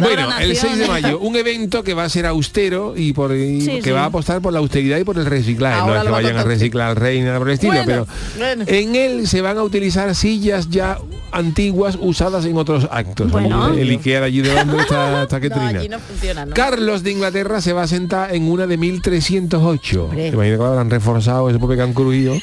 Bueno, 0.00 0.28
el 0.40 0.56
6 0.56 0.78
de 0.78 0.88
mayo, 0.88 1.18
un 1.20 1.36
evento 1.36 1.82
que 1.84 1.94
va 1.94 2.04
a 2.04 2.08
ser 2.08 2.26
austero 2.26 2.94
y 2.96 3.12
por 3.12 3.34
y 3.34 3.60
Sí, 3.60 3.70
que 3.76 3.82
sí. 3.82 3.90
va 3.90 4.02
a 4.02 4.06
apostar 4.06 4.40
por 4.40 4.52
la 4.52 4.58
austeridad 4.58 4.98
y 4.98 5.04
por 5.04 5.18
el 5.18 5.26
reciclaje. 5.26 5.78
Ahora 5.78 5.94
no 5.94 6.00
es 6.00 6.06
que 6.06 6.10
vayan 6.12 6.36
a 6.36 6.42
reciclar 6.44 6.90
al 6.90 6.96
rey 6.96 7.18
ni 7.20 7.26
nada 7.26 7.38
por 7.38 7.48
el 7.48 7.54
estilo, 7.54 7.72
Bueno, 7.74 7.86
pero 7.86 8.06
bueno. 8.38 8.64
en 8.66 8.94
él 8.96 9.28
se 9.28 9.40
van 9.42 9.58
a 9.58 9.62
utilizar 9.62 10.14
sillas 10.14 10.68
ya 10.70 10.98
antiguas 11.32 11.98
usadas 12.00 12.44
en 12.46 12.56
otros 12.56 12.88
actos. 12.90 13.30
Bueno. 13.30 13.72
el 13.74 13.90
Ikea 13.90 14.20
de 14.20 14.26
allí 14.26 14.40
de 14.40 14.54
Londres 14.54 14.82
está, 14.82 15.22
está 15.24 15.40
que 15.40 15.48
No, 15.48 15.56
trina. 15.56 15.80
allí 15.80 15.88
no 15.88 15.98
funciona, 16.00 16.46
¿no? 16.46 16.54
Carlos 16.54 17.02
de 17.02 17.10
Inglaterra 17.12 17.60
se 17.60 17.72
va 17.72 17.82
a 17.82 17.88
sentar 17.88 18.34
en 18.34 18.50
una 18.50 18.66
de 18.66 18.76
1308. 18.76 20.04
Hombre. 20.04 20.28
Imagino 20.28 20.56
que 20.56 20.62
lo 20.62 20.66
habrán 20.66 20.90
reforzado 20.90 21.48
ese 21.50 21.58
pobre 21.58 21.76
que 21.76 21.82
han 21.82 21.92
crujido. 21.92 22.34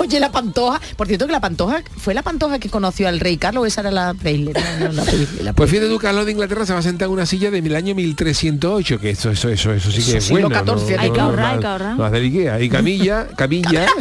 Oye, 0.00 0.18
la 0.20 0.32
Pantoja, 0.32 0.80
por 0.96 1.06
cierto 1.06 1.26
que 1.26 1.32
la 1.32 1.40
Pantoja, 1.40 1.82
¿fue 1.96 2.14
la 2.14 2.22
Pantoja 2.22 2.58
que 2.58 2.68
conoció 2.70 3.06
al 3.08 3.20
rey 3.20 3.36
Carlos 3.36 3.66
esa 3.66 3.82
era 3.82 3.90
la 3.90 4.14
Preisler? 4.14 4.56
No, 4.80 4.86
no, 4.88 4.92
la 4.92 5.02
Preisler, 5.04 5.44
la 5.44 5.52
Pues 5.52 5.70
fíjate 5.70 5.88
tú, 5.88 5.98
Carlos 5.98 6.24
de 6.26 6.32
Inglaterra 6.32 6.64
se 6.66 6.72
va 6.72 6.78
a 6.78 6.82
sentar 6.82 7.06
en 7.08 7.12
una 7.12 7.26
silla 7.26 7.50
del 7.50 7.74
año 7.76 7.94
1308, 7.94 8.98
que 8.98 9.10
eso, 9.10 9.30
eso, 9.30 9.48
eso, 9.50 9.72
eso 9.72 9.90
sí 9.90 9.96
que 9.98 10.02
Eso 10.02 10.16
es 10.18 10.24
siglo 10.24 10.48
bueno. 10.48 10.78
XIV, 10.78 10.98
hay 10.98 11.08
no, 11.08 11.12
que 11.14 11.18
no, 11.20 11.24
ahorrar, 11.26 11.46
no, 11.46 11.52
hay 11.54 11.60
que 11.60 11.66
ahorrar. 11.66 11.96
no 11.96 12.04
hacer 12.04 12.22
Ikea. 12.22 12.60
Y 12.62 12.68
Camilla, 12.70 13.28
Camilla. 13.36 13.86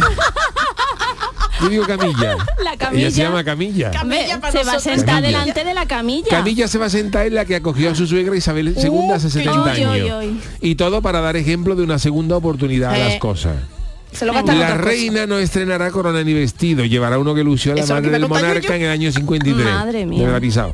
Yo 1.61 1.67
digo 1.67 1.85
Camilla. 1.85 2.37
La 2.63 2.71
Ella 2.71 2.77
camilla. 2.77 3.11
se 3.11 3.21
llama 3.21 3.43
Camilla. 3.43 3.91
Camilla 3.91 4.39
para 4.39 4.53
se 4.53 4.63
va 4.63 4.73
a 4.73 4.79
sentar 4.79 5.05
Camilla. 5.21 5.39
delante 5.39 5.63
de 5.65 5.73
la 5.73 5.85
camilla. 5.85 6.29
Camilla 6.29 6.67
se 6.69 6.77
va 6.77 6.85
a 6.85 6.89
sentar 6.89 7.27
en 7.27 7.35
la 7.35 7.43
que 7.43 7.55
acogió 7.57 7.91
a 7.91 7.95
su 7.95 8.07
suegra 8.07 8.33
Isabel 8.37 8.73
II 8.77 9.11
hace 9.13 9.29
70 9.29 9.61
Uy, 9.63 9.69
uy, 9.69 9.91
años. 9.99 10.23
uy. 10.23 10.41
Y 10.61 10.75
todo 10.75 11.01
para 11.01 11.19
dar 11.19 11.35
ejemplo 11.35 11.75
de 11.75 11.83
una 11.83 11.99
segunda 11.99 12.37
oportunidad 12.37 12.91
a 12.93 12.97
Eh, 12.97 13.09
las 13.09 13.19
cosas. 13.19 13.55
Se 14.11 14.25
lo 14.25 14.33
gastan 14.33 14.55
en 14.55 14.61
La 14.61 14.77
reina 14.77 15.27
no 15.27 15.37
estrenará 15.39 15.91
corona 15.91 16.23
ni 16.23 16.33
vestido, 16.33 16.83
llevará 16.83 17.19
uno 17.19 17.35
que 17.35 17.43
lució 17.43 17.73
a 17.73 17.75
la 17.75 17.85
madre 17.85 18.09
del 18.09 18.27
monarca 18.27 18.67
yo. 18.69 18.73
en 18.73 18.81
el 18.81 18.89
año 18.89 19.11
53. 19.11 19.65
Madre 19.65 20.05
mía. 20.05 20.27
Me. 20.27 20.73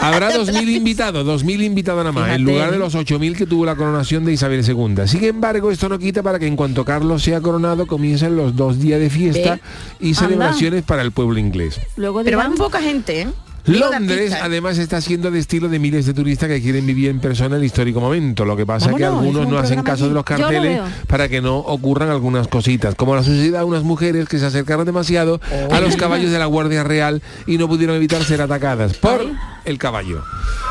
Habrá 0.00 0.30
2.000 0.34 0.68
invitados, 0.68 1.26
2.000 1.26 1.64
invitados 1.64 2.04
nada 2.04 2.12
más, 2.12 2.30
en 2.30 2.44
lugar 2.44 2.70
de 2.70 2.78
los 2.78 2.94
8.000 2.94 3.36
que 3.36 3.46
tuvo 3.46 3.64
la 3.64 3.74
coronación 3.74 4.24
de 4.24 4.32
Isabel 4.32 4.64
II. 4.66 5.06
Sin 5.08 5.24
embargo, 5.24 5.70
esto 5.70 5.88
no 5.88 5.98
quita 5.98 6.22
para 6.22 6.38
que 6.38 6.46
en 6.46 6.56
cuanto 6.56 6.84
Carlos 6.84 7.22
sea 7.22 7.40
coronado 7.40 7.86
comiencen 7.86 8.36
los 8.36 8.54
dos 8.54 8.78
días 8.78 9.00
de 9.00 9.10
fiesta 9.10 9.54
Ve. 9.54 10.08
y 10.08 10.14
celebraciones 10.14 10.82
para 10.84 11.02
el 11.02 11.10
pueblo 11.12 11.38
inglés. 11.38 11.80
Luego 11.96 12.22
Pero 12.22 12.38
van 12.38 12.54
poca 12.54 12.80
gente, 12.80 13.22
¿eh? 13.22 13.28
Londres 13.68 14.34
además 14.40 14.78
está 14.78 15.00
siendo 15.00 15.30
destino 15.30 15.68
de 15.68 15.78
miles 15.78 16.06
de 16.06 16.14
turistas 16.14 16.48
que 16.48 16.60
quieren 16.62 16.86
vivir 16.86 17.10
en 17.10 17.20
persona 17.20 17.56
el 17.56 17.64
histórico 17.64 18.00
momento. 18.00 18.44
Lo 18.44 18.56
que 18.56 18.64
pasa 18.64 18.90
es 18.90 18.96
que 18.96 19.04
algunos 19.04 19.46
no 19.46 19.58
hacen 19.58 19.82
caso 19.82 20.08
de 20.08 20.14
los 20.14 20.24
carteles 20.24 20.80
para 21.06 21.28
que 21.28 21.40
no 21.40 21.58
ocurran 21.58 22.08
algunas 22.08 22.48
cositas. 22.48 22.94
Como 22.94 23.14
la 23.14 23.22
a 23.58 23.64
unas 23.64 23.82
mujeres 23.82 24.28
que 24.28 24.38
se 24.38 24.46
acercaron 24.46 24.86
demasiado 24.86 25.40
a 25.70 25.80
los 25.80 25.96
caballos 25.96 26.30
de 26.30 26.38
la 26.38 26.46
Guardia 26.46 26.82
Real 26.82 27.22
y 27.46 27.58
no 27.58 27.68
pudieron 27.68 27.96
evitar 27.96 28.22
ser 28.24 28.40
atacadas 28.40 28.94
por 28.94 29.26
el 29.68 29.78
caballo. 29.78 30.24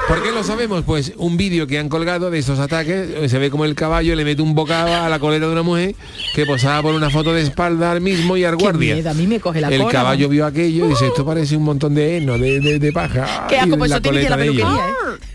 ¿Por 0.07 0.23
qué 0.23 0.31
lo 0.31 0.43
sabemos? 0.43 0.83
Pues 0.85 1.13
un 1.17 1.35
vídeo 1.37 1.67
que 1.67 1.77
han 1.79 1.89
colgado 1.89 2.29
de 2.31 2.39
estos 2.39 2.59
ataques, 2.59 3.09
eh, 3.09 3.29
se 3.29 3.37
ve 3.39 3.49
como 3.49 3.65
el 3.65 3.75
caballo 3.75 4.15
le 4.15 4.23
mete 4.23 4.41
un 4.41 4.55
bocado 4.55 4.93
a 4.95 5.09
la 5.09 5.19
coleta 5.19 5.45
de 5.47 5.51
una 5.51 5.63
mujer 5.63 5.95
que 6.33 6.45
posaba 6.45 6.81
por 6.81 6.95
una 6.95 7.09
foto 7.09 7.33
de 7.33 7.41
espalda 7.41 7.91
al 7.91 8.01
mismo 8.01 8.37
y 8.37 8.43
al 8.45 8.55
Qué 8.57 8.63
guardia. 8.63 8.95
miedo, 8.95 9.09
a 9.09 9.13
mí 9.13 9.27
me 9.27 9.39
coge 9.39 9.59
la 9.61 9.67
el 9.67 9.81
cola, 9.81 9.91
caballo 9.91 10.27
¿no? 10.27 10.29
vio 10.31 10.45
aquello 10.45 10.85
y 10.85 10.89
dice, 10.89 11.07
esto 11.07 11.25
parece 11.25 11.57
un 11.57 11.63
montón 11.63 11.93
de 11.93 12.17
heno, 12.17 12.37
de, 12.37 12.59
de- 12.59 12.79
de 12.79 12.91
paja. 12.93 13.47
Qué 13.49 13.55
y 13.55 13.59
asco, 13.59 13.77
pues 13.77 13.89
la 13.89 13.95
eso 13.97 14.01
tiene 14.01 14.17
que 14.21 14.23
de 14.35 14.45
¿eh? 14.47 15.27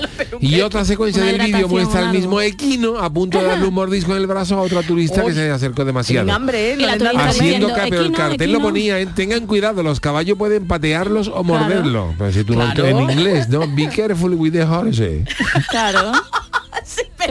Y 0.40 0.60
otra 0.60 0.84
secuencia 0.84 1.22
del 1.24 1.40
vídeo 1.40 1.68
muestra 1.68 2.08
al 2.08 2.12
mismo 2.14 2.40
equino 2.40 2.98
a 2.98 3.10
punto 3.10 3.38
de 3.38 3.44
darle 3.46 3.66
un 3.66 3.74
mordisco 3.74 4.12
en 4.12 4.18
el 4.18 4.26
brazo 4.26 4.56
a 4.58 4.62
otra 4.62 4.82
turista 4.82 5.24
que 5.24 5.32
se 5.32 5.50
acercó 5.50 5.84
demasiado. 5.84 6.30
Hambre, 6.32 6.72
¿eh? 6.74 6.86
Haciendo 6.86 7.32
diciendo, 7.32 7.68
ca- 7.68 7.74
pero 7.84 7.96
el 8.00 8.06
equino, 8.06 8.16
cartel 8.18 8.52
lo 8.52 8.60
ponía, 8.60 8.98
¿eh? 9.00 9.06
tengan 9.06 9.46
cuidado, 9.46 9.82
los 9.82 10.00
caballos 10.00 10.36
pueden 10.36 10.66
patearlos 10.66 11.28
o 11.28 11.42
morderlo. 11.44 12.14
Pero 12.18 12.32
si 12.32 12.44
tú 12.44 12.54
no- 12.54 12.64
Claro. 12.72 12.86
en 12.86 13.10
inglés, 13.10 13.48
¿no? 13.48 13.60
Be 13.74 13.88
careful 13.88 14.34
with 14.34 14.52
the 14.52 14.64
horse. 14.64 15.24
Claro. 15.70 16.12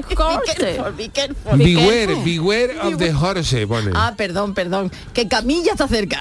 Be 0.10 0.16
Corte. 0.16 0.52
careful, 0.58 0.92
be 0.98 1.10
careful. 1.10 1.58
Beware, 1.58 2.16
beware 2.26 2.80
of 2.82 2.98
the 2.98 3.14
horse, 3.14 3.66
pone. 3.66 3.92
Ah, 3.94 4.14
perdón, 4.18 4.54
perdón. 4.54 4.92
Que 5.14 5.28
Camilla 5.28 5.72
está 5.72 5.88
cerca. 5.88 6.20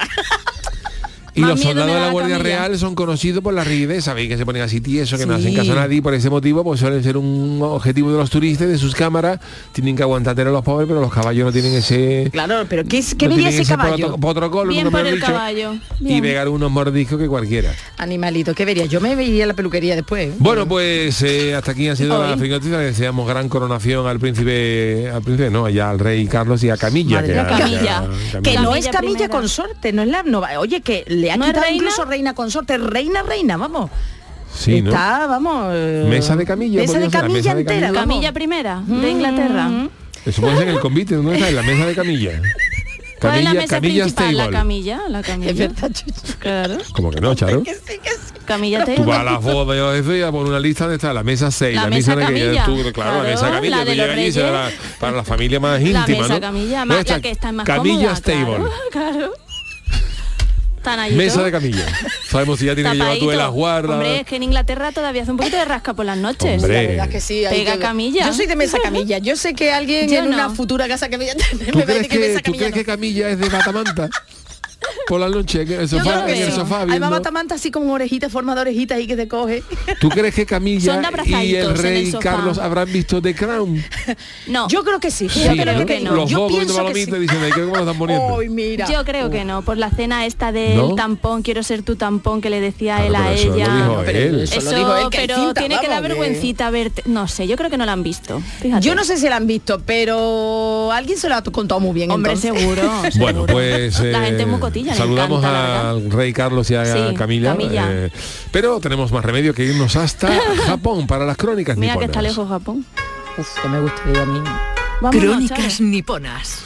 Y 1.37 1.41
Más 1.41 1.51
los 1.51 1.61
soldados 1.63 1.93
de 1.95 2.01
la 2.01 2.11
Guardia. 2.13 2.39
Real 2.39 2.79
son 2.79 2.95
conocidos 2.95 3.43
por 3.43 3.53
la 3.55 3.65
rigidez, 3.65 4.05
sabéis 4.05 4.29
que 4.29 4.37
se 4.37 4.47
ponen 4.47 4.63
así 4.63 4.81
tiesos, 4.81 5.19
que 5.19 5.27
no 5.27 5.35
hacen 5.35 5.55
caso 5.55 5.73
a 5.73 5.77
nadie, 5.77 6.01
por 6.01 6.15
ese 6.15 6.31
motivo 6.31 6.63
pues 6.63 6.79
suelen 6.81 7.03
ser 7.03 7.17
un 7.17 7.59
objetivo 7.63 8.13
de 8.13 8.19
los 8.19 8.31
turistas, 8.31 8.69
de 8.69 8.79
sus 8.79 8.95
cámaras, 8.95 9.41
tienen 9.73 9.97
que 9.97 10.03
aguantar 10.03 10.39
a 10.41 10.45
los 10.45 10.63
pobres, 10.63 10.87
pero 10.89 11.01
los 11.01 11.13
caballos 11.13 11.45
no 11.47 11.53
tienen 11.53 11.73
ese... 11.75 12.29
Claro, 12.33 12.67
pero 12.69 12.85
¿qué, 12.85 12.99
es- 12.99 13.15
qué 13.15 13.29
no 13.29 13.35
ese 13.37 13.65
caballo? 13.65 14.17
proto- 14.17 14.21
protocolo, 14.21 14.71
Bien 14.71 14.85
nunca 14.85 14.99
por 14.99 15.03
me 15.03 15.09
han 15.09 15.15
el 15.15 15.21
dicho, 15.21 15.33
caballo. 15.33 15.75
Y 16.01 16.21
pegar 16.21 16.49
unos 16.49 16.71
mordiscos 16.71 17.19
que 17.19 17.27
cualquiera. 17.27 17.73
Animalito, 17.99 18.55
¿qué 18.55 18.65
vería? 18.65 18.85
Yo 18.87 19.01
me 19.01 19.17
vería 19.17 19.45
a 19.45 19.47
la 19.49 19.55
peluquería 19.55 19.97
después. 19.97 20.29
¿eh? 20.29 20.35
Bueno, 20.39 20.69
pues 20.69 21.21
eh, 21.23 21.55
hasta 21.55 21.73
aquí 21.73 21.89
ha 21.89 21.97
sido 21.97 22.11
la 22.21 22.31
Hoy. 22.33 22.37
noticia. 22.49 22.79
Le 22.79 22.85
deseamos 22.87 23.27
gran 23.29 23.49
coronación 23.49 24.07
al 24.07 24.21
príncipe, 24.21 25.09
al 25.13 25.23
príncipe, 25.23 25.51
no, 25.51 25.69
ya 25.69 25.91
al 25.91 25.99
rey 25.99 26.27
Carlos 26.27 26.63
y 26.65 26.71
a 26.71 26.77
Camilla. 26.77 27.17
Madre 27.21 27.35
que 27.35 27.35
mía, 27.35 27.49
ya- 27.49 27.59
Camilla. 27.59 28.09
ya- 28.33 28.41
Que 28.41 28.59
no 28.59 28.75
es 28.77 28.87
Camilla 28.89 29.13
primera. 29.15 29.29
consorte, 29.29 29.93
no 29.93 30.03
es 30.03 30.09
la 30.09 30.23
no, 30.23 30.43
Oye, 30.59 30.81
que 30.81 31.05
le 31.25 31.33
ha 31.33 31.37
¿No 31.37 31.45
es 31.45 31.51
quitado 31.51 31.65
reina? 31.67 31.77
incluso 31.77 32.05
reina 32.05 32.35
consorte, 32.35 32.79
reina, 32.79 33.23
reina, 33.23 33.57
vamos. 33.57 33.91
Sí, 34.57 34.81
¿no? 34.83 34.91
Está, 34.91 35.27
vamos. 35.27 35.71
eh, 35.75 36.07
Mesa 36.09 36.37
de 36.37 36.47
camilla, 36.47 36.81
Mesa 36.81 36.99
de 36.99 37.07
la 37.07 37.11
camilla 37.11 37.35
mesa 37.39 37.55
de 37.55 37.61
entera. 37.63 37.81
camilla. 37.81 37.93
vamos. 38.01 38.15
Camilla 38.15 38.33
primera 38.33 38.83
de 38.87 39.11
Inglaterra. 39.11 39.71
Eso 40.25 40.41
puede 40.41 40.57
ser 40.57 40.69
en 40.69 40.75
el 40.77 40.81
convite, 40.81 41.17
¿dónde 41.17 41.35
está? 41.35 41.49
En 41.49 41.57
la 41.57 41.63
mesa 41.63 41.87
de 41.87 41.95
camilla. 41.95 42.41
¿Cuál 43.21 43.39
es 43.39 43.45
la 43.45 43.51
Camilla, 43.51 43.53
mesa 43.63 43.77
Camilla 43.77 44.03
principal? 44.05 44.37
La 44.37 44.51
camilla, 44.51 45.01
la 45.09 45.23
camilla. 45.23 45.51
Es 45.51 45.59
verdad. 45.59 45.91
Claro. 46.39 46.79
Como 46.95 47.11
que 47.11 47.21
no, 47.21 47.35
Charo. 47.35 47.63
Camilla 48.45 48.85
Tú 48.85 49.05
vas 49.05 49.21
a 49.21 49.25
la 49.25 49.41
y 49.41 49.77
yo 49.79 49.95
eso 49.95 50.15
y 50.15 50.21
a 50.23 50.31
poner 50.31 50.49
una 50.49 50.61
lista 50.61 50.85
donde 50.85 50.97
está 50.97 51.15
la 51.15 51.23
mesa 51.23 51.51
6, 51.51 51.75
La 51.75 51.85
la, 51.85 51.89
mesa 51.89 52.15
mesa 52.15 52.29
de 52.31 52.35
camilla. 52.41 52.65
tú, 52.67 52.75
claro, 52.75 52.85
la 52.85 52.93
Claro, 52.93 53.23
mesa 53.23 53.51
camilla, 53.51 53.77
la 53.79 53.83
tú 53.85 53.89
de 53.89 53.97
llegas 53.97 54.11
allí, 54.19 54.33
la- 54.53 54.71
para 55.01 55.17
la 55.17 55.25
familia 55.25 55.61
más 55.61 55.81
La 55.81 55.89
íntima, 55.89 56.23
mesa 56.23 56.35
¿no? 56.35 56.41
camilla, 56.41 56.81
No, 56.81 56.87
más, 56.87 56.99
está 56.99 57.13
la 57.15 57.21
que 57.23 57.31
está 57.31 57.53
más 57.53 57.67
Camilla 57.67 57.95
cómoda, 57.97 58.17
Stable. 58.17 58.45
Claro, 58.45 58.71
claro. 58.93 59.33
Están 60.91 61.17
Mesa 61.17 61.43
de 61.43 61.51
camilla. 61.51 61.87
Sabemos 62.29 62.59
si 62.59 62.67
ya 62.67 62.75
tiene 62.75 62.91
que 62.91 62.97
llevar 62.97 63.19
tú 63.19 63.31
de 63.31 63.37
las 63.37 63.51
guardas. 63.51 63.93
Hombre, 63.95 64.21
es 64.21 64.27
que 64.27 64.37
en 64.37 64.43
Inglaterra 64.43 64.93
todavía 64.93 65.23
hace 65.23 65.31
un 65.31 65.39
poquito 65.39 65.57
de 65.57 65.65
rasca 65.65 65.95
por 65.95 66.05
las 66.05 66.19
noches. 66.19 66.63
Hombre. 66.63 66.83
La 66.83 66.89
verdad 66.91 67.07
es 67.07 67.13
que 67.13 67.21
sí. 67.21 67.45
hay 67.47 67.59
Pega 67.59 67.73
que- 67.75 67.79
camilla. 67.79 68.27
Yo 68.27 68.35
soy 68.35 68.47
de 68.47 68.57
mesa 68.57 68.79
camilla. 68.83 69.17
Yo 69.19 69.35
sé 69.37 69.55
que 69.55 69.73
alguien 69.73 70.09
Yo 70.11 70.19
en 70.19 70.27
una 70.29 70.51
futura 70.51 70.87
casa 70.87 71.09
que 71.09 71.17
me, 71.17 71.27
¿Tú 71.35 71.57
me 71.57 71.65
va 71.65 71.81
a 71.81 71.85
crees 71.85 71.87
decir 71.87 72.03
que 72.03 72.09
que, 72.09 72.19
mesa 72.29 72.41
¿tú 72.41 72.53
camilla 72.53 72.59
crees 72.59 72.71
no. 72.71 72.75
que 72.77 72.85
Camilla 72.85 73.29
es 73.31 73.39
de 73.39 73.49
Batamanta? 73.49 74.11
por 75.09 75.21
la 75.21 75.29
noche 75.29 75.63
en 75.63 75.73
el 75.73 75.89
sofá, 75.89 76.03
creo 76.03 76.27
que 76.27 76.33
en 76.37 76.43
el 76.45 76.53
sofá 76.53 76.81
Hay 76.81 76.87
viendo. 76.87 77.07
mamá 77.07 77.21
tamanta 77.23 77.55
así 77.57 77.71
con 77.71 77.89
orejitas, 77.91 78.31
forma 78.33 78.55
de 78.55 78.61
orejitas 78.63 78.99
ahí 78.99 79.07
que 79.07 79.17
te 79.17 79.29
coge. 79.29 79.63
¿Tú 80.01 80.09
crees 80.09 80.35
que 80.35 80.47
Camilla 80.47 81.01
y 81.43 81.55
el 81.57 81.67
el 81.67 81.79
rey 81.79 82.11
sofá. 82.11 82.23
Carlos 82.31 82.59
habrán 82.59 82.93
visto 82.93 83.21
The 83.23 83.35
Crown? 83.35 83.83
No. 84.47 84.69
Yo 84.69 84.85
creo 84.85 85.01
que 85.01 85.11
sí. 85.11 85.29
Sí, 85.29 85.41
yo 85.45 85.55
lo 85.55 85.63
creo 85.63 85.79
te 85.79 85.87
que 85.87 86.01
no. 86.01 86.15
Los 86.15 86.31
Yo 86.31 86.41
dos 86.41 86.53
pienso 86.53 86.87
que 86.87 86.95
sí. 87.05 87.11
"Ay, 87.13 87.27
¿qué 87.55 87.61
cómo 87.63 87.75
lo 87.77 87.81
están 87.81 87.99
poniendo? 87.99 88.39
Ay, 88.41 88.49
mira. 88.49 88.87
Yo 88.91 89.05
creo 89.05 89.31
que 89.31 89.45
no, 89.45 89.63
por 89.63 89.77
la 89.79 89.91
cena 89.91 90.27
esta 90.27 90.53
del 90.53 90.77
¿No? 90.77 90.95
tampón, 90.95 91.43
quiero 91.43 91.63
ser 91.63 91.83
tu 91.83 91.97
tampón 91.97 92.41
que 92.41 92.51
le 92.51 92.61
decía 92.61 92.97
Claro, 92.97 93.09
él 93.09 93.15
a 93.17 93.19
pero 93.25 93.35
eso 93.35 93.49
lo 93.49 93.55
ella. 93.55 93.77
dijo 93.77 94.03
pero 94.05 94.19
él. 94.19 94.41
eso- 94.41 94.59
Eso, 94.59 94.71
lo 94.73 94.77
dijo 94.79 94.97
él, 94.97 95.11
que 95.11 95.19
pero 95.19 95.35
cinta, 95.37 95.61
tiene 95.61 95.79
que 95.81 95.89
dar 95.89 96.03
que- 96.03 96.09
vergüencita 96.09 96.71
verte. 96.71 97.03
No 97.07 97.27
sé, 97.29 97.47
yo 97.47 97.57
creo 97.57 97.71
que 97.71 97.77
no 97.79 97.87
la 97.87 97.93
han 97.93 98.03
visto. 98.03 98.41
Fíjate. 98.61 98.85
Yo 98.87 98.95
no 98.95 99.05
sé 99.05 99.17
si 99.17 99.29
la 99.29 99.37
han 99.37 99.47
visto, 99.47 99.81
pero 99.85 100.91
alguien 100.93 101.19
se 101.19 101.29
lo 101.29 101.35
ha 101.37 101.43
contado 101.43 101.81
muy 101.81 101.93
bien. 101.95 102.11
Hombre, 102.11 102.37
seguro. 102.37 102.83
Bueno, 103.19 103.47
pues 103.47 103.99
la 104.01 104.23
eh, 104.23 104.27
gente 104.27 104.43
es 104.43 104.49
le 104.83 104.95
saludamos 104.95 105.39
encanta, 105.41 105.91
al 105.91 106.11
rey 106.11 106.33
Carlos 106.33 106.71
y 106.71 106.75
a 106.75 106.85
Sí, 106.85 107.15
Camila, 107.15 107.51
Camilla. 107.53 107.87
eh, 107.91 108.11
pero 108.51 108.81
tenemos 108.81 109.13
más 109.13 109.25
remedio 109.25 109.55
que 109.55 109.65
irnos 109.65 109.95
hasta 109.97 110.29
Japón 110.67 111.07
para 111.07 111.25
las 111.25 111.37
crónicas 111.37 111.77
Mira 111.77 111.93
que 111.95 112.01
niponas. 112.07 112.11
está 112.11 112.23
lejos 112.23 112.49
Japón. 112.49 112.85
Uf, 113.39 113.61
que 113.63 113.69
me 113.69 113.81
gustaría 113.81 114.23
a 114.23 114.27
mí. 114.27 114.41
Vámonos, 115.01 115.23
Crónicas 115.25 115.81
niponas. 115.81 116.61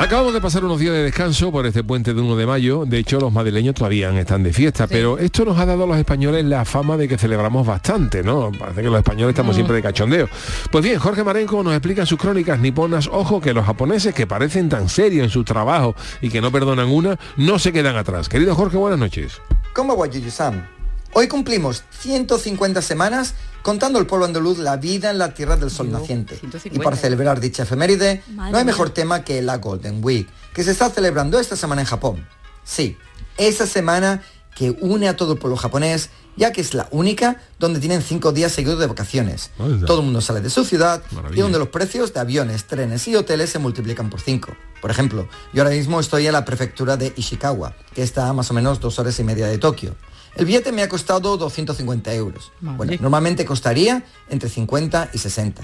Acabamos 0.00 0.32
de 0.32 0.40
pasar 0.40 0.64
unos 0.64 0.78
días 0.78 0.94
de 0.94 1.02
descanso 1.02 1.50
por 1.50 1.66
este 1.66 1.82
puente 1.82 2.14
de 2.14 2.20
1 2.20 2.36
de 2.36 2.46
mayo. 2.46 2.84
De 2.86 2.98
hecho, 2.98 3.18
los 3.18 3.32
madrileños 3.32 3.74
todavía 3.74 4.16
están 4.20 4.44
de 4.44 4.52
fiesta, 4.52 4.86
pero 4.86 5.18
esto 5.18 5.44
nos 5.44 5.58
ha 5.58 5.66
dado 5.66 5.82
a 5.82 5.86
los 5.88 5.98
españoles 5.98 6.44
la 6.44 6.64
fama 6.64 6.96
de 6.96 7.08
que 7.08 7.18
celebramos 7.18 7.66
bastante, 7.66 8.22
¿no? 8.22 8.52
Parece 8.56 8.82
que 8.82 8.88
los 8.88 8.98
españoles 8.98 9.30
estamos 9.30 9.56
siempre 9.56 9.74
de 9.74 9.82
cachondeo. 9.82 10.28
Pues 10.70 10.84
bien, 10.84 11.00
Jorge 11.00 11.24
Marenco 11.24 11.64
nos 11.64 11.72
explica 11.72 12.02
en 12.02 12.06
sus 12.06 12.16
crónicas 12.16 12.60
niponas, 12.60 13.08
ojo, 13.10 13.40
que 13.40 13.52
los 13.52 13.66
japoneses 13.66 14.14
que 14.14 14.28
parecen 14.28 14.68
tan 14.68 14.88
serios 14.88 15.24
en 15.24 15.30
su 15.30 15.42
trabajo 15.42 15.96
y 16.22 16.28
que 16.28 16.40
no 16.40 16.52
perdonan 16.52 16.88
una, 16.88 17.18
no 17.36 17.58
se 17.58 17.72
quedan 17.72 17.96
atrás. 17.96 18.28
Querido 18.28 18.54
Jorge, 18.54 18.76
buenas 18.76 19.00
noches. 19.00 19.42
¿Cómo 19.74 19.96
va 19.96 20.06
Yuyu-san? 20.06 20.77
Hoy 21.14 21.26
cumplimos 21.28 21.84
150 22.00 22.82
semanas 22.82 23.34
contando 23.62 23.98
al 23.98 24.06
pueblo 24.06 24.26
andaluz 24.26 24.58
la 24.58 24.76
vida 24.76 25.10
en 25.10 25.18
la 25.18 25.34
tierra 25.34 25.56
del 25.56 25.70
sol 25.70 25.90
naciente. 25.90 26.36
150. 26.36 26.76
Y 26.80 26.84
para 26.84 26.96
celebrar 26.96 27.40
dicha 27.40 27.64
efeméride, 27.64 28.22
Madre 28.28 28.34
no 28.36 28.44
hay 28.44 28.52
mía. 28.52 28.64
mejor 28.64 28.90
tema 28.90 29.24
que 29.24 29.42
la 29.42 29.56
Golden 29.58 30.00
Week, 30.04 30.28
que 30.54 30.62
se 30.62 30.70
está 30.70 30.90
celebrando 30.90 31.40
esta 31.40 31.56
semana 31.56 31.82
en 31.82 31.86
Japón. 31.86 32.26
Sí, 32.64 32.96
esa 33.36 33.66
semana 33.66 34.22
que 34.54 34.76
une 34.80 35.08
a 35.08 35.16
todo 35.16 35.32
el 35.34 35.38
pueblo 35.38 35.56
japonés, 35.56 36.10
ya 36.36 36.52
que 36.52 36.60
es 36.60 36.74
la 36.74 36.88
única 36.90 37.40
donde 37.58 37.78
tienen 37.80 38.02
cinco 38.02 38.32
días 38.32 38.52
seguidos 38.52 38.78
de 38.80 38.86
vacaciones. 38.86 39.50
Todo 39.86 40.00
el 40.00 40.04
mundo 40.04 40.20
sale 40.20 40.40
de 40.40 40.50
su 40.50 40.64
ciudad 40.64 41.02
Maravilla. 41.12 41.38
y 41.38 41.42
donde 41.42 41.58
los 41.58 41.68
precios 41.68 42.12
de 42.12 42.20
aviones, 42.20 42.64
trenes 42.66 43.06
y 43.08 43.14
hoteles 43.16 43.50
se 43.50 43.58
multiplican 43.60 44.10
por 44.10 44.20
cinco. 44.20 44.52
Por 44.80 44.90
ejemplo, 44.90 45.28
yo 45.52 45.62
ahora 45.62 45.74
mismo 45.74 46.00
estoy 46.00 46.26
en 46.26 46.32
la 46.32 46.44
prefectura 46.44 46.96
de 46.96 47.12
Ishikawa, 47.16 47.74
que 47.94 48.02
está 48.02 48.28
a 48.28 48.32
más 48.32 48.50
o 48.50 48.54
menos 48.54 48.80
dos 48.80 48.98
horas 48.98 49.18
y 49.20 49.24
media 49.24 49.46
de 49.46 49.58
Tokio. 49.58 49.94
El 50.36 50.46
billete 50.46 50.72
me 50.72 50.82
ha 50.82 50.88
costado 50.88 51.36
250 51.36 52.14
euros. 52.14 52.52
Bueno, 52.60 52.92
normalmente 53.00 53.44
costaría 53.44 54.04
entre 54.28 54.48
50 54.48 55.10
y 55.12 55.18
60. 55.18 55.62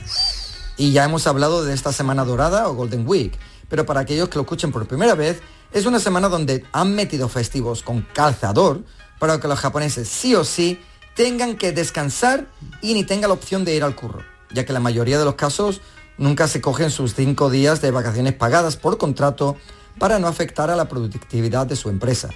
Y 0.76 0.92
ya 0.92 1.04
hemos 1.04 1.26
hablado 1.26 1.64
de 1.64 1.74
esta 1.74 1.92
semana 1.92 2.24
dorada 2.24 2.68
o 2.68 2.74
Golden 2.74 3.06
Week, 3.06 3.38
pero 3.68 3.86
para 3.86 4.00
aquellos 4.00 4.28
que 4.28 4.36
lo 4.36 4.42
escuchen 4.42 4.72
por 4.72 4.86
primera 4.86 5.14
vez, 5.14 5.40
es 5.72 5.86
una 5.86 6.00
semana 6.00 6.28
donde 6.28 6.64
han 6.72 6.94
metido 6.94 7.28
festivos 7.28 7.82
con 7.82 8.02
calzador 8.12 8.82
para 9.18 9.40
que 9.40 9.48
los 9.48 9.58
japoneses 9.58 10.08
sí 10.08 10.34
o 10.34 10.44
sí 10.44 10.80
tengan 11.14 11.56
que 11.56 11.72
descansar 11.72 12.48
y 12.82 12.94
ni 12.94 13.04
tengan 13.04 13.30
la 13.30 13.34
opción 13.34 13.64
de 13.64 13.74
ir 13.74 13.84
al 13.84 13.94
curro, 13.94 14.22
ya 14.52 14.64
que 14.64 14.72
la 14.72 14.80
mayoría 14.80 15.18
de 15.18 15.24
los 15.24 15.34
casos 15.36 15.80
nunca 16.18 16.48
se 16.48 16.60
cogen 16.60 16.90
sus 16.90 17.14
cinco 17.14 17.50
días 17.50 17.80
de 17.80 17.90
vacaciones 17.90 18.34
pagadas 18.34 18.76
por 18.76 18.98
contrato 18.98 19.56
para 19.98 20.18
no 20.18 20.26
afectar 20.26 20.70
a 20.70 20.76
la 20.76 20.88
productividad 20.88 21.66
de 21.66 21.76
su 21.76 21.88
empresa. 21.88 22.30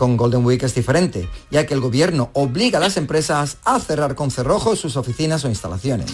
Con 0.00 0.16
Golden 0.16 0.46
Week 0.46 0.62
es 0.62 0.74
diferente, 0.74 1.28
ya 1.50 1.66
que 1.66 1.74
el 1.74 1.80
gobierno 1.80 2.30
obliga 2.32 2.78
a 2.78 2.80
las 2.80 2.96
empresas 2.96 3.58
a 3.66 3.78
cerrar 3.80 4.14
con 4.14 4.30
cerrojo 4.30 4.74
sus 4.74 4.96
oficinas 4.96 5.44
o 5.44 5.50
instalaciones. 5.50 6.10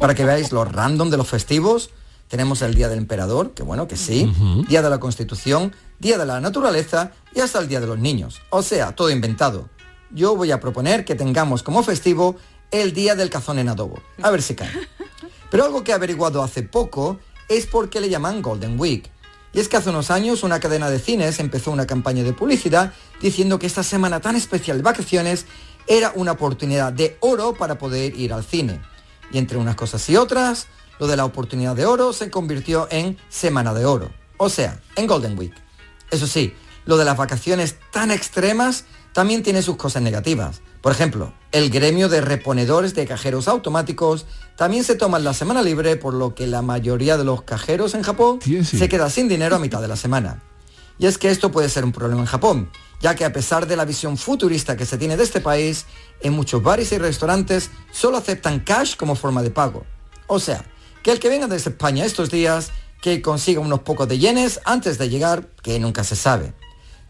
Para 0.00 0.16
que 0.16 0.24
veáis 0.24 0.50
lo 0.50 0.64
random 0.64 1.08
de 1.08 1.18
los 1.18 1.28
festivos, 1.28 1.90
tenemos 2.26 2.62
el 2.62 2.74
Día 2.74 2.88
del 2.88 2.98
Emperador, 2.98 3.54
que 3.54 3.62
bueno, 3.62 3.86
que 3.86 3.96
sí, 3.96 4.28
Día 4.66 4.82
de 4.82 4.90
la 4.90 4.98
Constitución, 4.98 5.72
Día 6.00 6.18
de 6.18 6.26
la 6.26 6.40
Naturaleza 6.40 7.12
y 7.32 7.38
hasta 7.38 7.60
el 7.60 7.68
Día 7.68 7.78
de 7.80 7.86
los 7.86 7.96
Niños. 8.00 8.42
O 8.50 8.60
sea, 8.60 8.96
todo 8.96 9.08
inventado. 9.08 9.68
Yo 10.10 10.34
voy 10.34 10.50
a 10.50 10.58
proponer 10.58 11.04
que 11.04 11.14
tengamos 11.14 11.62
como 11.62 11.84
festivo 11.84 12.34
el 12.72 12.92
Día 12.92 13.14
del 13.14 13.30
Cazón 13.30 13.60
en 13.60 13.68
Adobo. 13.68 14.02
A 14.20 14.30
ver 14.32 14.42
si 14.42 14.56
cae. 14.56 14.72
Pero 15.48 15.64
algo 15.64 15.84
que 15.84 15.92
he 15.92 15.94
averiguado 15.94 16.42
hace 16.42 16.64
poco 16.64 17.20
es 17.48 17.66
por 17.66 17.88
qué 17.88 18.00
le 18.00 18.08
llaman 18.08 18.42
Golden 18.42 18.80
Week. 18.80 19.12
Y 19.52 19.60
es 19.60 19.68
que 19.68 19.76
hace 19.76 19.90
unos 19.90 20.10
años 20.10 20.42
una 20.42 20.60
cadena 20.60 20.88
de 20.88 20.98
cines 20.98 21.38
empezó 21.38 21.70
una 21.70 21.86
campaña 21.86 22.22
de 22.22 22.32
publicidad 22.32 22.92
diciendo 23.20 23.58
que 23.58 23.66
esta 23.66 23.82
semana 23.82 24.20
tan 24.20 24.36
especial 24.36 24.78
de 24.78 24.82
vacaciones 24.82 25.46
era 25.86 26.12
una 26.14 26.32
oportunidad 26.32 26.92
de 26.92 27.16
oro 27.20 27.54
para 27.54 27.78
poder 27.78 28.18
ir 28.18 28.32
al 28.32 28.44
cine. 28.44 28.80
Y 29.30 29.38
entre 29.38 29.58
unas 29.58 29.76
cosas 29.76 30.08
y 30.08 30.16
otras, 30.16 30.68
lo 30.98 31.06
de 31.06 31.16
la 31.16 31.24
oportunidad 31.24 31.76
de 31.76 31.86
oro 31.86 32.12
se 32.12 32.30
convirtió 32.30 32.86
en 32.90 33.18
Semana 33.28 33.74
de 33.74 33.84
Oro. 33.84 34.10
O 34.36 34.48
sea, 34.48 34.80
en 34.96 35.06
Golden 35.06 35.38
Week. 35.38 35.54
Eso 36.10 36.26
sí, 36.26 36.54
lo 36.84 36.96
de 36.96 37.04
las 37.04 37.16
vacaciones 37.16 37.76
tan 37.90 38.10
extremas 38.10 38.84
también 39.12 39.42
tiene 39.42 39.62
sus 39.62 39.76
cosas 39.76 40.02
negativas. 40.02 40.62
Por 40.80 40.92
ejemplo, 40.92 41.32
el 41.52 41.70
gremio 41.70 42.08
de 42.08 42.20
reponedores 42.20 42.94
de 42.94 43.06
cajeros 43.06 43.46
automáticos 43.48 44.26
también 44.56 44.84
se 44.84 44.94
toman 44.94 45.22
la 45.24 45.34
semana 45.34 45.62
libre, 45.62 45.96
por 45.96 46.14
lo 46.14 46.34
que 46.34 46.46
la 46.46 46.62
mayoría 46.62 47.16
de 47.16 47.24
los 47.24 47.42
cajeros 47.42 47.94
en 47.94 48.02
Japón 48.02 48.38
Sí, 48.42 48.64
sí. 48.64 48.78
se 48.78 48.88
queda 48.88 49.10
sin 49.10 49.28
dinero 49.28 49.56
a 49.56 49.58
mitad 49.58 49.80
de 49.80 49.88
la 49.88 49.96
semana. 49.96 50.42
Y 50.98 51.06
es 51.06 51.18
que 51.18 51.30
esto 51.30 51.50
puede 51.50 51.68
ser 51.68 51.84
un 51.84 51.92
problema 51.92 52.20
en 52.20 52.26
Japón, 52.26 52.70
ya 53.00 53.14
que 53.14 53.24
a 53.24 53.32
pesar 53.32 53.66
de 53.66 53.76
la 53.76 53.84
visión 53.84 54.16
futurista 54.16 54.76
que 54.76 54.86
se 54.86 54.98
tiene 54.98 55.16
de 55.16 55.24
este 55.24 55.40
país, 55.40 55.86
en 56.20 56.32
muchos 56.32 56.62
bares 56.62 56.92
y 56.92 56.98
restaurantes 56.98 57.70
solo 57.90 58.16
aceptan 58.18 58.60
cash 58.60 58.96
como 58.96 59.14
forma 59.16 59.42
de 59.42 59.50
pago. 59.50 59.84
O 60.28 60.38
sea, 60.38 60.64
que 61.02 61.10
el 61.10 61.18
que 61.18 61.28
venga 61.28 61.48
desde 61.48 61.70
España 61.70 62.04
estos 62.04 62.30
días, 62.30 62.70
que 63.00 63.20
consiga 63.20 63.60
unos 63.60 63.80
pocos 63.80 64.06
de 64.08 64.18
yenes 64.18 64.60
antes 64.64 64.96
de 64.98 65.08
llegar, 65.08 65.48
que 65.62 65.78
nunca 65.80 66.04
se 66.04 66.14
sabe. 66.14 66.54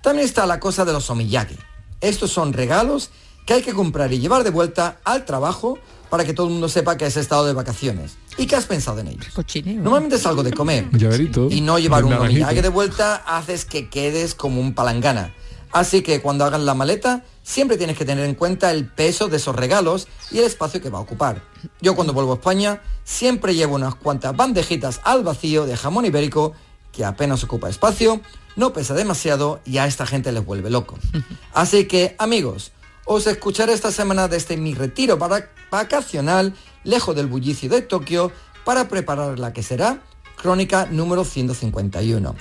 También 0.01 0.27
está 0.27 0.47
la 0.47 0.59
cosa 0.59 0.85
de 0.87 0.93
los 0.95 1.11
omiyage. 1.11 1.59
Estos 2.01 2.31
son 2.33 2.53
regalos 2.55 3.11
que 3.45 3.55
hay 3.55 3.63
que 3.63 3.73
comprar 3.73 4.13
y 4.13 4.19
llevar 4.19 4.45
de 4.45 4.51
vuelta 4.51 5.01
al 5.05 5.25
trabajo 5.25 5.79
para 6.11 6.25
que 6.25 6.35
todo 6.35 6.47
el 6.47 6.53
mundo 6.53 6.69
sepa 6.69 6.97
que 6.97 7.05
has 7.05 7.17
estado 7.17 7.47
de 7.47 7.55
vacaciones. 7.55 8.17
¿Y 8.37 8.47
qué 8.47 8.57
has 8.57 8.67
pensado 8.67 9.01
en 9.01 9.09
ellos? 9.09 9.29
Cochineo. 9.35 9.83
Normalmente 9.83 10.17
es 10.17 10.27
algo 10.27 10.43
de 10.43 10.53
comer. 10.53 10.89
Llaverito. 10.93 11.49
Y 11.51 11.61
no 11.61 11.79
llevar 11.79 12.05
un 12.05 12.13
omiyage 12.13 12.63
de 12.63 12.69
vuelta 12.69 13.17
haces 13.27 13.65
que 13.65 13.89
quedes 13.89 14.35
como 14.35 14.61
un 14.61 14.75
palangana. 14.75 15.35
Así 15.73 16.03
que 16.03 16.21
cuando 16.21 16.45
hagan 16.45 16.67
la 16.67 16.75
maleta, 16.75 17.25
siempre 17.43 17.79
tienes 17.79 17.97
que 17.97 18.05
tener 18.05 18.27
en 18.27 18.35
cuenta 18.35 18.71
el 18.71 18.87
peso 18.87 19.29
de 19.29 19.39
esos 19.39 19.57
regalos 19.57 20.07
y 20.31 20.39
el 20.39 20.45
espacio 20.45 20.83
que 20.83 20.91
va 20.91 20.99
a 20.99 21.03
ocupar. 21.03 21.43
Yo 21.81 21.95
cuando 21.95 22.13
vuelvo 22.13 22.33
a 22.33 22.35
España, 22.35 22.83
siempre 23.05 23.55
llevo 23.55 23.75
unas 23.75 23.95
cuantas 23.95 24.37
bandejitas 24.37 25.01
al 25.05 25.23
vacío 25.23 25.65
de 25.65 25.77
jamón 25.77 26.05
ibérico 26.05 26.53
que 26.93 27.07
apenas 27.07 27.43
ocupa 27.43 27.71
espacio, 27.71 28.21
no 28.55 28.75
pesa 28.75 28.93
demasiado 28.93 29.61
y 29.65 29.79
a 29.79 29.87
esta 29.87 30.05
gente 30.05 30.31
les 30.31 30.45
vuelve 30.45 30.69
loco. 30.69 30.99
Así 31.55 31.87
que, 31.87 32.15
amigos, 32.19 32.73
os 33.13 33.27
escucharé 33.27 33.73
esta 33.73 33.91
semana 33.93 34.29
desde 34.29 34.57
mi 34.57 34.75
retiro 34.75 35.19
para- 35.19 35.51
vacacional, 35.71 36.55
lejos 36.85 37.15
del 37.17 37.27
bullicio 37.27 37.69
de 37.71 37.83
Tokio, 37.83 38.33
para 38.65 38.89
preparar 38.89 39.39
la 39.39 39.53
que 39.53 39.63
será 39.63 39.99
crónica 40.41 40.87
número 40.91 41.25
151. 41.25 42.35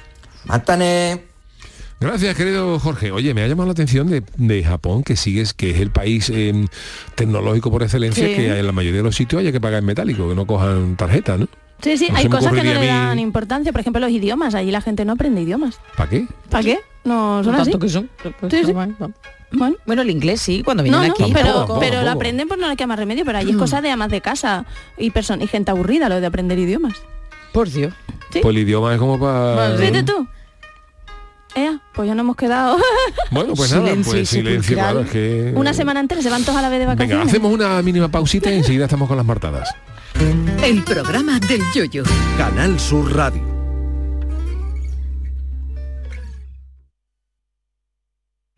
¡Mátane! 0.46 1.24
Gracias, 2.00 2.36
querido 2.36 2.80
Jorge. 2.80 3.12
Oye, 3.12 3.34
me 3.36 3.44
ha 3.44 3.48
llamado 3.48 3.68
la 3.68 3.74
atención 3.74 4.08
de, 4.10 4.24
de 4.38 4.64
Japón, 4.64 5.04
que 5.04 5.16
sigues, 5.16 5.54
que 5.54 5.70
es 5.70 5.80
el 5.80 5.92
país 5.92 6.32
eh, 6.34 6.66
tecnológico 7.16 7.70
por 7.70 7.84
excelencia, 7.84 8.26
Sí. 8.28 8.34
que 8.34 8.58
en 8.60 8.66
la 8.66 8.72
mayoría 8.72 8.98
de 9.00 9.04
los 9.04 9.16
sitios 9.16 9.40
haya 9.42 9.52
que 9.52 9.62
pagar 9.62 9.80
en 9.80 9.86
metálico, 9.86 10.28
que 10.28 10.34
no 10.36 10.48
cojan 10.48 10.96
tarjeta, 10.96 11.38
¿no? 11.38 11.48
Sí, 11.82 11.98
sí, 11.98 12.08
No 12.12 12.18
hay 12.18 12.28
cosas 12.28 12.54
que 12.54 12.64
no 12.64 12.74
le 12.74 12.80
mí- 12.80 12.86
dan 12.88 13.20
importancia. 13.20 13.72
Por 13.72 13.82
ejemplo, 13.82 14.00
los 14.00 14.12
idiomas. 14.12 14.54
Allí 14.56 14.70
la 14.72 14.82
gente 14.82 15.04
no 15.06 15.14
aprende 15.14 15.42
idiomas. 15.42 15.80
¿Para 15.98 16.10
qué? 16.12 16.28
¿Para 16.50 16.64
qué? 16.64 16.80
No 17.04 17.44
son 17.44 17.56
así. 17.56 17.72
Tanto 17.72 17.80
que 17.86 17.90
son. 17.90 18.10
Sí, 18.52 18.66
sí. 18.66 18.74
Bueno. 19.52 19.76
Bueno, 19.86 20.02
el 20.02 20.10
inglés 20.10 20.42
sí, 20.42 20.64
cuando 20.64 20.84
vienen 20.84 21.02
No, 21.02 21.08
no, 21.08 21.14
aquí. 21.14 21.32
pero, 21.34 21.78
pero 21.80 22.04
lo 22.04 22.12
aprenden 22.12 22.48
por 22.48 22.58
no 22.58 22.68
le 22.68 22.76
queda 22.76 22.88
más 22.88 23.00
remedio, 23.00 23.26
pero 23.26 23.38
allí 23.38 23.52
es 23.52 23.58
cosa 23.58 23.82
de 23.82 23.90
amas 23.92 24.10
de 24.10 24.22
casa 24.22 24.66
y, 24.98 25.12
y 25.12 25.48
gente 25.48 25.72
aburrida 25.72 26.10
lo 26.10 26.20
de 26.22 26.26
aprender 26.28 26.58
idiomas. 26.58 26.94
Por 27.52 27.70
Dios. 27.70 27.94
¿Sí? 28.32 28.40
Pues 28.42 28.56
el 28.56 28.62
idioma 28.62 28.94
es 28.94 29.00
como 29.00 29.20
para... 29.20 29.76
Fíjate 29.78 30.04
tú. 30.04 30.28
Ea, 31.54 31.82
pues 31.94 32.08
ya 32.08 32.16
no 32.16 32.22
hemos 32.22 32.38
quedado 32.38 32.78
Bueno, 33.32 33.54
pues 33.56 33.72
nada, 33.72 33.88
Silencio 33.90 34.14
pues 34.14 34.22
y 34.22 34.26
silencio, 34.38 34.76
claro, 34.78 35.02
es 35.02 35.10
que... 35.10 35.52
una 35.54 35.74
semana 35.74 36.00
entera, 36.00 36.22
se 36.22 36.30
van 36.30 36.44
todos 36.44 36.58
a 36.58 36.62
la 36.62 36.70
vez 36.70 36.80
de 36.80 36.86
vacaciones. 36.86 37.18
Venga, 37.18 37.30
hacemos 37.30 37.52
una 37.52 37.82
mínima 37.82 38.08
pausita 38.08 38.50
y 38.50 38.56
enseguida 38.58 38.86
estamos 38.86 39.10
con 39.10 39.18
las 39.18 39.26
martadas. 39.26 39.70
El 40.64 40.84
programa 40.84 41.40
del 41.40 41.62
yoyo. 41.74 42.04
Canal 42.38 42.80
Sur 42.80 43.14
Radio. 43.14 43.51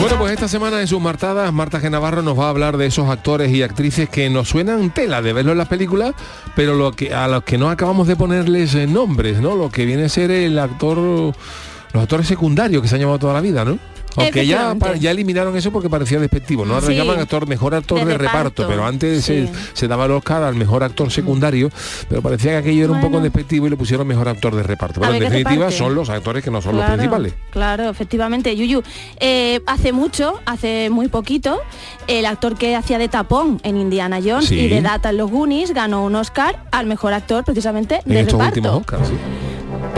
Bueno, 0.00 0.16
pues 0.16 0.32
esta 0.32 0.48
semana 0.48 0.80
en 0.80 0.86
sus 0.86 0.98
martadas, 0.98 1.52
Marta 1.52 1.78
G. 1.78 1.90
Navarro 1.90 2.22
nos 2.22 2.38
va 2.38 2.46
a 2.46 2.48
hablar 2.48 2.78
de 2.78 2.86
esos 2.86 3.10
actores 3.10 3.52
y 3.52 3.62
actrices 3.62 4.08
que 4.08 4.30
nos 4.30 4.48
suenan 4.48 4.94
tela 4.94 5.20
de 5.20 5.34
verlo 5.34 5.52
en 5.52 5.58
las 5.58 5.68
películas, 5.68 6.14
pero 6.56 6.72
a 7.14 7.28
los 7.28 7.44
que 7.44 7.58
no 7.58 7.68
acabamos 7.68 8.08
de 8.08 8.16
ponerles 8.16 8.74
eh, 8.74 8.86
nombres, 8.86 9.42
¿no? 9.42 9.56
Lo 9.56 9.68
que 9.68 9.84
viene 9.84 10.04
a 10.04 10.08
ser 10.08 10.30
el 10.30 10.58
actor, 10.58 10.96
los 10.96 12.02
actores 12.02 12.26
secundarios 12.26 12.82
que 12.82 12.88
se 12.88 12.94
han 12.94 13.02
llamado 13.02 13.18
toda 13.18 13.34
la 13.34 13.42
vida, 13.42 13.62
¿no? 13.62 13.78
Aunque 14.16 14.46
ya, 14.46 14.74
ya 14.98 15.10
eliminaron 15.10 15.56
eso 15.56 15.70
porque 15.70 15.88
parecía 15.88 16.18
despectivo, 16.18 16.64
¿no? 16.64 16.74
Ahora 16.74 16.92
llaman 16.92 17.20
actor, 17.20 17.46
mejor 17.46 17.74
actor 17.74 17.98
de, 18.00 18.04
De 18.06 18.18
reparto, 18.18 18.64
reparto, 18.64 18.68
pero 18.68 18.84
antes 18.86 19.24
sí. 19.24 19.46
se, 19.46 19.52
se 19.74 19.88
daba 19.88 20.06
el 20.06 20.10
Oscar 20.12 20.42
al 20.42 20.54
mejor 20.56 20.82
actor 20.82 21.10
secundario, 21.10 21.70
pero 22.08 22.20
parecía 22.22 22.52
que 22.52 22.56
aquello 22.58 22.84
era 22.84 22.92
un 22.92 23.00
poco 23.00 23.20
despectivo 23.20 23.66
y 23.66 23.70
le 23.70 23.76
pusieron 23.76 24.06
mejor 24.06 24.28
actor 24.28 24.54
de 24.54 24.62
reparto. 24.62 25.00
Pero 25.00 25.14
en 25.14 25.20
definitiva 25.20 25.70
son 25.70 25.94
los 25.94 26.08
actores 26.10 26.42
que 26.44 26.50
no 26.50 26.60
son 26.60 26.76
los 26.76 26.84
principales. 26.86 27.34
Claro, 27.50 27.88
efectivamente, 27.88 28.56
Yuyu. 28.56 28.82
Eh, 29.20 29.60
hace 29.66 29.92
mucho, 29.92 30.40
hace 30.46 30.90
muy 30.90 31.08
poquito, 31.08 31.60
el 32.06 32.26
actor 32.26 32.56
que 32.56 32.74
hacía 32.76 32.98
de 32.98 33.08
tapón 33.08 33.60
en 33.62 33.76
Indiana 33.76 34.18
Jones 34.24 34.46
Sí. 34.48 34.58
y 34.58 34.68
de 34.68 34.80
Data 34.80 35.10
en 35.10 35.18
los 35.18 35.30
Goonies 35.30 35.72
ganó 35.72 36.04
un 36.04 36.14
Oscar 36.16 36.64
al 36.72 36.86
mejor 36.86 37.12
actor 37.12 37.44
precisamente 37.44 38.00
En 38.06 38.12
de 38.12 38.20
estos 38.20 38.32
reparto. 38.34 38.58
últimos 38.58 38.76
Oscars, 38.80 39.08
sí. 39.08 39.14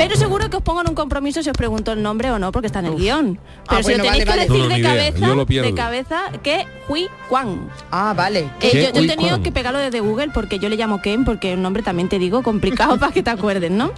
Pero 0.02 0.16
seguro 0.16 0.50
que 0.50 0.56
os 0.56 0.62
pongo 0.62 0.80
en 0.80 0.88
un 0.88 0.94
compromiso 0.94 1.42
si 1.42 1.50
os 1.50 1.56
pregunto 1.56 1.92
el 1.92 2.02
nombre 2.02 2.30
o 2.30 2.38
no, 2.38 2.50
porque 2.52 2.66
está 2.66 2.80
en 2.80 2.86
el 2.86 2.96
guion. 2.96 3.38
Pero 3.68 3.78
Ah, 3.78 3.82
si 3.82 3.82
bueno, 3.84 3.98
lo 4.04 4.10
tenéis 4.10 4.24
vale, 4.24 4.24
que 4.24 4.30
vale. 4.30 4.40
decir 4.40 5.20
No, 5.20 5.34
no, 5.36 5.44
de 5.44 5.44
cabeza, 5.44 5.62
de 5.62 5.74
cabeza, 5.74 6.22
que 6.42 6.66
Hui 6.88 7.08
Kwan. 7.28 7.68
Ah, 7.90 8.12
vale. 8.16 8.50
Eh, 8.60 8.70
yo, 8.92 9.00
yo 9.00 9.02
he 9.04 9.16
tenido 9.16 9.42
que 9.42 9.52
pegarlo 9.52 9.78
desde 9.78 10.00
Google 10.00 10.30
porque 10.34 10.58
yo 10.58 10.68
le 10.68 10.76
llamo 10.76 11.00
Ken 11.00 11.24
porque 11.24 11.54
un 11.54 11.62
nombre 11.62 11.82
también 11.82 12.08
te 12.08 12.18
digo 12.18 12.42
complicado 12.42 12.96
para 13.00 13.12
que 13.12 13.22
te 13.22 13.30
acuerden, 13.30 13.76
¿no? 13.76 13.92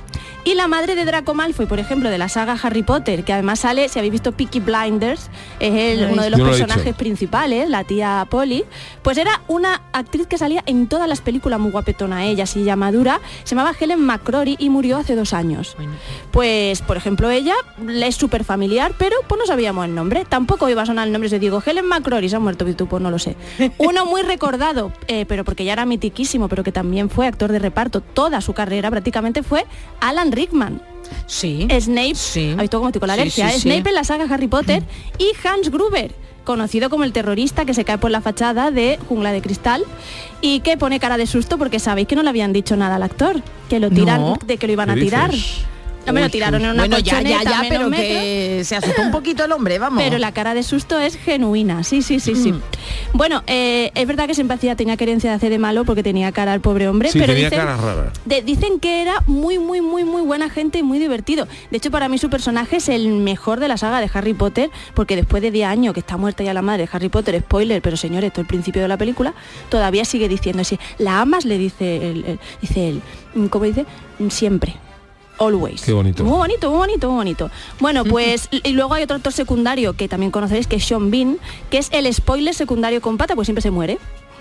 Y 0.44 0.54
la 0.54 0.68
madre 0.68 0.94
de 0.94 1.06
Draco 1.06 1.32
Malfoy, 1.32 1.64
por 1.64 1.78
ejemplo, 1.78 2.10
de 2.10 2.18
la 2.18 2.28
saga 2.28 2.54
Harry 2.62 2.82
Potter, 2.82 3.24
que 3.24 3.32
además 3.32 3.60
sale, 3.60 3.88
si 3.88 3.98
habéis 3.98 4.12
visto 4.12 4.32
Peaky 4.32 4.60
Blinders, 4.60 5.30
es 5.58 5.74
el- 5.98 6.10
uno 6.12 6.22
de 6.22 6.28
los 6.28 6.38
no 6.38 6.44
lo 6.44 6.50
personajes 6.50 6.94
principales, 6.94 7.70
la 7.70 7.84
tía 7.84 8.26
Polly, 8.28 8.64
pues 9.02 9.16
era 9.16 9.40
una 9.48 9.80
actriz 9.92 10.26
que 10.26 10.36
salía 10.36 10.62
en 10.66 10.86
todas 10.86 11.08
las 11.08 11.22
películas, 11.22 11.58
muy 11.58 11.70
guapetona 11.72 12.26
ella, 12.26 12.44
así 12.44 12.62
ya 12.62 12.76
madura, 12.76 13.20
se 13.44 13.54
llamaba 13.54 13.74
Helen 13.78 14.00
McCrory 14.04 14.56
y 14.58 14.68
murió 14.68 14.98
hace 14.98 15.14
dos 15.16 15.32
años. 15.32 15.76
Pues, 16.30 16.82
por 16.82 16.96
ejemplo, 16.98 17.30
ella 17.30 17.54
le 17.86 18.06
es 18.06 18.16
súper 18.16 18.44
familiar, 18.44 18.92
pero 18.98 19.16
pues 19.26 19.38
no 19.38 19.46
sabíamos 19.46 19.86
el 19.86 19.94
nombre. 19.94 20.26
Tampoco 20.28 20.68
iba 20.68 20.82
a 20.82 20.86
sonar 20.86 21.06
el 21.06 21.12
nombre 21.12 21.34
os 21.34 21.40
digo 21.40 21.62
Helen 21.64 21.86
McCrory, 21.86 22.28
se 22.28 22.36
ha 22.36 22.40
muerto, 22.40 22.64
pues 22.74 23.02
no 23.02 23.10
lo 23.10 23.18
sé. 23.18 23.36
Uno 23.78 24.06
muy 24.06 24.22
recordado, 24.22 24.92
eh, 25.08 25.24
pero 25.26 25.44
porque 25.44 25.64
ya 25.64 25.72
era 25.72 25.86
mitiquísimo, 25.86 26.48
pero 26.48 26.62
que 26.64 26.72
también 26.72 27.08
fue 27.10 27.26
actor 27.26 27.50
de 27.52 27.58
reparto, 27.58 28.00
toda 28.00 28.40
su 28.40 28.52
carrera 28.52 28.90
prácticamente 28.90 29.42
fue 29.42 29.64
Alan 30.00 30.32
Rickman. 30.32 30.82
Sí. 31.26 31.66
Snape, 31.70 32.14
¿habéis 32.14 32.56
visto 32.58 32.78
cómo 32.78 32.88
estoy 32.88 33.00
con 33.00 33.08
la 33.08 33.14
Sí, 33.14 33.20
alergia? 33.20 33.48
sí, 33.50 33.54
sí. 33.60 33.60
Snape 33.70 33.88
en 33.90 33.94
la 33.94 34.04
saga 34.04 34.26
Harry 34.28 34.48
Potter 34.48 34.82
y 35.18 35.28
Hans 35.46 35.70
Gruber, 35.70 36.14
conocido 36.44 36.90
como 36.90 37.04
el 37.04 37.12
terrorista 37.12 37.64
que 37.64 37.74
se 37.74 37.84
cae 37.84 37.98
por 37.98 38.10
la 38.10 38.20
fachada 38.20 38.70
de 38.70 38.98
Jungla 39.08 39.32
de 39.32 39.40
Cristal 39.42 39.84
y 40.40 40.60
que 40.60 40.76
pone 40.76 41.00
cara 41.00 41.16
de 41.16 41.26
susto 41.26 41.58
porque 41.58 41.78
sabéis 41.78 42.08
que 42.08 42.16
no 42.16 42.22
le 42.22 42.28
habían 42.30 42.52
dicho 42.52 42.76
nada 42.76 42.96
al 42.96 43.02
actor, 43.02 43.42
que 43.68 43.80
lo 43.80 43.90
tiran, 43.90 44.20
No. 44.20 44.38
de 44.46 44.56
que 44.56 44.66
lo 44.66 44.72
iban 44.72 44.90
a 44.90 44.94
¿Qué 44.94 45.00
tirar. 45.02 45.30
dices? 45.30 45.64
No 46.06 46.12
me 46.12 46.20
lo 46.20 46.28
tiraron 46.28 46.62
en 46.62 46.70
una 46.70 46.82
Bueno, 46.82 46.98
ya, 46.98 47.20
ya, 47.22 47.42
ya, 47.42 47.62
pero 47.68 47.88
metro. 47.88 48.04
que 48.04 48.62
se 48.64 48.76
asustó 48.76 49.02
un 49.02 49.10
poquito 49.10 49.44
el 49.44 49.52
hombre, 49.52 49.78
vamos. 49.78 50.02
Pero 50.02 50.18
la 50.18 50.32
cara 50.32 50.52
de 50.54 50.62
susto 50.62 50.98
es 51.00 51.16
genuina, 51.16 51.82
sí, 51.84 52.02
sí, 52.02 52.20
sí, 52.20 52.34
sí. 52.34 52.52
Mm. 52.52 52.60
Bueno, 53.14 53.42
eh, 53.46 53.90
es 53.94 54.06
verdad 54.06 54.26
que 54.26 54.34
siempre 54.34 54.56
hacía, 54.56 54.76
tenía 54.76 54.96
querencia 54.96 55.30
de 55.30 55.36
hacer 55.36 55.50
de 55.50 55.58
malo 55.58 55.84
porque 55.84 56.02
tenía 56.02 56.30
cara 56.32 56.52
al 56.52 56.60
pobre 56.60 56.88
hombre, 56.88 57.10
Sí, 57.10 57.18
pero 57.18 57.32
tenía 57.32 57.48
dicen, 57.48 57.64
cara 57.66 57.76
rara. 57.78 58.12
de- 58.24 58.42
dicen 58.42 58.80
que 58.80 59.00
era 59.02 59.22
muy, 59.26 59.58
muy, 59.58 59.80
muy, 59.80 60.04
muy 60.04 60.22
buena 60.22 60.50
gente 60.50 60.78
y 60.78 60.82
muy 60.82 60.98
divertido. 60.98 61.46
De 61.70 61.76
hecho, 61.78 61.90
para 61.90 62.08
mí 62.08 62.18
su 62.18 62.28
personaje 62.28 62.76
es 62.76 62.88
el 62.88 63.08
mejor 63.08 63.60
de 63.60 63.68
la 63.68 63.76
saga 63.78 64.00
de 64.00 64.10
Harry 64.12 64.34
Potter, 64.34 64.70
porque 64.94 65.16
después 65.16 65.42
de 65.42 65.50
10 65.50 65.68
años 65.68 65.94
que 65.94 66.00
está 66.00 66.16
muerta 66.16 66.42
ya 66.44 66.52
la 66.54 66.62
madre 66.62 66.82
de 66.84 66.88
Harry 66.92 67.08
Potter, 67.08 67.40
spoiler, 67.40 67.80
pero 67.82 67.96
señores, 67.96 68.28
esto 68.28 68.40
es 68.40 68.44
el 68.44 68.48
principio 68.48 68.82
de 68.82 68.88
la 68.88 68.96
película, 68.98 69.34
todavía 69.70 70.04
sigue 70.04 70.28
diciendo 70.28 70.62
así, 70.62 70.78
la 70.98 71.20
amas, 71.20 71.44
le 71.44 71.56
dice 71.58 72.10
él, 72.10 72.38
dice 72.60 72.88
él, 72.88 73.02
¿cómo 73.50 73.64
dice? 73.64 73.86
Siempre. 74.28 74.76
Always. 75.38 75.82
Qué 75.82 75.92
bonito. 75.92 76.24
Muy 76.24 76.36
bonito, 76.36 76.70
muy 76.70 76.78
bonito, 76.78 77.08
muy 77.08 77.16
bonito. 77.16 77.50
Bueno, 77.80 78.04
pues 78.04 78.48
y 78.50 78.72
luego 78.72 78.94
hay 78.94 79.02
otro 79.02 79.16
actor 79.16 79.32
secundario 79.32 79.94
que 79.94 80.08
también 80.08 80.30
conoceréis, 80.30 80.66
que 80.66 80.76
es 80.76 80.84
Sean 80.84 81.10
Bean, 81.10 81.38
que 81.70 81.78
es 81.78 81.88
el 81.92 82.12
spoiler 82.12 82.54
secundario 82.54 83.00
con 83.00 83.16
pata, 83.16 83.34
pues 83.34 83.46
siempre 83.46 83.62
se 83.62 83.70
muere. 83.70 83.98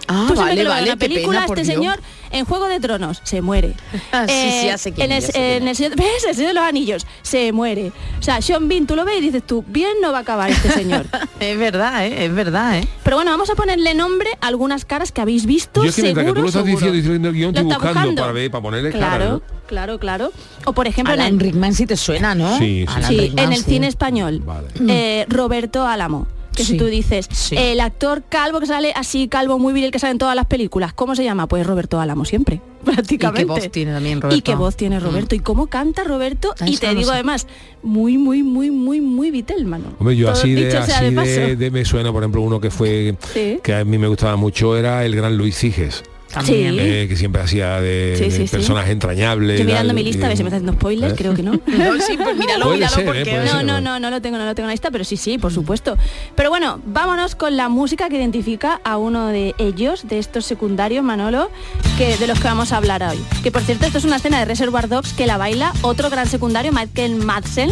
Ah, 0.07 0.25
Tú 0.27 0.35
siempre 0.35 0.43
vale, 0.43 0.55
que 0.55 0.61
en 0.61 0.67
vale, 0.67 0.87
la 0.87 0.93
qué 0.97 1.07
película, 1.07 1.41
pena, 1.41 1.45
este 1.45 1.63
Dios. 1.63 1.75
señor 1.75 1.99
en 2.31 2.45
Juego 2.45 2.65
de 2.67 2.79
Tronos 2.79 3.21
se 3.23 3.41
muere. 3.41 3.73
Ah, 4.11 4.25
sí, 4.27 4.69
sí, 4.77 4.93
en 4.97 5.11
el, 5.11 5.23
en 5.33 5.67
el 5.67 5.75
Señor- 5.75 5.95
¿ves? 5.95 6.23
El 6.27 6.35
Señor 6.35 6.49
de 6.49 6.53
los 6.55 6.63
Anillos 6.63 7.05
se 7.21 7.51
muere. 7.51 7.91
O 8.19 8.23
sea, 8.23 8.41
Sean 8.41 8.67
Bean, 8.67 8.85
tú 8.87 8.95
lo 8.95 9.05
ves 9.05 9.17
y 9.19 9.21
dices 9.21 9.43
tú, 9.45 9.63
bien 9.67 9.93
no 10.01 10.11
va 10.11 10.19
a 10.19 10.21
acabar 10.21 10.49
este 10.49 10.69
señor. 10.71 11.05
es 11.39 11.57
verdad, 11.57 12.05
¿eh? 12.05 12.25
es 12.25 12.33
verdad, 12.33 12.79
¿eh? 12.79 12.87
Pero 13.03 13.17
bueno, 13.17 13.31
vamos 13.31 13.49
a 13.49 13.55
ponerle 13.55 13.93
nombre 13.93 14.29
a 14.41 14.47
algunas 14.47 14.83
caras 14.85 15.11
que 15.11 15.21
habéis 15.21 15.45
visto. 15.45 15.83
Yo 15.83 15.89
es 15.89 15.95
que 15.95 16.01
mientras 16.03 16.25
que 16.25 16.31
tú 16.31 16.35
seguro, 16.35 16.41
lo 16.43 16.47
estás 16.49 16.65
seguro. 16.65 16.91
diciendo 16.91 17.07
leyendo 17.07 17.29
el 17.29 17.33
guion, 17.35 17.53
Lo 17.53 17.59
estoy 17.61 17.73
buscando, 17.75 17.99
buscando. 17.99 18.21
para 18.21 18.33
ver, 18.33 18.51
para 18.51 18.61
ponerle 18.61 18.91
Claro, 18.91 19.09
cara, 19.11 19.29
¿no? 19.31 19.41
claro, 19.67 19.99
claro. 19.99 20.31
O 20.65 20.73
por 20.73 20.87
ejemplo, 20.87 21.13
en 21.13 21.21
Alan 21.21 21.33
el, 21.35 21.39
Rickman 21.39 21.73
sí 21.73 21.85
te 21.85 21.97
suena, 21.97 22.35
¿no? 22.35 22.57
Sí, 22.57 22.85
sí, 22.87 23.01
sí, 23.07 23.17
Rickman, 23.19 23.45
en 23.45 23.51
el 23.53 23.59
sí. 23.59 23.71
cine 23.71 23.87
español, 23.87 24.39
Vale. 24.43 24.67
eh, 24.89 25.25
Roberto 25.29 25.85
Álamo, 25.87 26.27
Que 26.55 26.63
si 26.63 26.77
tú 26.77 26.85
dices, 26.85 27.27
sí. 27.31 27.55
el 27.57 27.79
actor 27.79 28.23
calvo 28.29 28.59
que 28.59 28.65
sale 28.67 28.93
así, 28.95 29.27
calvo 29.27 29.57
muy 29.59 29.73
viril 29.73 29.91
que 29.91 29.99
sale 29.99 30.11
en 30.11 30.17
todas 30.17 30.35
las 30.35 30.45
películas, 30.45 30.93
¿cómo 30.93 31.15
se 31.15 31.23
llama? 31.23 31.47
Pues 31.47 31.65
Roberto 31.65 31.99
Álamo 31.99 32.25
siempre, 32.25 32.61
prácticamente. 32.85 33.41
¿Y 33.41 33.45
qué 33.45 33.61
voz 33.61 33.71
tiene 33.71 33.93
también 33.93 34.21
Roberto? 34.21 34.37
Y 34.37 34.41
qué 34.41 34.55
voz 34.55 34.75
tiene 34.75 34.99
Roberto. 34.99 35.35
Y 35.35 35.39
cómo 35.39 35.67
canta 35.67 36.03
Roberto. 36.03 36.53
Ah, 36.59 36.67
y 36.69 36.77
te 36.77 36.87
no 36.87 36.93
digo 36.95 37.09
sé. 37.09 37.13
además, 37.15 37.47
muy, 37.81 38.17
muy, 38.17 38.43
muy, 38.43 38.71
muy, 38.71 39.01
muy 39.01 39.31
Vitelman. 39.31 39.83
Hombre, 39.99 40.15
yo 40.15 40.27
Todo 40.27 40.33
así, 40.41 40.53
de, 40.53 40.77
así 40.77 41.05
de 41.05 41.11
paso. 41.11 41.29
de, 41.29 41.55
de- 41.55 41.71
me 41.71 41.85
suena, 41.85 42.11
por 42.11 42.21
ejemplo, 42.23 42.41
uno 42.41 42.59
que 42.61 42.69
fue 42.71 43.15
Sí. 43.33 43.59
que 43.63 43.73
a 43.73 43.83
mí 43.85 43.97
me 43.97 44.07
gustaba 44.07 44.35
mucho 44.35 44.77
era 44.77 45.03
el 45.05 45.15
gran 45.15 45.35
Luis 45.37 45.57
Ciges. 45.57 46.03
También. 46.33 46.75
Eh, 46.79 47.05
que 47.07 47.15
siempre 47.15 47.41
hacía 47.41 47.79
de, 47.79 48.15
Sí, 48.17 48.23
de 48.25 48.31
sí, 48.31 48.47
sí. 48.47 48.51
personaje 48.51 48.91
entrañable. 48.91 49.53
Estoy 49.53 49.67
mirando 49.67 49.89
tal, 49.89 49.95
mi 49.95 50.03
lista 50.03 50.25
a 50.25 50.29
ver 50.29 50.37
si 50.37 50.43
me 50.43 50.49
está 50.49 50.57
haciendo 50.57 50.73
spoiler, 50.73 51.11
¿Eh? 51.11 51.15
creo 51.15 51.33
que 51.35 51.43
no. 51.43 51.51
No, 51.67 52.01
sí, 52.01 52.17
pues 52.17 52.35
míralo, 52.37 52.65
Puede 52.65 52.77
míralo 52.77 52.95
ser, 52.95 53.03
¿eh? 53.03 53.05
porque... 53.05 53.37
No, 53.45 53.51
ser. 53.57 53.65
no, 53.65 53.81
no, 53.81 53.99
no 53.99 54.09
lo 54.09 54.21
tengo, 54.21 54.37
no 54.37 54.45
lo 54.45 54.55
tengo 54.55 54.65
en 54.65 54.69
la 54.69 54.73
lista, 54.73 54.89
pero 54.91 55.03
sí, 55.03 55.15
sí, 55.15 55.37
por 55.37 55.53
supuesto. 55.53 55.97
Pero 56.35 56.49
bueno, 56.49 56.81
vámonos 56.85 57.35
con 57.35 57.55
la 57.55 57.69
música 57.69 58.09
que 58.09 58.15
identifica 58.17 58.81
a 58.83 58.97
uno 58.97 59.27
de 59.27 59.53
ellos, 59.59 60.07
de 60.07 60.17
estos 60.19 60.45
secundarios, 60.45 61.03
Manolo, 61.03 61.51
que 61.97 62.17
de 62.17 62.25
los 62.27 62.39
que 62.39 62.45
vamos 62.45 62.71
a 62.71 62.77
hablar 62.77 63.03
hoy. 63.03 63.19
Que 63.43 63.51
por 63.51 63.61
cierto, 63.61 63.85
esto 63.85 63.99
es 63.99 64.05
una 64.05 64.15
escena 64.15 64.39
de 64.39 64.45
Reservoir 64.45 64.87
Dogs 64.89 65.13
que 65.13 65.27
la 65.27 65.37
baila 65.37 65.71
otro 65.81 66.09
gran 66.09 66.27
secundario, 66.27 66.71
Michael 66.71 67.17
Madsen, 67.17 67.69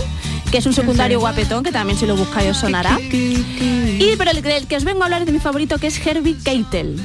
que 0.51 0.57
es 0.59 0.65
un 0.65 0.73
secundario 0.73 1.19
guapetón, 1.19 1.63
que 1.63 1.71
también 1.71 1.97
si 1.97 2.05
lo 2.05 2.15
buscáis 2.15 2.51
os 2.51 2.57
sonará. 2.57 2.99
Y 3.01 4.15
pero 4.17 4.31
el, 4.31 4.45
el 4.45 4.67
que 4.67 4.75
os 4.75 4.83
vengo 4.83 5.01
a 5.01 5.05
hablar 5.05 5.21
es 5.21 5.25
de 5.25 5.31
mi 5.33 5.39
favorito, 5.39 5.77
que 5.77 5.87
es 5.87 6.05
Herbie 6.05 6.35
Keitel. 6.43 6.99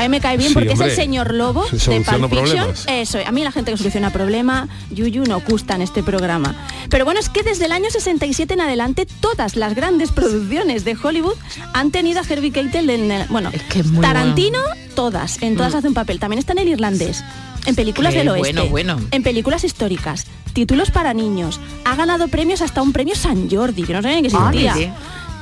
Mí 0.00 0.08
me 0.08 0.20
cae 0.20 0.36
bien 0.36 0.48
Sí, 0.48 0.54
porque 0.54 0.68
es 0.70 0.74
hombre. 0.74 0.88
el 0.90 0.96
señor 0.96 1.32
lobo 1.34 1.66
Se 1.68 1.76
de 1.90 2.00
Pulp 2.00 2.30
Fiction. 2.32 2.68
Eso, 2.88 3.18
a 3.24 3.30
mí 3.30 3.44
la 3.44 3.52
gente 3.52 3.70
que 3.72 3.76
soluciona 3.76 4.10
problemas, 4.10 4.68
Yuyu 4.90 5.24
no 5.24 5.40
gusta 5.40 5.74
en 5.76 5.82
este 5.82 6.02
programa. 6.02 6.54
Pero 6.88 7.04
bueno, 7.04 7.20
es 7.20 7.28
que 7.28 7.42
desde 7.42 7.66
el 7.66 7.72
año 7.72 7.90
67 7.90 8.54
en 8.54 8.60
adelante 8.62 9.06
todas 9.20 9.54
las 9.56 9.74
grandes 9.74 10.10
producciones 10.10 10.84
de 10.84 10.96
Hollywood 11.00 11.36
han 11.74 11.90
tenido 11.90 12.20
a 12.20 12.24
Herbie 12.28 12.50
Keitel 12.52 12.90
en 12.90 13.10
el- 13.10 13.26
bueno, 13.28 13.50
muy 13.92 14.00
Tarantino 14.00 14.58
todas, 14.94 15.40
en 15.42 15.56
todas 15.56 15.74
hace 15.74 15.88
un 15.88 15.94
papel. 15.94 16.18
También 16.18 16.38
está 16.38 16.52
en 16.52 16.58
el 16.58 16.68
irlandés. 16.68 17.22
En 17.64 17.74
películas 17.76 18.12
Qué 18.12 18.18
del 18.20 18.28
oeste, 18.30 18.52
bueno, 18.68 18.70
bueno. 18.96 19.08
en 19.12 19.22
películas 19.22 19.62
históricas, 19.62 20.26
títulos 20.52 20.90
para 20.90 21.14
niños, 21.14 21.60
ha 21.84 21.94
ganado 21.94 22.26
premios 22.26 22.60
hasta 22.60 22.82
un 22.82 22.92
premio 22.92 23.14
San 23.14 23.48
Jordi, 23.48 23.84
que 23.84 23.92
no 23.92 24.02
sabía 24.02 24.20
ni 24.20 24.28
que 24.28 24.34
Ah, 24.36 24.74
sí. 24.76 24.90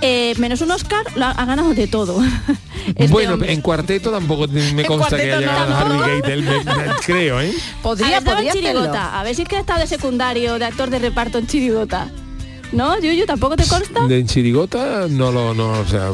Eh, 0.03 0.35
menos 0.39 0.61
un 0.63 0.71
Oscar, 0.71 1.05
lo 1.15 1.27
ha, 1.27 1.31
ha 1.33 1.45
ganado 1.45 1.75
de 1.75 1.87
todo. 1.87 2.21
Este 2.87 3.07
bueno, 3.09 3.35
hombre. 3.35 3.53
en 3.53 3.61
cuarteto 3.61 4.11
tampoco 4.11 4.49
me 4.49 4.85
consta 4.85 5.17
que 5.17 5.23
haya 5.25 5.35
no, 5.35 5.41
llegado 5.41 5.75
a 5.75 5.79
tampoco. 5.79 6.03
Harvey 6.03 6.23
Keitel, 6.23 6.43
me- 6.43 6.65
me- 6.65 6.95
creo, 7.07 7.41
¿eh? 7.41 7.53
Podría, 7.83 8.21
podría 8.23 8.53
en. 8.53 8.59
Chirigota. 8.81 9.21
A 9.21 9.23
ver 9.23 9.35
si 9.37 9.43
es 9.43 9.49
que 9.49 9.57
ha 9.57 9.61
estado 9.61 9.81
de 9.81 9.87
secundario, 9.87 10.59
de 10.59 10.65
actor 10.65 10.91
de 10.91 10.99
reparto 10.99 11.39
en 11.39 11.47
Chirigota. 11.47 12.09
¿No, 12.73 12.99
Yuyu? 12.99 13.27
¿Tampoco 13.27 13.57
te 13.57 13.65
consta? 13.67 14.07
De 14.07 14.19
en 14.19 14.27
Chirigota 14.27 15.07
no 15.09 15.31
lo, 15.31 15.55
no, 15.55 15.71
o 15.81 15.87
sea, 15.87 16.09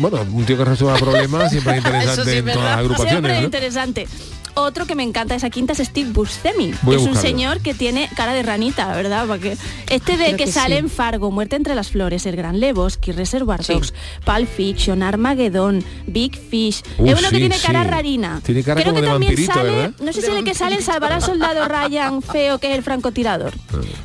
bueno, 0.00 0.18
un 0.32 0.44
tío 0.44 0.58
que 0.58 0.64
resuelva 0.64 0.98
problemas 0.98 1.50
siempre 1.50 1.72
es 1.78 1.78
interesante 1.84 2.24
sí 2.24 2.30
es 2.30 2.36
en 2.38 2.44
todas 2.52 2.56
verdad. 2.56 2.76
las 2.98 3.08
Siempre 3.08 3.38
¿no? 3.38 3.44
interesante. 3.44 4.08
Otro 4.54 4.86
que 4.86 4.94
me 4.94 5.02
encanta 5.02 5.34
de 5.34 5.38
esa 5.38 5.50
quinta 5.50 5.72
es 5.72 5.78
Steve 5.78 6.10
Buscemi. 6.12 6.74
Voy 6.82 6.96
a 6.96 6.98
es 6.98 7.04
un 7.06 7.16
señor 7.16 7.60
que 7.60 7.72
tiene 7.72 8.10
cara 8.16 8.34
de 8.34 8.42
ranita, 8.42 8.94
¿verdad? 8.94 9.26
Porque 9.26 9.56
este 9.88 10.12
de 10.18 10.24
Creo 10.24 10.36
que, 10.36 10.44
que 10.44 10.52
sale 10.52 10.74
sí. 10.74 10.78
en 10.80 10.90
Fargo, 10.90 11.30
Muerte 11.30 11.56
entre 11.56 11.74
las 11.74 11.90
flores, 11.90 12.26
El 12.26 12.36
Gran 12.36 12.60
Lebowski, 12.60 13.12
Reservoir 13.12 13.64
Dogs, 13.64 13.94
Pulp 14.24 14.48
Fiction, 14.48 15.02
Armageddon, 15.02 15.82
Big 16.06 16.38
Fish. 16.38 16.82
Uh, 16.98 17.06
es 17.06 17.18
uno 17.18 17.28
que 17.30 17.36
sí, 17.36 17.36
tiene 17.36 17.56
cara 17.58 17.82
sí. 17.82 17.90
rarina. 17.90 18.40
Tiene 18.44 18.62
cara 18.62 18.80
Creo 18.82 18.92
como 18.92 19.00
que 19.00 19.06
de 19.06 19.12
también 19.12 19.30
vampirito, 19.30 19.54
sale, 19.54 19.70
¿verdad? 19.70 19.92
no 20.00 20.12
sé 20.12 20.22
si 20.22 20.30
el 20.30 20.44
que 20.44 20.54
sale 20.54 20.76
en 20.76 20.82
Salvar 20.82 21.12
al 21.12 21.22
Soldado 21.22 21.66
Ryan 21.66 22.20
feo, 22.22 22.58
que 22.58 22.70
es 22.70 22.76
el 22.76 22.82
francotirador. 22.82 23.54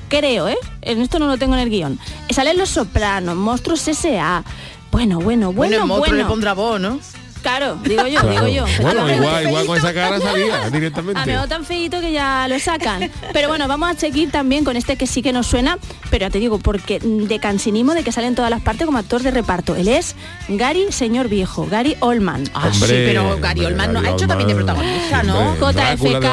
Creo, 0.08 0.48
¿eh? 0.48 0.58
En 0.82 1.02
esto 1.02 1.20
no 1.20 1.28
lo 1.28 1.38
tengo 1.38 1.56
en 1.56 1.60
el 1.62 1.70
guion. 1.70 2.00
Sale 2.30 2.52
en 2.52 2.58
Los 2.58 2.70
Sopranos, 2.70 3.36
Monstruos 3.36 3.86
S.A. 3.88 4.44
Bueno, 4.92 5.20
bueno, 5.20 5.52
Bueno, 5.52 5.86
bueno, 5.86 6.06
le 6.06 6.12
bueno. 6.12 6.28
pondrá 6.30 6.54
voz, 6.54 6.80
¿no? 6.80 7.00
Claro, 7.48 7.78
digo 7.82 8.06
yo, 8.08 8.20
Claro. 8.20 8.30
digo 8.30 8.48
yo. 8.50 8.66
Bueno, 8.82 9.06
A 9.06 9.16
igual, 9.16 9.48
igual 9.48 9.66
con 9.68 9.78
esa 9.78 9.94
cara 9.94 10.20
salía 10.20 10.64
a 10.66 10.70
directamente. 10.70 11.26
mejor 11.26 11.48
tan 11.48 11.64
feito 11.64 12.02
que 12.02 12.12
ya 12.12 12.46
lo 12.50 12.60
sacan. 12.60 13.10
Pero 13.32 13.48
bueno, 13.48 13.70
vamos 13.70 13.90
a 13.90 13.94
seguir 13.98 14.32
también 14.32 14.66
con 14.66 14.76
este 14.76 14.98
que 14.98 15.08
sí 15.08 15.22
que 15.22 15.32
nos 15.32 15.48
suena, 15.48 15.78
pero 16.10 16.26
ya 16.26 16.30
te 16.30 16.40
digo, 16.40 16.60
porque 16.60 17.00
de 17.00 17.40
cansinismo 17.40 17.94
de 17.94 18.04
que 18.04 18.12
sale 18.12 18.28
en 18.28 18.36
todas 18.36 18.52
las 18.52 18.62
partes 18.62 18.86
como 18.86 18.98
actor 18.98 19.22
de 19.24 19.32
reparto. 19.32 19.76
Él 19.78 19.88
es 19.88 20.18
Gary 20.50 20.88
Señor 20.92 21.30
Viejo, 21.30 21.66
Gary 21.68 21.96
Oldman. 22.02 22.44
Ah, 22.54 22.68
sí, 22.74 22.84
Hombre, 22.84 23.06
pero 23.08 23.24
Gary 23.40 23.62
hombre, 23.62 23.66
Oldman 23.68 23.94
no- 23.94 24.02
Gary 24.02 24.12
ha 24.12 24.16
hecho 24.18 24.28
también 24.28 24.48
de 24.50 24.56
protagonista, 24.56 25.24
¿no? 25.24 25.56
JFK, 25.56 26.26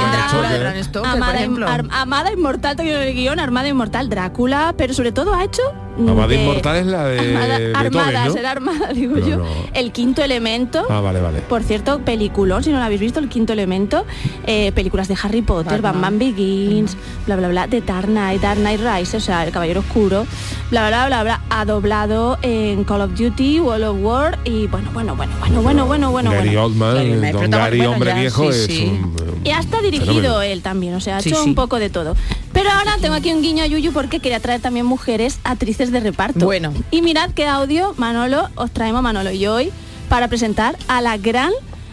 Amada, 1.91 2.33
Inmortal, 2.33 2.81
el 2.81 3.15
guion, 3.15 3.39
Armada 3.39 3.69
Inmortal, 3.69 4.09
Drácula, 4.09 4.75
pero 4.77 4.93
sobre 4.95 5.13
todo 5.13 5.33
ha 5.35 5.45
hecho... 5.45 5.63
mm, 5.97 6.09
Amada 6.09 6.29
de- 6.29 6.35
Inmortal 6.37 6.77
es 6.77 6.87
la 6.87 7.05
de 7.07 7.19
Armada, 7.19 7.59
Beethoven, 7.59 7.77
Armada, 7.77 8.25
¿no? 8.27 8.33
será 8.33 8.51
Armada, 8.51 8.93
digo 8.93 9.17
No, 9.17 9.27
yo. 9.29 9.37
no. 9.39 9.45
El 9.75 9.93
quinto 9.93 10.23
elemento. 10.23 10.85
Ah, 10.91 11.01
vale, 11.01 11.21
vale. 11.21 11.41
Por 11.41 11.63
cierto, 11.63 12.01
peliculón, 12.01 12.63
si 12.65 12.71
no 12.71 12.79
lo 12.79 12.85
habéis 12.85 13.01
visto, 13.01 13.21
el 13.21 13.29
quinto 13.29 13.53
elemento, 13.53 14.05
eh, 14.47 14.73
películas 14.73 15.09
de 15.09 15.17
Harry 15.23 15.43
Potter, 15.43 15.81
Batman 15.83 16.19
Begins, 16.19 16.97
bla 17.27 17.37
bla 17.37 17.49
bla, 17.49 17.67
de 17.67 17.81
Dark 17.81 18.07
Knight, 18.07 18.41
Dark 18.43 18.59
Knight 18.61 18.81
Rise, 18.81 19.17
o 19.17 19.21
sea, 19.21 19.45
el 19.45 19.53
Caballero 19.53 19.81
Oscuro, 19.81 20.27
bla 20.71 20.89
bla 20.89 21.07
bla 21.07 21.23
bla, 21.23 21.41
ha 21.51 21.65
doblado 21.65 22.39
en 22.43 22.85
Call 22.85 23.03
of 23.03 23.15
Duty, 23.19 23.61
World 23.61 23.85
of 23.85 23.97
War 24.01 24.39
y 24.45 24.67
bueno, 24.67 24.91
bueno, 24.93 25.15
bueno, 25.17 25.33
bueno, 25.41 25.63
bueno, 25.63 25.87
bueno, 25.87 26.11
bueno, 26.11 26.31
Gary 26.31 26.49
bueno. 26.49 26.65
Oldman, 26.65 26.95
Gary 26.97 27.11
Oldman, 27.13 27.33
don 27.33 27.51
Gary 27.51 27.77
bueno, 27.79 27.93
hombre 27.93 28.11
ya, 28.11 28.17
viejo 28.21 28.53
sí, 28.53 28.59
es 28.59 28.67
sí. 28.67 28.85
un, 28.85 29.15
Y 29.45 29.51
hasta 29.51 29.81
dirigido 29.83 30.15
fenómeno. 30.15 30.43
él 30.43 30.63
también, 30.63 30.95
o 30.95 31.01
sea, 31.01 31.19
ha 31.19 31.21
Sí, 31.21 31.29
hecho 31.31 31.43
sí. 31.43 31.49
un 31.49 31.55
poco 31.55 31.79
de 31.79 31.91
todo. 31.91 32.17
Pero 32.53 32.71
ahora 32.71 32.97
tengo 33.01 33.15
aquí 33.17 33.33
un 33.33 33.43
guiño 33.43 33.65
a 33.65 33.67
Yuyu 33.67 33.93
porque 33.93 34.21
quería 34.21 34.39
traer 34.39 34.61
también 34.61 34.87
mujeres 34.87 35.41
actrices 35.43 35.84
de 35.91 36.01
reparto. 36.01 36.45
Bueno. 36.45 36.73
Y 36.91 37.03
mirad 37.03 37.31
qué 37.35 37.47
audio, 37.47 37.95
Manolo, 37.97 38.49
os 38.55 38.71
traemos 38.71 39.03
Manolo 39.03 39.31
y 39.31 39.39
yo 39.39 39.55
hoy 39.55 39.73
para 40.09 40.29
presentar 40.29 40.77
a 40.89 41.01
la 41.01 41.17
gran 41.17 41.51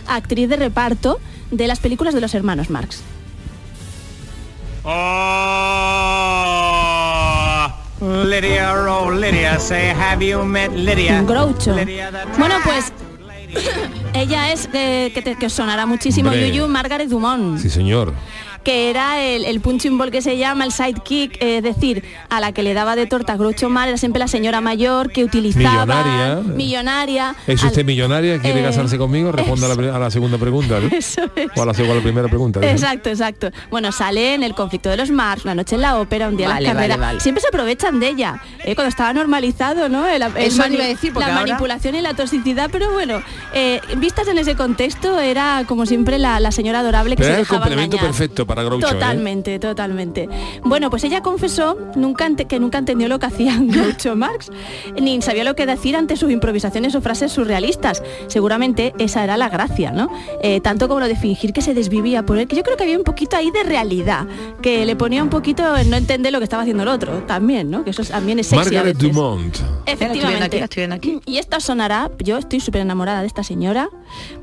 actriz 0.08 0.50
de 0.50 0.58
reparto 0.58 1.20
de 1.52 1.68
las 1.68 1.80
películas 1.80 2.14
de 2.14 2.22
los 2.22 2.34
hermanos 2.34 2.70
Marx. 2.70 3.02
Oh, 8.02 8.24
Lydia, 8.26 8.74
oh 8.74 9.12
Lydia, 9.12 9.60
say, 9.60 9.90
have 9.90 10.26
you 10.26 10.44
met 10.44 10.72
Lydia? 10.72 11.22
Groucho. 11.22 11.76
Lydia, 11.76 12.10
Bueno, 12.38 12.56
pues 12.64 12.92
ella 14.14 14.52
es, 14.52 14.68
eh, 14.74 15.12
que, 15.14 15.22
te, 15.22 15.36
que 15.36 15.46
os 15.46 15.54
sonará 15.54 15.86
muchísimo, 15.86 16.30
Hombre. 16.30 16.50
Yuyu, 16.50 16.68
Margaret 16.68 17.10
Dumont. 17.10 17.60
Sí, 17.60 17.70
señor. 17.70 18.14
Que 18.64 18.90
era 18.90 19.22
el, 19.22 19.46
el 19.46 19.60
punching 19.62 19.98
ball 19.98 20.12
que 20.12 20.22
se 20.22 20.38
llama, 20.38 20.66
el 20.66 20.72
sidekick, 20.72 21.38
es 21.42 21.64
decir, 21.64 22.04
a 22.30 22.40
la 22.40 22.52
que 22.52 22.64
le 22.64 22.74
daba 22.74 22.96
de 22.96 23.06
torta 23.08 23.36
Groucho 23.38 23.70
Mar, 23.70 23.88
era 23.90 23.98
siempre 23.98 24.20
la 24.20 24.28
señora 24.28 24.62
mayor 24.62 25.12
que 25.12 25.24
utilizaba... 25.24 25.86
Millonaria. 25.86 26.36
Millonaria. 26.56 27.36
¿Es 27.48 27.62
al- 27.62 27.68
usted 27.70 27.86
millonaria? 27.86 28.40
¿Quiere 28.40 28.62
eh, 28.62 28.64
casarse 28.64 28.98
conmigo? 28.98 29.32
Responda 29.32 29.72
a 29.72 29.76
la, 29.76 29.96
a 29.96 30.00
la 30.00 30.12
segunda 30.12 30.38
pregunta, 30.38 30.80
¿no? 30.80 30.88
Eso 30.96 31.22
es. 31.36 31.50
O 31.56 31.62
a 31.62 31.66
la, 31.66 31.72
o 31.72 31.92
a 31.92 31.96
la 31.96 32.02
primera 32.02 32.28
pregunta. 32.28 32.60
¿no? 32.60 32.66
Exacto, 32.68 33.10
exacto. 33.10 33.50
Bueno, 33.70 33.92
sale 33.92 34.34
en 34.36 34.44
el 34.44 34.54
conflicto 34.54 34.90
de 34.90 34.98
los 34.98 35.10
Marx, 35.12 35.44
una 35.44 35.56
noche 35.56 35.76
en 35.76 35.82
la 35.82 35.98
ópera, 36.00 36.28
un 36.28 36.38
día 36.38 36.46
en 36.48 36.54
Vale, 36.54 36.64
las 36.68 36.74
carreras. 36.76 36.98
vale, 36.98 37.08
vale. 37.14 37.20
Siempre 37.20 37.42
se 37.42 37.48
aprovechan 37.48 38.00
de 38.00 38.10
ella. 38.10 38.42
eh, 38.64 38.76
cuando 38.76 38.90
estaba 38.90 39.14
normalizado, 39.14 39.90
¿no? 39.90 40.08
El, 40.08 40.22
el 40.22 40.38
Eso 40.38 40.62
mani- 40.62 40.76
iba 40.76 40.84
a 40.86 40.88
decir, 40.88 41.14
la 41.16 41.26
ahora- 41.28 41.36
manipulación 41.42 41.96
y 41.96 42.02
la 42.02 42.14
toxicidad, 42.14 42.70
pero 42.72 42.92
bueno, 42.92 43.22
eh, 43.54 43.82
vistas 43.98 44.28
en 44.28 44.38
ese 44.38 44.56
contexto, 44.56 45.20
era 45.20 45.64
como 45.68 45.86
siempre 45.86 46.20
la, 46.20 46.40
la 46.40 46.52
señora 46.52 46.80
adorable 46.80 47.16
que 47.16 47.24
Pero 47.24 47.28
se 47.28 47.32
era 47.32 47.40
el 47.40 47.46
dejaba 47.46 47.62
complemento 47.62 47.96
engañar. 47.98 48.12
perfecto 48.16 48.46
para 48.56 48.64
Groucho, 48.64 48.88
¿eh? 48.88 48.92
Totalmente, 48.94 49.60
totalmente. 49.60 50.28
Bueno, 50.64 50.90
pues 50.90 51.04
ella 51.04 51.22
confesó 51.22 51.78
nunca 51.96 52.26
ente- 52.28 52.46
que 52.48 52.60
nunca 52.60 52.78
entendió 52.78 53.08
lo 53.08 53.18
que 53.20 53.26
hacía 53.28 53.56
Groucho 53.62 54.16
Marx, 54.16 54.52
ni 55.00 55.22
sabía 55.22 55.44
lo 55.44 55.56
que 55.56 55.66
decir 55.66 55.96
ante 55.96 56.18
sus 56.18 56.32
improvisaciones 56.32 56.94
o 56.96 57.02
frases 57.02 57.32
surrealistas. 57.32 58.04
Seguramente 58.28 58.94
esa 59.00 59.24
era 59.24 59.38
la 59.38 59.50
gracia, 59.50 59.92
¿no? 59.92 60.10
Eh, 60.42 60.60
tanto 60.62 60.88
como 60.88 61.00
lo 61.00 61.08
de 61.08 61.16
fingir 61.16 61.54
que 61.54 61.62
se 61.62 61.74
desvivía 61.74 62.24
por 62.26 62.38
él, 62.38 62.48
que 62.48 62.56
yo 62.56 62.64
creo 62.64 62.76
que 62.78 62.84
había 62.84 62.98
un 62.98 63.04
poquito 63.04 63.38
ahí 63.38 63.52
de 63.52 63.64
realidad, 63.64 64.26
que 64.62 64.86
le 64.86 64.96
ponía 64.96 65.24
un 65.24 65.30
poquito 65.30 65.76
en 65.78 65.90
no 65.90 65.98
entender 65.98 66.32
lo 66.34 66.40
que 66.40 66.44
estaba 66.46 66.64
haciendo 66.64 66.84
el 66.84 66.90
otro, 66.90 67.24
también, 67.28 67.70
¿no? 67.72 67.84
Que 67.84 67.92
eso 67.92 68.02
es- 68.02 68.10
también 68.10 68.40
es 68.40 68.48
sexy 68.48 68.76
Margaret. 68.76 68.98
Dumont. 68.98 69.58
Efectivamente. 69.86 70.62
Aquí, 70.92 71.20
Y 71.26 71.38
esta 71.38 71.60
sonará, 71.60 72.12
yo 72.20 72.38
estoy 72.38 72.60
súper 72.60 72.82
enamorada 72.82 73.22
de 73.22 73.28
esta 73.28 73.44
señora. 73.44 73.90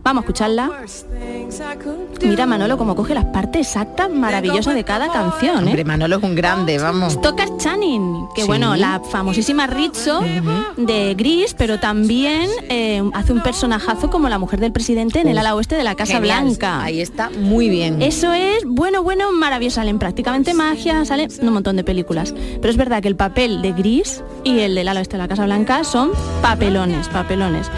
Vamos 0.03 0.23
a 0.23 0.25
escucharla. 0.25 0.71
Mira 2.23 2.47
Manolo 2.47 2.77
cómo 2.79 2.95
coge 2.97 3.15
las 3.15 3.25
partes 3.27 3.67
exactas 3.67 3.97
maravillosas 4.07 4.74
de 4.74 4.84
cada 4.84 5.11
canción, 5.11 5.64
¿eh? 5.64 5.68
Hombre, 5.68 5.84
Manolo 5.84 6.18
es 6.18 6.22
un 6.22 6.34
grande, 6.36 6.78
vamos. 6.78 7.20
Toca 7.20 7.46
Channing, 7.57 8.28
que 8.34 8.42
Sí. 8.42 8.46
bueno, 8.46 8.76
la 8.76 9.01
famosísima 9.01 9.66
Rizzo 9.66 10.20
de 10.76 11.14
Gris, 11.14 11.55
pero 11.59 11.80
también 11.80 12.49
eh, 12.68 13.03
hace 13.14 13.32
un 13.32 13.42
personajazo 13.42 14.11
como 14.11 14.28
la 14.28 14.38
mujer 14.38 14.61
del 14.61 14.70
presidente 14.72 15.20
en 15.20 15.28
el 15.28 15.38
ala 15.38 15.55
oeste 15.57 15.74
de 15.74 15.82
la 15.84 15.94
Casa 15.96 16.14
Genial. 16.14 16.44
Blanca. 16.44 16.82
Ahí 16.82 17.01
está, 17.01 17.30
muy 17.30 17.68
bien. 17.68 18.01
Eso 18.03 18.32
es 18.32 18.64
bueno, 18.66 19.03
bueno, 19.03 19.32
maravilloso. 19.32 19.76
Salen 19.76 19.99
prácticamente 19.99 20.55
magia, 20.55 21.05
salen 21.05 21.30
un 21.40 21.53
montón 21.53 21.76
de 21.76 21.84
películas. 21.84 22.34
Pero 22.61 22.68
es 22.70 22.76
verdad 22.76 23.01
que 23.03 23.09
el 23.09 23.16
papel 23.16 23.62
de 23.62 23.72
Gris 23.72 24.22
y 24.44 24.61
el 24.61 24.74
del 24.74 24.86
ala 24.88 25.01
oeste 25.01 25.16
de 25.16 25.22
la 25.22 25.28
Casa 25.28 25.44
Blanca 25.44 25.84
son 25.84 26.11
papelones, 26.42 27.09
papelones. 27.09 27.70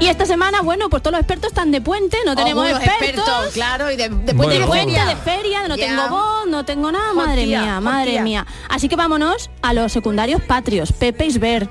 Y 0.00 0.08
esta 0.08 0.26
semana, 0.26 0.62
bueno, 0.62 0.90
pues 0.90 1.00
todos 1.02 1.12
los 1.12 1.20
expertos 1.20 1.52
están 1.52 1.70
de 1.70 1.80
puente, 1.80 2.16
no 2.26 2.34
tenemos 2.34 2.66
Algunos 2.66 2.88
expertos. 2.88 3.52
claro, 3.52 3.90
y 3.90 3.96
de, 3.96 4.10
puente 4.10 4.58
de 4.58 4.66
puente, 4.66 4.68
feria. 4.68 5.04
de 5.06 5.16
feria, 5.16 5.68
no 5.68 5.76
tengo 5.76 6.08
voz, 6.08 6.46
no 6.48 6.64
tengo 6.64 6.90
nada, 6.90 7.12
madre 7.12 7.46
mía, 7.46 7.80
madre 7.80 8.20
mía. 8.20 8.44
Así 8.68 8.88
que 8.88 8.96
vámonos 8.96 9.48
a 9.62 9.72
los 9.72 9.92
secundarios 9.92 10.42
patrios, 10.42 10.92
Pepe 10.92 11.26
Isber. 11.26 11.68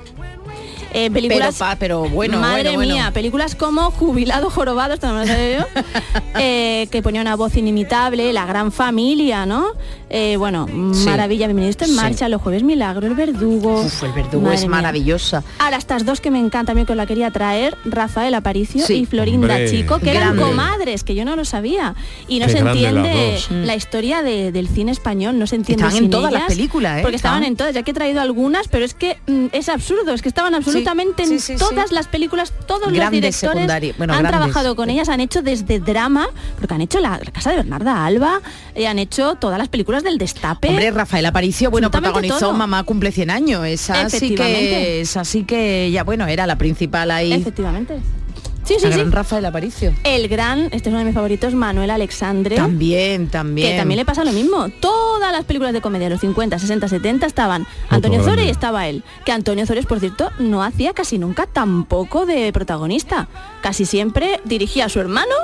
Eh, 0.94 1.10
películas, 1.10 1.54
Pero, 1.56 1.70
pa- 1.70 1.76
pero 1.76 2.00
bueno, 2.08 2.38
madre 2.38 2.62
bueno, 2.64 2.74
bueno. 2.76 2.94
mía, 2.94 3.10
películas 3.12 3.54
como 3.54 3.90
Jubilado 3.90 4.50
Jorobado, 4.50 4.94
esto 4.94 5.10
no 5.12 5.24
yo, 5.24 5.32
eh, 6.38 6.86
que 6.90 7.02
ponía 7.02 7.20
una 7.22 7.34
voz 7.36 7.56
inimitable, 7.56 8.32
La 8.32 8.44
Gran 8.46 8.72
Familia, 8.72 9.46
¿no? 9.46 9.68
Eh, 10.10 10.36
bueno, 10.36 10.66
Sí. 10.92 11.06
maravilla, 11.06 11.46
bienvenido 11.46 11.74
en 11.80 11.88
Sí. 11.88 11.94
marcha, 11.94 12.28
Los 12.28 12.42
Jueves 12.42 12.62
Milagro, 12.62 13.06
El 13.06 13.14
Verdugo. 13.14 13.80
Uf, 13.80 14.02
el 14.02 14.12
verdugo 14.12 14.42
Madre 14.42 14.56
es 14.56 14.60
mía. 14.62 14.70
maravillosa. 14.70 15.42
Ahora, 15.58 15.78
estas 15.78 16.04
dos 16.04 16.20
que 16.20 16.30
me 16.30 16.38
encantan 16.38 16.66
también 16.66 16.86
que 16.86 16.92
os 16.92 16.96
la 16.98 17.06
quería 17.06 17.30
traer, 17.30 17.76
Rafael 17.86 18.34
Aparicio 18.34 18.84
Sí. 18.86 18.94
y 18.94 19.06
Florinda 19.06 19.54
Hombre, 19.54 19.70
Chico, 19.70 19.98
que 19.98 20.10
eran 20.10 20.36
grande. 20.36 20.42
comadres, 20.42 21.04
que 21.04 21.14
yo 21.14 21.24
no 21.24 21.34
lo 21.36 21.44
sabía. 21.46 21.94
Y 22.28 22.38
no 22.40 22.46
Qué 22.46 22.52
se 22.52 22.60
las 22.62 22.74
entiende 22.76 23.38
la 23.50 23.74
historia 23.74 24.22
de- 24.22 24.52
del 24.52 24.68
cine 24.68 24.92
español, 24.92 25.38
no 25.38 25.46
se 25.46 25.56
entiende 25.56 25.82
Estaban 25.84 25.96
en 25.96 26.02
sin 26.04 26.10
todas 26.10 26.30
las 26.32 26.42
ellas, 26.42 26.54
películas, 26.54 26.98
¿eh? 26.98 27.02
Porque 27.02 27.16
estaban 27.16 27.38
Estaban- 27.42 27.52
en 27.52 27.56
todas, 27.56 27.74
ya 27.74 27.82
que 27.82 27.90
he 27.92 27.94
traído 27.94 28.20
algunas, 28.20 28.68
pero 28.68 28.84
es 28.84 28.92
que 28.94 29.16
mm, 29.26 29.46
es 29.52 29.68
absurdo, 29.70 30.12
es 30.12 30.20
que 30.20 30.28
estaban 30.28 30.54
absolutamente 30.54 30.81
sí, 30.84 31.34
en 31.34 31.40
sí, 31.40 31.52
sí. 31.54 31.58
todas 31.58 31.92
las 31.92 32.08
películas, 32.08 32.52
todos 32.66 32.82
los 32.82 32.92
Grandes 32.92 33.20
directores 33.40 33.68
secundari- 33.68 33.94
bueno, 33.98 34.12
han 34.14 34.20
grandes. 34.20 34.38
trabajado 34.40 34.76
con 34.76 34.90
ellas, 34.90 35.08
han 35.08 35.20
hecho 35.20 35.42
desde 35.42 35.80
drama, 35.80 36.28
porque 36.58 36.74
han 36.74 36.80
hecho 36.80 37.00
la, 37.00 37.18
la 37.22 37.30
casa 37.32 37.50
de 37.50 37.56
Bernarda 37.56 38.04
Alba, 38.04 38.40
y 38.74 38.84
han 38.84 38.98
hecho 38.98 39.34
todas 39.36 39.58
las 39.58 39.68
películas 39.68 40.02
del 40.02 40.18
Destape. 40.18 40.68
Hombre, 40.68 40.90
Rafael 40.90 41.26
Aparicio, 41.26 41.70
bueno, 41.70 41.86
Absolutamente 41.88 42.20
protagonizó 42.28 42.46
todo. 42.50 42.58
Mamá 42.58 42.82
cumple 42.84 43.12
100 43.12 43.30
años. 43.30 43.66
Esa 43.66 44.08
sí 44.10 44.34
que, 44.34 45.00
esa 45.00 45.24
sí 45.24 45.44
que 45.44 45.90
ya, 45.90 46.04
bueno, 46.04 46.26
era 46.26 46.46
la 46.46 46.56
principal 46.56 47.10
ahí. 47.10 47.32
Efectivamente. 47.32 47.98
Sí, 48.64 48.74
sí, 48.78 48.86
La 48.86 48.92
sí. 48.92 48.98
gran 48.98 49.12
Rafael 49.12 49.44
Aparicio. 49.44 49.92
El 50.04 50.28
gran, 50.28 50.64
este 50.66 50.76
es 50.76 50.86
uno 50.88 50.98
de 50.98 51.04
mis 51.04 51.14
favoritos, 51.14 51.52
Manuel 51.54 51.90
Alexandre. 51.90 52.56
También, 52.56 53.28
también. 53.28 53.70
Que 53.72 53.76
también 53.76 53.98
le 53.98 54.04
pasa 54.04 54.24
lo 54.24 54.32
mismo. 54.32 54.68
Todas 54.80 55.32
las 55.32 55.44
películas 55.44 55.72
de 55.72 55.80
comedia 55.80 56.06
de 56.06 56.10
los 56.14 56.20
50, 56.20 56.58
60, 56.58 56.88
70 56.88 57.26
estaban 57.26 57.66
Antonio 57.88 58.20
Otro 58.20 58.32
Zores 58.32 58.46
y 58.46 58.50
estaba 58.50 58.86
él. 58.88 59.02
Que 59.24 59.32
Antonio 59.32 59.66
Zores, 59.66 59.86
por 59.86 59.98
cierto, 60.00 60.30
no 60.38 60.62
hacía 60.62 60.92
casi 60.92 61.18
nunca 61.18 61.46
tampoco 61.46 62.24
de 62.26 62.52
protagonista. 62.52 63.28
Casi 63.62 63.84
siempre 63.84 64.40
dirigía 64.44 64.84
a 64.84 64.88
su 64.88 65.00
hermano, 65.00 65.34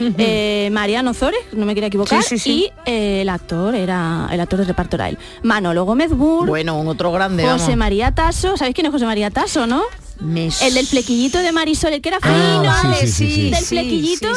eh, 0.00 0.68
Mariano 0.70 1.14
Zores, 1.14 1.40
no 1.52 1.66
me 1.66 1.74
quería 1.74 1.88
equivocar, 1.88 2.22
Sí, 2.22 2.38
sí, 2.38 2.38
sí. 2.38 2.50
y 2.86 2.90
eh, 2.90 3.22
el 3.22 3.28
actor 3.28 3.74
era 3.74 4.28
el 4.30 4.38
actor 4.40 4.60
de 4.60 4.64
reparto 4.66 4.94
era 4.96 5.08
él. 5.08 5.18
Manolo 5.42 5.84
Gómez 5.84 6.12
Burr, 6.12 6.46
Bueno, 6.46 6.78
un 6.78 6.86
otro 6.86 7.10
grande, 7.10 7.42
José 7.42 7.56
vamos. 7.62 7.76
María 7.76 8.12
Tasso, 8.12 8.56
¿sabéis 8.56 8.74
quién 8.74 8.86
es 8.86 8.92
José 8.92 9.06
María 9.06 9.30
Tasso, 9.30 9.66
no? 9.66 9.82
Me 10.20 10.48
El 10.62 10.74
del 10.74 10.86
flequillito 10.86 11.38
de 11.38 11.52
Marisol, 11.52 11.92
el 11.92 12.00
que 12.00 12.08
era 12.08 12.18
fino, 12.20 12.34
Ah, 12.34 12.80
sí, 12.82 12.88
vale, 12.88 13.06
sí, 13.06 13.30
sí, 13.30 13.50
del 13.50 13.64
flequillito, 13.64 14.28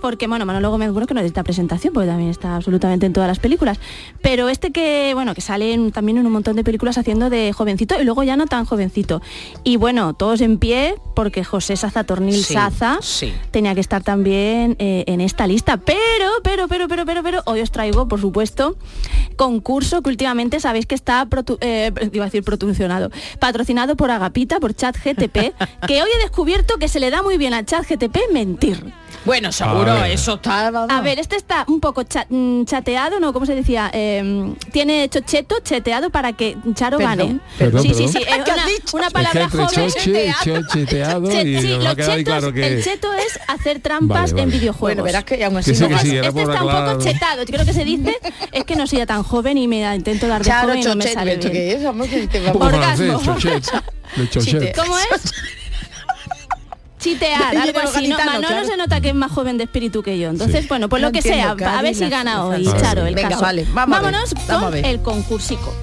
porque 0.00 0.26
bueno, 0.26 0.44
Manolo 0.44 0.70
Gómez 0.70 0.90
Burro 0.92 1.06
que 1.06 1.14
no 1.14 1.20
necesita 1.20 1.42
presentación, 1.42 1.94
porque 1.94 2.08
también 2.08 2.28
está 2.30 2.56
absolutamente 2.56 3.06
en 3.06 3.12
todas 3.12 3.28
las 3.28 3.38
películas. 3.38 3.78
Pero 4.20 4.48
este 4.48 4.72
que, 4.72 5.12
bueno, 5.14 5.34
que 5.34 5.40
sale 5.40 5.72
en- 5.72 5.90
también 5.92 6.18
en 6.18 6.26
un 6.26 6.32
montón 6.32 6.54
de 6.56 6.64
películas 6.64 6.98
haciendo 6.98 7.30
de 7.30 7.52
jovencito 7.52 8.00
y 8.00 8.04
luego 8.04 8.22
ya 8.24 8.36
no 8.36 8.46
tan 8.46 8.64
jovencito. 8.66 9.22
Y 9.64 9.76
bueno, 9.76 10.12
todos 10.14 10.40
en 10.42 10.58
pie, 10.58 10.96
porque 11.14 11.44
José 11.44 11.76
Saza 11.76 12.04
Tornil 12.04 12.34
Saza 12.54 12.98
tenía 13.50 13.74
que 13.74 13.80
estar 13.80 14.02
también 14.02 14.76
eh, 14.78 15.04
en 15.06 15.20
esta 15.22 15.46
lista. 15.46 15.78
Pero, 15.78 16.30
pero, 16.42 16.68
pero, 16.68 16.88
pero, 16.88 17.06
pero, 17.06 17.22
pero, 17.22 17.42
hoy 17.46 17.60
os 17.60 17.70
traigo, 17.70 18.06
por 18.06 18.20
supuesto, 18.20 18.76
concurso 19.36 20.02
que 20.02 20.10
últimamente 20.10 20.60
sabéis 20.60 20.86
que 20.86 20.94
está, 20.94 21.24
protu- 21.26 21.58
eh, 21.60 21.90
iba 22.12 22.24
a 22.24 22.28
decir 22.28 22.44
patrocinado 23.38 23.96
por 23.96 24.10
Agapita, 24.10 24.60
por 24.60 24.74
Que 25.28 26.02
hoy 26.02 26.08
he 26.14 26.22
descubierto 26.22 26.78
que 26.78 26.88
se 26.88 27.00
le 27.00 27.10
da 27.10 27.22
muy 27.22 27.38
bien 27.38 27.54
a 27.54 27.64
ChatGTP 27.64 28.32
mentir. 28.32 28.92
Bueno, 29.24 29.52
seguro, 29.52 29.92
A 29.92 30.02
ver. 30.02 30.10
eso 30.10 30.34
está. 30.34 30.66
A 30.88 31.00
ver, 31.00 31.18
este 31.20 31.36
está 31.36 31.64
un 31.68 31.78
poco 31.80 32.02
cha- 32.02 32.26
mm, 32.28 32.64
chateado, 32.64 33.20
¿no? 33.20 33.32
¿Cómo 33.32 33.46
se 33.46 33.54
decía? 33.54 33.88
Eh, 33.94 34.52
tiene 34.72 35.08
chocheto, 35.08 35.56
cheteado 35.62 36.10
para 36.10 36.32
que 36.32 36.56
Charo 36.74 36.98
Perdón, 36.98 37.16
gane. 37.18 37.40
perdón, 37.58 37.82
sí, 37.82 37.88
sí, 37.90 37.94
perdón. 37.94 38.12
sí, 38.12 38.18
es 38.18 38.24
¿Qué 38.24 38.50
has 38.50 38.56
una, 38.94 39.06
Es 39.06 39.08
que 39.08 39.12
palabra 39.12 39.48
joven. 39.48 39.66
choche, 39.90 40.34
chocheteado 40.44 41.30
Che- 41.30 41.42
y 41.48 41.60
sí, 41.60 41.78
nos 41.78 41.96
chetos, 41.96 42.22
claro 42.24 42.52
que... 42.52 42.66
el 42.66 42.82
cheto 42.84 43.12
es 43.12 43.38
hacer 43.46 43.80
trampas 43.80 44.32
Vale, 44.32 44.32
vale. 44.32 44.42
en 44.42 44.50
videojuegos. 44.50 44.80
Bueno, 44.80 45.02
verás 45.04 45.24
que 45.24 45.44
aún 45.44 45.56
así 45.56 45.70
Que 45.70 45.76
sí, 45.76 45.82
no 45.82 45.88
que 45.88 45.94
pasa. 45.94 46.06
sí, 46.06 46.16
era 46.16 46.28
este 46.28 46.42
está 46.42 46.64
un 46.64 46.70
poco 46.72 47.04
chetado, 47.04 47.44
creo 47.46 47.64
que 47.64 47.72
se 47.72 47.84
dice, 47.84 48.16
es 48.50 48.64
que 48.64 48.74
no 48.76 48.86
soy 48.88 48.98
ya 48.98 49.06
tan 49.06 49.22
joven 49.22 49.56
y 49.56 49.68
me 49.68 49.94
intento 49.94 50.26
dar 50.26 50.42
de 50.42 50.48
Charo, 50.50 50.68
joven 50.68 50.78
y 50.80 50.84
no 50.84 50.96
me 50.96 51.04
chochet, 51.04 51.14
sale 51.14 51.32
¿esto 51.34 51.48
bien. 51.50 51.52
qué 51.62 51.72
es? 51.74 51.84
Vamos, 51.84 52.08
que 52.08 52.26
te 52.26 52.38
Un 52.38 52.44
vamos. 52.46 52.58
poco 52.58 52.66
Orgasmo. 52.76 53.22
¿Cómo 54.76 54.98
es? 54.98 55.32
Chitear, 57.02 57.56
algo 57.56 57.80
así. 57.80 58.08
No, 58.08 58.16
Manolo 58.18 58.46
claro. 58.48 58.66
se 58.66 58.76
nota 58.76 59.00
que 59.00 59.08
es 59.10 59.14
más 59.14 59.30
joven 59.32 59.58
de 59.58 59.64
espíritu 59.64 60.02
que 60.02 60.18
yo. 60.18 60.30
Entonces, 60.30 60.62
Sí. 60.62 60.68
bueno, 60.68 60.88
pues 60.88 61.02
No 61.02 61.08
lo 61.08 61.12
que 61.12 61.18
entiendo, 61.18 61.56
sea, 61.58 61.78
a 61.78 61.82
ver 61.82 61.94
si 61.94 62.08
gana 62.08 62.44
hoy. 62.46 62.64
Charo, 62.80 63.06
el 63.06 63.14
Venga, 63.14 63.30
caso. 63.30 63.42
vale, 63.42 63.66
vamos 63.72 63.98
Vámonos 64.00 64.34
vamos 64.46 64.62
con 64.64 64.72
ver. 64.72 64.86
el 64.86 65.00
concursico. 65.02 65.74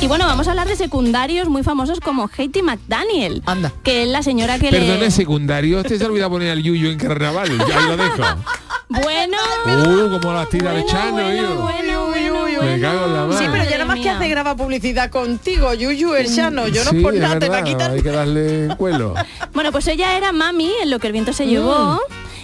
Y 0.00 0.06
bueno, 0.06 0.26
vamos 0.26 0.46
a 0.46 0.50
hablar 0.50 0.68
de 0.68 0.76
secundarios 0.76 1.48
muy 1.48 1.64
famosos 1.64 1.98
como 1.98 2.30
Haiti 2.38 2.62
McDaniel, 2.62 3.42
Anda. 3.46 3.72
que 3.82 4.04
es 4.04 4.08
la 4.08 4.22
señora 4.22 4.56
que 4.60 4.70
Perdone, 4.70 5.00
le... 5.00 5.10
secundario, 5.10 5.78
usted 5.80 5.98
se 5.98 6.04
olvida 6.06 6.28
poner 6.30 6.52
al 6.52 6.62
yuyu 6.62 6.88
en 6.90 6.98
carnaval. 6.98 7.50
Ahí 7.50 7.84
lo 7.88 7.96
dejo. 7.96 8.22
Bueno, 8.88 9.36
Uh, 9.66 10.18
como 10.18 10.32
las 10.32 10.48
tiras 10.48 10.74
de 10.74 10.80
bueno, 10.82 10.98
Chano, 10.98 11.12
bueno, 11.12 11.42
yo. 11.42 11.54
bueno, 11.56 12.06
bueno, 12.06 12.34
Me 12.46 12.56
bueno. 12.56 12.80
cago 12.88 13.04
en 13.06 13.12
la 13.14 13.22
Sí, 13.38 13.44
madre. 13.44 13.48
pero 13.52 13.64
ya 13.64 13.70
nada 13.72 13.84
más 13.84 13.98
que 14.00 14.08
hace 14.10 14.28
graba 14.28 14.56
publicidad 14.56 15.10
contigo, 15.10 15.74
Yuyu, 15.74 16.14
el 16.14 16.26
Shano. 16.26 16.68
Yo 16.68 16.84
no 16.84 16.90
Sí, 16.90 17.00
por 17.00 17.14
nada 17.14 17.38
te 17.38 17.48
va 17.50 17.58
a 17.58 17.64
quitar. 17.64 17.90
Hay 17.90 18.02
que 18.02 18.10
darle 18.10 18.74
cuelo. 18.78 19.14
Bueno, 19.52 19.72
pues 19.72 19.86
ella 19.88 20.16
era 20.16 20.32
mami 20.32 20.72
en 20.82 20.90
lo 20.90 20.98
que 21.00 21.08
el 21.08 21.12
viento 21.12 21.32
se 21.32 21.46
llevó 21.46 22.00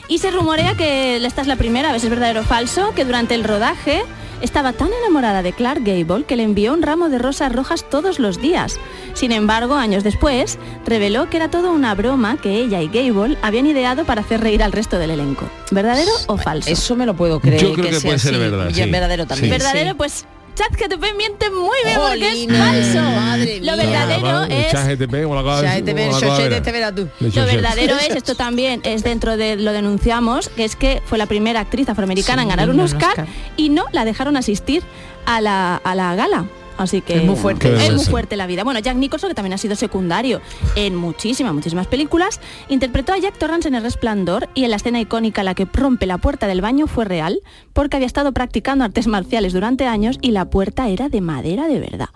y 0.09 0.19
se 0.19 0.31
rumorea 0.33 0.75
que 0.75 1.17
esta 1.25 1.41
es 1.41 1.47
la 1.47 1.57
primera, 1.57 1.89
a 1.89 1.93
ver 1.93 2.01
si 2.01 2.09
es 2.09 2.11
verdadero 2.11 2.41
o 2.41 2.45
falso, 2.45 2.93
que 2.95 3.05
durante 3.05 3.35
el 3.35 3.45
rodaje 3.45 4.03
estaba 4.45 4.73
tan 4.73 4.91
enamorada 4.93 5.43
de 5.43 5.53
Clark 5.53 5.83
Gable 5.85 6.25
que 6.25 6.37
le 6.37 6.43
envió 6.43 6.73
un 6.75 6.83
ramo 6.83 7.09
de 7.09 7.19
rosas 7.19 7.51
rojas 7.53 7.85
todos 7.89 8.19
los 8.19 8.41
días. 8.41 8.79
Sin 9.15 9.33
embargo, 9.33 9.75
años 9.75 10.05
después, 10.05 10.59
reveló 10.87 11.29
que 11.31 11.39
era 11.39 11.51
todo 11.51 11.73
una 11.73 11.95
broma 11.95 12.37
que 12.37 12.55
ella 12.57 12.81
y 12.83 12.89
Gable 12.89 13.37
habían 13.43 13.67
ideado 13.67 14.05
para 14.05 14.21
hacer 14.21 14.41
reír 14.41 14.63
al 14.63 14.73
resto 14.73 14.99
del 14.99 15.11
elenco. 15.11 15.49
¿Verdadero 15.71 16.11
o 16.27 16.37
falso? 16.37 16.71
Eso 16.71 16.95
me 16.95 17.07
lo 17.07 17.15
puedo 17.15 17.41
creer. 17.41 17.61
Yo 17.63 17.73
creo 17.73 17.91
que 17.91 18.01
puede 18.01 18.19
ser 18.19 18.35
así. 18.35 18.41
verdad, 18.41 18.69
Y 18.69 18.75
sí. 18.75 18.81
es 18.83 18.91
verdadero 18.91 19.27
también. 19.27 19.51
Sí. 19.53 19.59
verdadero, 19.59 19.91
sí. 19.91 19.97
pues 19.97 20.25
ChatGTP 20.55 21.17
miente 21.17 21.51
muy 21.51 21.77
bien 21.85 21.99
porque 21.99 22.33
es 22.33 22.59
falso. 22.59 23.03
madre 23.03 23.61
Lo 23.61 23.77
verdadero 23.77 24.45
el 24.45 24.53
es 24.53 24.73
como 24.73 25.17
Lo 27.35 27.47
verdadero 27.47 27.97
es, 27.97 28.17
esto 28.17 28.35
también 28.35 28.81
es 28.85 29.03
dentro 29.03 29.37
de 29.37 29.57
lo 29.57 29.73
denunciamos, 29.73 30.49
que 30.49 30.65
es 30.65 30.77
que 30.77 31.03
fue 31.07 31.19
la 31.19 31.27
primera 31.27 31.61
actriz 31.61 31.89
afroamericana 31.89 32.43
Sí, 32.43 32.45
en 32.45 32.49
ganar 32.49 32.71
un 32.71 32.77
un 32.77 32.85
Oscar, 32.87 33.11
Oscar. 33.11 33.27
y 33.57 33.69
no 33.69 33.85
la 33.93 34.05
dejaron 34.05 34.37
asistir 34.37 34.83
a 35.27 35.41
la, 35.41 35.77
a 35.77 35.95
la 35.95 36.15
gala. 36.15 36.47
Así 36.77 37.01
que 37.01 37.19
Es 37.19 37.25
muy 37.25 37.37
fuerte. 37.37 37.75
Es 37.75 37.95
muy 37.95 38.05
fuerte 38.05 38.37
la 38.37 38.47
vida. 38.47 38.65
Bueno, 38.65 38.81
Jack 38.81 38.97
Nicholson, 38.97 39.31
que 39.31 39.35
también 39.35 39.53
ha 39.55 39.59
sido 39.59 39.77
secundario 39.77 40.41
en 40.75 40.97
muchísimas, 40.97 41.55
muchísimas 41.55 41.87
películas, 41.87 42.41
interpretó 42.69 43.13
a 43.13 43.19
Jack 43.19 43.39
Torrance 43.39 43.69
en 43.69 43.75
El 43.75 43.83
Resplandor 43.83 44.49
y 44.55 44.65
en 44.65 44.71
la 44.71 44.77
escena 44.77 45.01
icónica 45.01 45.43
la 45.43 45.55
que 45.55 45.67
rompe 45.73 46.07
la 46.07 46.19
puerta 46.19 46.47
del 46.47 46.61
baño 46.61 46.87
fue 46.87 47.05
real, 47.05 47.41
porque 47.73 47.97
había 47.97 48.07
estado 48.07 48.33
practicando 48.33 48.85
artes 48.85 49.07
marciales 49.07 49.53
durante 49.53 49.87
años 49.87 50.19
y 50.21 50.33
la 50.33 50.47
puerta 50.47 50.89
era 50.89 51.09
de 51.09 51.21
madera 51.21 51.67
de 51.69 51.81
verdad. 51.81 52.09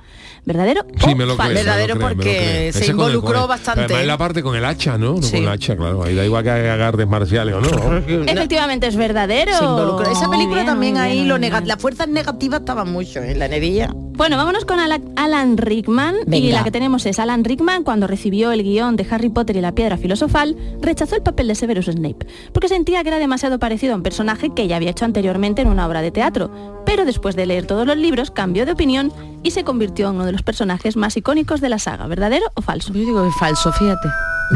¿Verdadero? 0.49 0.85
Sí, 1.05 1.13
o 1.13 1.17
me 1.17 1.27
lo 1.27 1.37
falso? 1.37 1.53
creo. 1.53 1.65
Verdadero 1.65 1.95
me 1.95 2.01
lo 2.01 2.07
creo, 2.07 2.09
me 2.09 2.15
lo 2.15 2.17
porque 2.17 2.37
creo. 2.37 2.51
se 2.51 2.69
Ese 2.69 2.79
con 2.79 2.89
el- 2.89 2.91
involucró 3.13 3.33
con 3.35 3.43
el- 3.43 3.49
bastante. 3.49 3.81
Además, 3.85 4.01
en 4.03 4.07
la 4.09 4.19
parte 4.19 4.43
con 4.43 4.57
el 4.57 4.65
hacha, 4.65 4.99
¿no? 4.99 5.15
No 5.15 5.23
Sí. 5.23 5.33
Con 5.37 5.43
el 5.43 5.49
hacha, 5.51 5.77
claro. 5.77 6.03
Ahí 6.03 6.15
da 6.15 6.25
igual 6.25 6.43
que 6.43 6.51
haga 6.51 6.89
artes 6.89 7.07
marciales 7.07 7.55
o 7.55 7.61
no. 7.61 7.99
Efectivamente 7.99 8.87
es 8.87 8.97
verdadero. 8.97 9.53
Se 9.57 9.65
involucró. 9.65 10.11
Esa 10.11 10.29
película 10.31 10.57
bien, 10.63 10.67
también 10.67 10.97
ahí 10.97 11.17
bien, 11.17 11.29
lo 11.29 11.37
nega- 11.39 11.59
bien. 11.59 11.69
las 11.69 11.81
fuerzas 11.81 12.09
negativas 12.09 12.61
estaban 12.61 12.91
mucho 12.91 13.23
en 13.23 13.39
la 13.39 13.47
nerilla. 13.47 13.91
Bueno, 13.95 14.37
vámonos 14.37 14.65
con 14.65 14.81
Ala- 14.81 15.01
Alan 15.15 15.57
Rickman 15.57 16.17
y 16.33 16.51
la 16.51 16.65
que 16.65 16.73
tenemos 16.73 17.07
es 17.07 17.21
Alan 17.21 17.45
Rickman 17.45 17.85
cuando 17.85 18.09
recibió 18.09 18.51
el 18.51 18.65
guion 18.65 18.97
de 18.97 19.07
Harry 19.11 19.29
Potter 19.29 19.57
y 19.57 19.61
la 19.61 19.73
piedra 19.73 19.97
filosofal, 19.97 20.57
rechazó 20.81 21.15
el 21.15 21.23
papel 21.23 21.47
de 21.47 21.55
Severus 21.55 21.87
Snape, 21.87 22.27
porque 22.53 22.67
sentía 22.69 23.03
que 23.05 23.11
era 23.11 23.19
demasiado 23.19 23.61
parecido 23.61 23.93
a 23.93 23.97
un 23.97 24.03
personaje 24.03 24.51
que 24.55 24.67
ya 24.67 24.75
había 24.77 24.91
hecho 24.91 25.05
anteriormente 25.05 25.63
en 25.63 25.69
una 25.69 25.87
obra 25.87 26.03
de 26.03 26.11
teatro. 26.11 26.51
Pero 26.85 27.05
después 27.05 27.37
de 27.37 27.47
leer 27.47 27.67
todos 27.67 27.87
los 27.87 27.97
libros, 27.97 28.31
cambió 28.33 28.67
de 28.67 28.73
opinión 28.73 29.13
y 29.43 29.51
se 29.53 29.65
convirtió 29.65 30.09
en 30.09 30.17
uno 30.17 30.25
de 30.27 30.33
los 30.33 30.43
personajes 30.43 30.97
más 30.97 31.17
icónicos 31.17 31.61
de 31.61 31.69
la 31.69 31.79
saga. 31.79 32.07
¿Verdadero 32.07 32.47
o 32.55 32.63
falso? 32.63 32.93
Yo 32.93 33.01
digo 33.01 33.23
que 33.23 33.29
es 33.29 33.37
falso, 33.37 33.73
fíjate. 33.73 34.09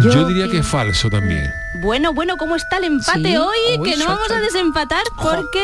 Yo, 0.03 0.27
diría 0.27 0.49
que 0.49 0.59
es 0.59 0.67
falso 0.67 1.11
también. 1.11 1.51
Bueno, 1.83 2.15
bueno, 2.15 2.39
¿cómo 2.39 2.57
está 2.57 2.79
el 2.79 2.85
empate 2.85 3.29
Sí. 3.29 3.37
hoy? 3.37 3.79
Uy, 3.79 3.91
que 3.91 3.97
no 3.99 4.07
vamos 4.07 4.31
a 4.31 4.41
desempatar 4.41 5.03
porque 5.23 5.63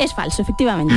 es 0.00 0.12
falso, 0.12 0.42
efectivamente. 0.42 0.94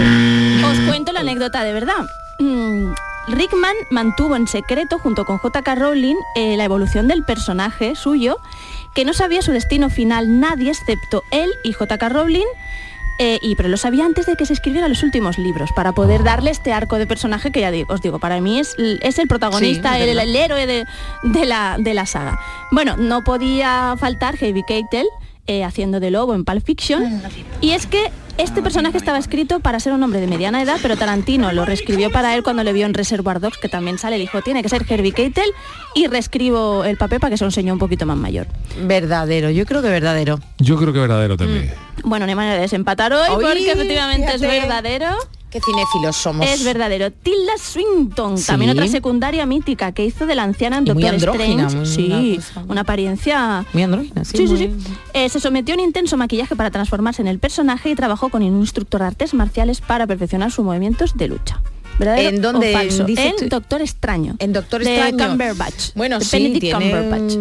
Os 0.65 0.79
cuento 0.89 1.11
la 1.11 1.19
anécdota 1.19 1.63
de 1.63 1.71
verdad. 1.73 2.03
Mm, 2.39 2.93
Rickman 3.27 3.75
mantuvo 3.91 4.35
en 4.35 4.47
secreto 4.47 4.97
junto 4.97 5.23
con 5.23 5.37
J.K. 5.37 5.75
Rowling 5.75 6.15
eh, 6.35 6.57
la 6.57 6.63
evolución 6.63 7.07
del 7.07 7.23
personaje 7.23 7.95
suyo, 7.95 8.37
que 8.95 9.05
no 9.05 9.13
sabía 9.13 9.43
su 9.43 9.51
destino 9.51 9.91
final 9.91 10.39
nadie 10.39 10.71
excepto 10.71 11.21
él 11.31 11.51
y 11.63 11.73
J.K. 11.73 12.09
Rowling. 12.09 12.47
Eh, 13.19 13.39
y 13.41 13.55
pero 13.55 13.69
lo 13.69 13.77
sabía 13.77 14.05
antes 14.05 14.25
de 14.25 14.35
que 14.35 14.45
se 14.45 14.53
escribieran 14.53 14.89
los 14.89 15.03
últimos 15.03 15.37
libros 15.37 15.71
para 15.75 15.91
poder 15.93 16.23
darle 16.23 16.51
este 16.51 16.73
arco 16.73 16.97
de 16.97 17.07
personaje 17.07 17.51
que 17.51 17.61
ya 17.61 17.71
digo, 17.71 17.93
os 17.93 18.01
digo 18.01 18.19
para 18.19 18.41
mí 18.41 18.59
es, 18.59 18.75
es 18.77 19.19
el 19.19 19.27
protagonista 19.27 19.95
Sí, 19.95 20.01
el, 20.01 20.17
el 20.19 20.35
héroe 20.35 20.65
de, 20.65 20.85
de 21.23 21.45
la, 21.45 21.77
de 21.79 21.93
la 21.93 22.05
saga. 22.05 22.39
Bueno 22.71 22.97
no 22.97 23.23
podía 23.23 23.95
faltar 23.99 24.37
Heavy 24.37 24.63
Keitel 24.63 25.07
eh, 25.45 25.63
haciendo 25.63 25.99
de 25.99 26.09
lobo 26.09 26.35
en 26.35 26.45
Pulp 26.45 26.65
Fiction. 26.65 27.21
Y 27.59 27.71
es 27.71 27.85
que 27.85 28.11
Este 28.37 28.63
personaje 28.63 28.97
estaba 28.97 29.19
escrito 29.19 29.59
para 29.59 29.79
ser 29.79 29.93
un 29.93 30.01
hombre 30.01 30.19
de 30.19 30.25
mediana 30.25 30.61
edad, 30.61 30.77
pero 30.81 30.97
Tarantino 30.97 31.51
lo 31.51 31.65
reescribió 31.65 32.11
para 32.11 32.33
él 32.35 32.41
cuando 32.41 32.63
le 32.63 32.73
vio 32.73 32.87
en 32.87 32.95
Reservoir 32.95 33.39
Dogs, 33.39 33.59
que 33.59 33.69
también 33.69 33.99
sale, 33.99 34.17
dijo, 34.17 34.41
tiene 34.41 34.63
que 34.63 34.69
ser 34.69 34.85
Herbie 34.89 35.11
Keitel, 35.11 35.49
y 35.93 36.07
reescribo 36.07 36.83
el 36.83 36.97
papel 36.97 37.19
para 37.19 37.29
que 37.29 37.37
sea 37.37 37.45
un 37.45 37.51
señor 37.51 37.73
un 37.73 37.79
poquito 37.79 38.07
más 38.07 38.17
mayor. 38.17 38.47
Verdadero, 38.81 39.51
yo 39.51 39.67
creo 39.67 39.83
que 39.83 39.89
verdadero. 39.89 40.39
Yo 40.57 40.77
creo 40.77 40.91
que 40.93 40.99
verdadero 40.99 41.37
también. 41.37 41.71
Bueno, 42.03 42.25
no 42.25 42.31
hay 42.31 42.35
manera 42.35 42.55
de 42.55 42.61
desempatar 42.61 43.13
hoy, 43.13 43.29
Oye, 43.29 43.47
porque 43.47 43.71
efectivamente 43.71 44.33
es 44.33 44.41
verdadero. 44.41 45.15
Qué 45.53 45.61
cinéfilos 45.61 46.15
somos. 46.15 46.47
Es 46.49 46.63
verdadero. 46.63 47.11
Tilda 47.11 47.53
Swinton, 47.61 48.39
Sí. 48.39 48.47
también 48.47 48.71
otra 48.71 48.87
secundaria 48.87 49.45
mítica 49.45 49.91
que 49.91 50.03
hizo 50.03 50.25
de 50.25 50.33
la 50.33 50.41
anciana 50.43 50.79
en 50.79 50.85
Doctor 50.85 51.13
Strange. 51.13 51.75
muy- 51.75 51.85
sí, 51.85 52.39
una 52.67 52.81
apariencia 52.81 53.63
Muy 53.71 53.83
andrógina, 53.83 54.25
sí. 54.25 54.37
Sí, 54.37 54.47
sí, 54.47 54.53
muy- 54.67 54.81
sí. 54.83 54.93
Eh, 55.13 55.29
se 55.29 55.39
sometió 55.39 55.75
a 55.75 55.77
un 55.77 55.83
intenso 55.83 56.17
maquillaje 56.17 56.55
para 56.55 56.71
transformarse 56.71 57.21
en 57.21 57.27
el 57.27 57.37
personaje 57.37 57.91
y 57.91 57.95
trabajó 57.95 58.29
con 58.29 58.41
un 58.41 58.61
instructor 58.61 59.01
de 59.01 59.07
artes 59.07 59.35
marciales 59.35 59.79
para 59.79 60.07
perfeccionar 60.07 60.51
sus 60.51 60.65
movimientos 60.65 61.15
de 61.15 61.27
lucha. 61.27 61.61
¿Verdadero 61.99 62.29
¿En 62.35 62.41
dónde 62.41 62.73
En 62.73 63.35
tú? 63.35 63.45
Doctor 63.49 63.81
Extraño. 63.83 64.35
En 64.39 64.53
Doctor 64.53 64.83
de 64.83 64.95
Extraño. 64.97 65.29
Cumberbatch. 65.29 65.93
Bueno, 65.93 66.17
de 66.17 66.25
sí, 66.25 66.37
Benedict 66.37 66.61
tiene- 66.61 66.79
Cumberbatch. 66.91 67.33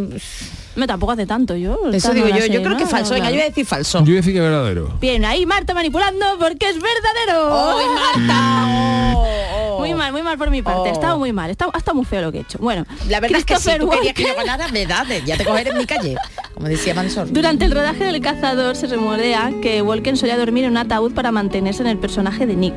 Me 0.75 0.87
tampoco 0.87 1.12
hace 1.12 1.27
tanto 1.27 1.55
yo. 1.57 1.79
Eso 1.93 2.14
digo 2.14 2.29
yo, 2.29 2.37
sé, 2.39 2.51
yo 2.51 2.61
creo 2.61 2.73
¿no? 2.73 2.79
que 2.79 2.87
falso. 2.87 3.14
Venga, 3.14 3.29
yo 3.31 3.37
voy 3.37 3.43
a 3.43 3.49
decir 3.49 3.66
falso. 3.66 3.99
Yo 3.99 4.05
voy 4.05 4.14
a 4.14 4.16
decir 4.16 4.33
que 4.33 4.41
verdadero. 4.41 4.93
Bien, 5.01 5.25
ahí 5.25 5.45
Marta 5.45 5.75
manipulando 5.75 6.25
porque 6.39 6.70
es 6.70 6.77
verdadero. 6.81 7.79
¡Ay, 7.79 7.87
Marta! 7.95 8.79
Oh, 9.14 9.77
oh. 9.77 9.79
Muy 9.79 9.95
mal, 9.95 10.11
muy 10.11 10.23
mal 10.23 10.39
por 10.39 10.51
mi 10.51 10.62
parte. 10.62 10.81
Oh. 10.81 10.87
Ha 10.87 10.91
estado 10.93 11.18
muy 11.18 11.33
mal. 11.33 11.51
Está, 11.51 11.66
ha 11.73 11.79
estado 11.79 11.95
muy 11.95 12.05
feo 12.05 12.23
lo 12.23 12.33
que 12.33 12.39
he 12.39 12.41
hecho. 12.41 12.59
Bueno, 12.59 12.87
La 13.09 13.20
verdad 13.20 13.39
es 13.39 13.45
que 13.45 13.57
si 13.57 13.79
tú 13.79 13.89
querías 13.89 14.14
que 14.14 14.23
yo 14.23 14.35
ganara, 14.35 14.68
me 14.68 14.87
da, 14.87 15.05
ya 15.25 15.37
te 15.37 15.45
cogeré 15.45 15.70
en 15.70 15.79
mi 15.79 15.87
calle, 15.87 16.16
como 16.55 16.68
decía 16.68 16.95
Mansor. 16.95 17.31
Durante 17.31 17.66
el 17.66 17.73
rodaje 17.73 18.05
del 18.05 18.20
cazador 18.20 18.75
se 18.75 18.87
remorea 18.87 19.53
que 19.61 19.83
Walken 19.83 20.16
solía 20.16 20.37
dormir 20.37 20.64
en 20.64 20.70
un 20.70 20.77
ataúd 20.79 21.12
para 21.12 21.31
mantenerse 21.31 21.83
en 21.83 21.89
el 21.89 21.99
personaje 21.99 22.47
de 22.47 22.57
Nick. 22.57 22.75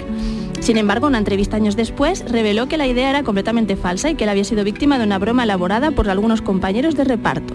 Sin 0.60 0.78
embargo, 0.78 1.08
una 1.08 1.18
entrevista 1.20 1.56
años 1.56 1.76
después 1.76 2.26
reveló 2.30 2.68
que 2.68 2.78
la 2.78 2.88
idea 2.88 3.10
era 3.10 3.24
completamente 3.24 3.76
falsa 3.76 4.10
y 4.10 4.16
que 4.16 4.26
él 4.26 4.30
había 4.30 4.44
sido 4.44 4.64
víctima 4.64 4.98
de 4.98 5.06
una 5.06 5.18
broma 5.18 5.44
elaborada 5.44 5.92
por 5.92 6.10
algunos 6.10 6.42
compañeros 6.42 6.96
de 6.96 7.06
reparto. 7.06 7.54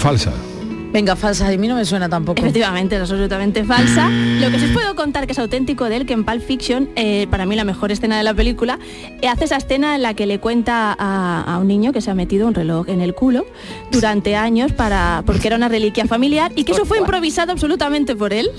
Falsa. 0.00 0.49
Venga, 0.92 1.14
falsa, 1.16 1.46
a 1.46 1.56
mí 1.56 1.68
no 1.68 1.76
me 1.76 1.84
suena 1.84 2.08
tampoco. 2.08 2.40
Efectivamente, 2.40 2.96
es 2.96 3.02
absolutamente 3.02 3.64
falsa. 3.64 4.08
Lo 4.08 4.50
que 4.50 4.58
sí 4.58 4.66
os 4.66 4.70
puedo 4.72 4.94
contar 4.96 5.26
que 5.26 5.32
es 5.32 5.38
auténtico 5.38 5.88
de 5.88 5.96
él, 5.96 6.06
que 6.06 6.14
en 6.14 6.24
Pulp 6.24 6.42
Fiction, 6.42 6.88
eh, 6.96 7.26
para 7.30 7.46
mí 7.46 7.54
la 7.54 7.64
mejor 7.64 7.92
escena 7.92 8.18
de 8.18 8.24
la 8.24 8.34
película, 8.34 8.78
eh, 9.22 9.28
hace 9.28 9.44
esa 9.44 9.56
escena 9.56 9.94
en 9.94 10.02
la 10.02 10.14
que 10.14 10.26
le 10.26 10.40
cuenta 10.40 10.96
a, 10.98 11.42
a 11.42 11.58
un 11.58 11.68
niño 11.68 11.92
que 11.92 12.00
se 12.00 12.10
ha 12.10 12.14
metido 12.14 12.46
un 12.48 12.54
reloj 12.54 12.88
en 12.88 13.00
el 13.00 13.14
culo 13.14 13.46
durante 13.90 14.36
años 14.36 14.72
para 14.72 15.22
porque 15.26 15.48
era 15.48 15.56
una 15.56 15.68
reliquia 15.68 16.06
familiar 16.06 16.52
y 16.54 16.64
que 16.64 16.72
eso 16.72 16.84
fue 16.84 16.98
improvisado 16.98 17.52
absolutamente 17.52 18.16
por 18.16 18.32
él. 18.32 18.50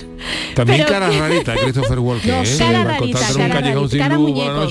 También 0.56 0.80
Pero 0.86 0.92
cara 0.92 1.10
rarita, 1.10 1.56
Christopher 1.56 2.00
Walken. 2.00 2.32
No, 2.32 2.44
¿eh? 2.44 2.56
cara 2.58 2.84
rarita, 2.84 3.20
cara 3.20 3.48
rarita, 3.48 3.98
cara 3.98 4.16
luz, 4.16 4.30
muñeco. 4.30 4.68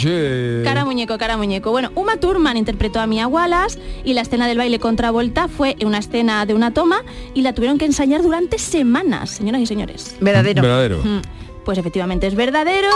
Cara 0.65 0.85
muñeco, 0.85 1.19
cara 1.19 1.37
muñeco. 1.37 1.71
Bueno, 1.71 1.91
Uma 1.95 2.17
Thurman 2.17 2.57
interpretó 2.57 3.01
a 3.01 3.07
Mia 3.07 3.27
Wallace 3.27 3.79
y 4.05 4.15
la 4.15 4.23
escena 4.23 4.47
del 4.47 4.59
baile 4.59 4.79
contra 4.79 5.11
Volta 5.11 5.49
fue 5.49 5.77
una 5.85 5.99
escena 5.99 6.47
de 6.47 6.55
una 6.55 6.73
toma 6.73 7.03
y 7.35 7.43
la 7.43 7.50
tuvieron 7.55 7.79
que 7.79 7.85
ensayar 7.87 8.23
durante 8.23 8.59
semanas, 8.59 9.31
señoras 9.31 9.61
y 9.63 9.67
señores. 9.67 10.17
Verdadero. 10.21 10.63
Verdadero. 10.63 10.99
Mm, 11.05 11.21
Pues 11.65 11.77
efectivamente 11.79 12.27
es 12.27 12.35
verdadero. 12.35 12.89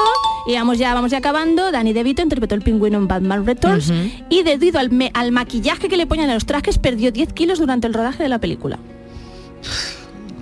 Y 0.46 0.55
vamos 0.55 0.78
ya, 0.78 0.94
vamos 0.94 1.11
ya 1.11 1.18
acabando. 1.18 1.70
Danny 1.70 1.92
DeVito 1.92 2.22
interpretó 2.22 2.55
el 2.55 2.62
pingüino 2.62 2.96
en 2.98 3.07
Batman 3.09 3.44
Returns 3.46 3.92
y 4.30 4.42
debido 4.42 4.78
al, 4.78 4.90
me- 4.90 5.11
al 5.14 5.32
maquillaje 5.32 5.88
que 5.88 5.96
le 5.96 6.07
ponían 6.07 6.30
a 6.30 6.34
los 6.34 6.46
trajes 6.46 6.78
perdió 6.78 7.12
10 7.12 7.32
kilos 7.34 7.59
durante 7.59 7.86
el 7.86 7.94
rodaje 7.94 8.22
de 8.22 8.28
la 8.30 8.38
película. 8.38 8.78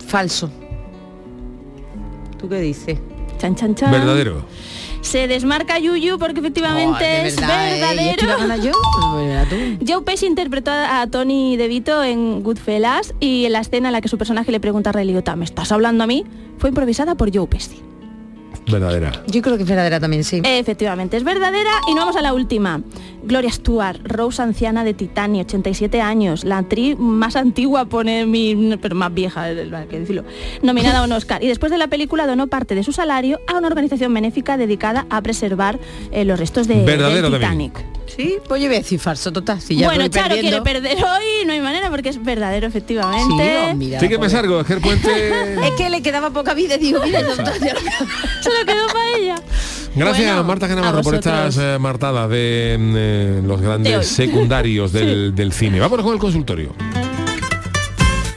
Falso. 0.07 0.51
¿Tú 2.39 2.49
qué 2.49 2.61
dices? 2.61 2.99
Chan, 3.39 3.55
chan, 3.57 3.75
chan. 3.75 3.91
Verdadero. 3.91 4.45
Se 5.03 5.29
desmarca 5.29 5.79
Yuyu 5.79 6.19
porque 6.19 6.41
efectivamente 6.41 7.05
Oh, 7.23 7.27
es 7.27 7.37
verdad, 7.37 7.69
¿eh? 7.69 7.77
¿Y 7.77 7.81
verdadero. 7.81 8.63
yo? 8.63 8.73
Pues. 9.13 9.79
Joe 9.87 10.03
Pesci 10.03 10.27
interpretó 10.27 10.71
a 10.71 11.07
Tony 11.11 11.57
DeVito 11.57 12.03
en 12.03 12.43
Goodfellas 12.43 13.13
y 13.21 13.45
en 13.45 13.53
la 13.53 13.61
escena 13.61 13.89
en 13.89 13.93
la 13.93 14.01
que 14.01 14.09
su 14.09 14.17
personaje 14.17 14.51
le 14.53 14.61
pregunta 14.61 14.91
a 14.91 14.93
Ray 14.95 15.07
Liotta, 15.07 15.37
¿me 15.37 15.45
estás 15.45 15.71
hablando 15.73 16.05
a 16.05 16.07
mí? 16.07 16.25
Fue 16.59 16.71
improvisada 16.71 17.15
por 17.17 17.35
Joe 17.37 17.47
Pesci. 17.47 17.83
Verdadera. 18.71 19.13
Yo 19.27 19.43
creo 19.43 19.57
que 19.57 19.65
es 19.65 19.69
verdadera 19.69 20.01
también, 20.01 20.25
sí. 20.25 20.41
Efectivamente, 20.45 21.17
es 21.17 21.25
verdadera. 21.25 21.71
Y 21.89 21.95
nos 21.95 22.05
vamos 22.05 22.17
a 22.17 22.23
la 22.23 22.33
última. 22.33 22.81
Gloria 23.25 23.51
Stewart, 23.53 24.01
Rose 24.05 24.43
anciana 24.43 24.85
de 24.85 24.95
Titanic, 24.95 25.47
87 25.47 26.01
años, 26.01 26.45
la 26.45 26.59
actriz 26.59 26.99
más 26.99 27.37
antigua, 27.37 27.85
pone 27.85 28.27
mi, 28.27 28.77
pero 28.81 28.97
más 28.97 29.15
vieja, 29.15 29.45
hay 29.45 29.87
que 29.89 30.01
decirlo, 30.01 30.25
nominada 30.63 31.01
a 31.01 31.05
un 31.05 31.13
Oscar. 31.13 31.43
Y 31.43 31.47
después 31.47 31.71
de 31.71 31.79
la 31.79 31.87
película 31.87 32.27
donó 32.27 32.49
parte 32.49 32.75
de 32.75 32.83
su 32.83 32.93
salario 32.93 33.39
a 33.47 33.59
una 33.59 33.69
organización 33.69 34.13
benéfica 34.13 34.57
dedicada 34.57 35.07
a 35.09 35.21
preservar 35.23 35.79
eh, 36.11 36.25
los 36.25 36.39
restos 36.39 36.67
de, 36.67 36.85
Verdadero 36.85 37.31
del 37.31 37.41
también. 37.41 37.71
Titanic. 37.71 38.03
Sí, 38.17 38.37
pues 38.47 38.61
yo 38.61 38.69
voy 38.69 38.77
a 38.77 38.81
decir 38.81 38.99
falso, 38.99 39.33
total. 39.33 39.61
Si 39.61 39.77
ya 39.77 39.87
bueno, 39.87 40.07
Charo 40.09 40.35
quiere 40.35 40.61
perder 40.61 40.99
hoy, 40.99 41.47
no 41.47 41.53
hay 41.53 41.61
manera 41.61 41.89
porque 41.89 42.11
es 42.11 42.23
verdadero, 42.23 42.67
efectivamente. 42.67 43.43
Sí, 43.43 43.71
oh, 43.71 43.75
mira, 43.75 44.01
Sí 44.01 44.09
que 44.09 44.19
me 44.19 44.29
salgo, 44.29 44.61
es 44.61 44.67
que 44.67 44.75
el 44.75 44.81
puente... 44.81 45.33
Es 45.63 45.71
que 45.73 45.89
le 45.89 46.03
quedaba 46.03 46.31
poca 46.31 46.55
vida, 46.55 46.77
digo, 46.77 47.01
mira, 47.05 47.21
lo 48.59 48.67
quedó 48.67 48.87
para 48.87 49.17
ella. 49.17 49.37
Gracias 49.95 50.27
Bueno, 50.27 50.45
Marta 50.45 50.67
a 50.67 50.69
Genavarro 50.69 51.03
por 51.03 51.15
estas 51.15 51.59
eh, 51.59 51.79
martadas 51.79 52.31
de 52.31 52.77
mm, 52.79 52.95
eh, 52.97 53.43
los 53.45 53.61
De 53.61 53.67
grandes 53.67 54.07
secundarios 54.07 54.93
del, 54.93 55.35
del 55.35 55.53
cine. 55.53 55.81
Vámonos 55.81 56.05
con 56.05 56.15
el 56.15 56.21
consultorio. 56.21 56.75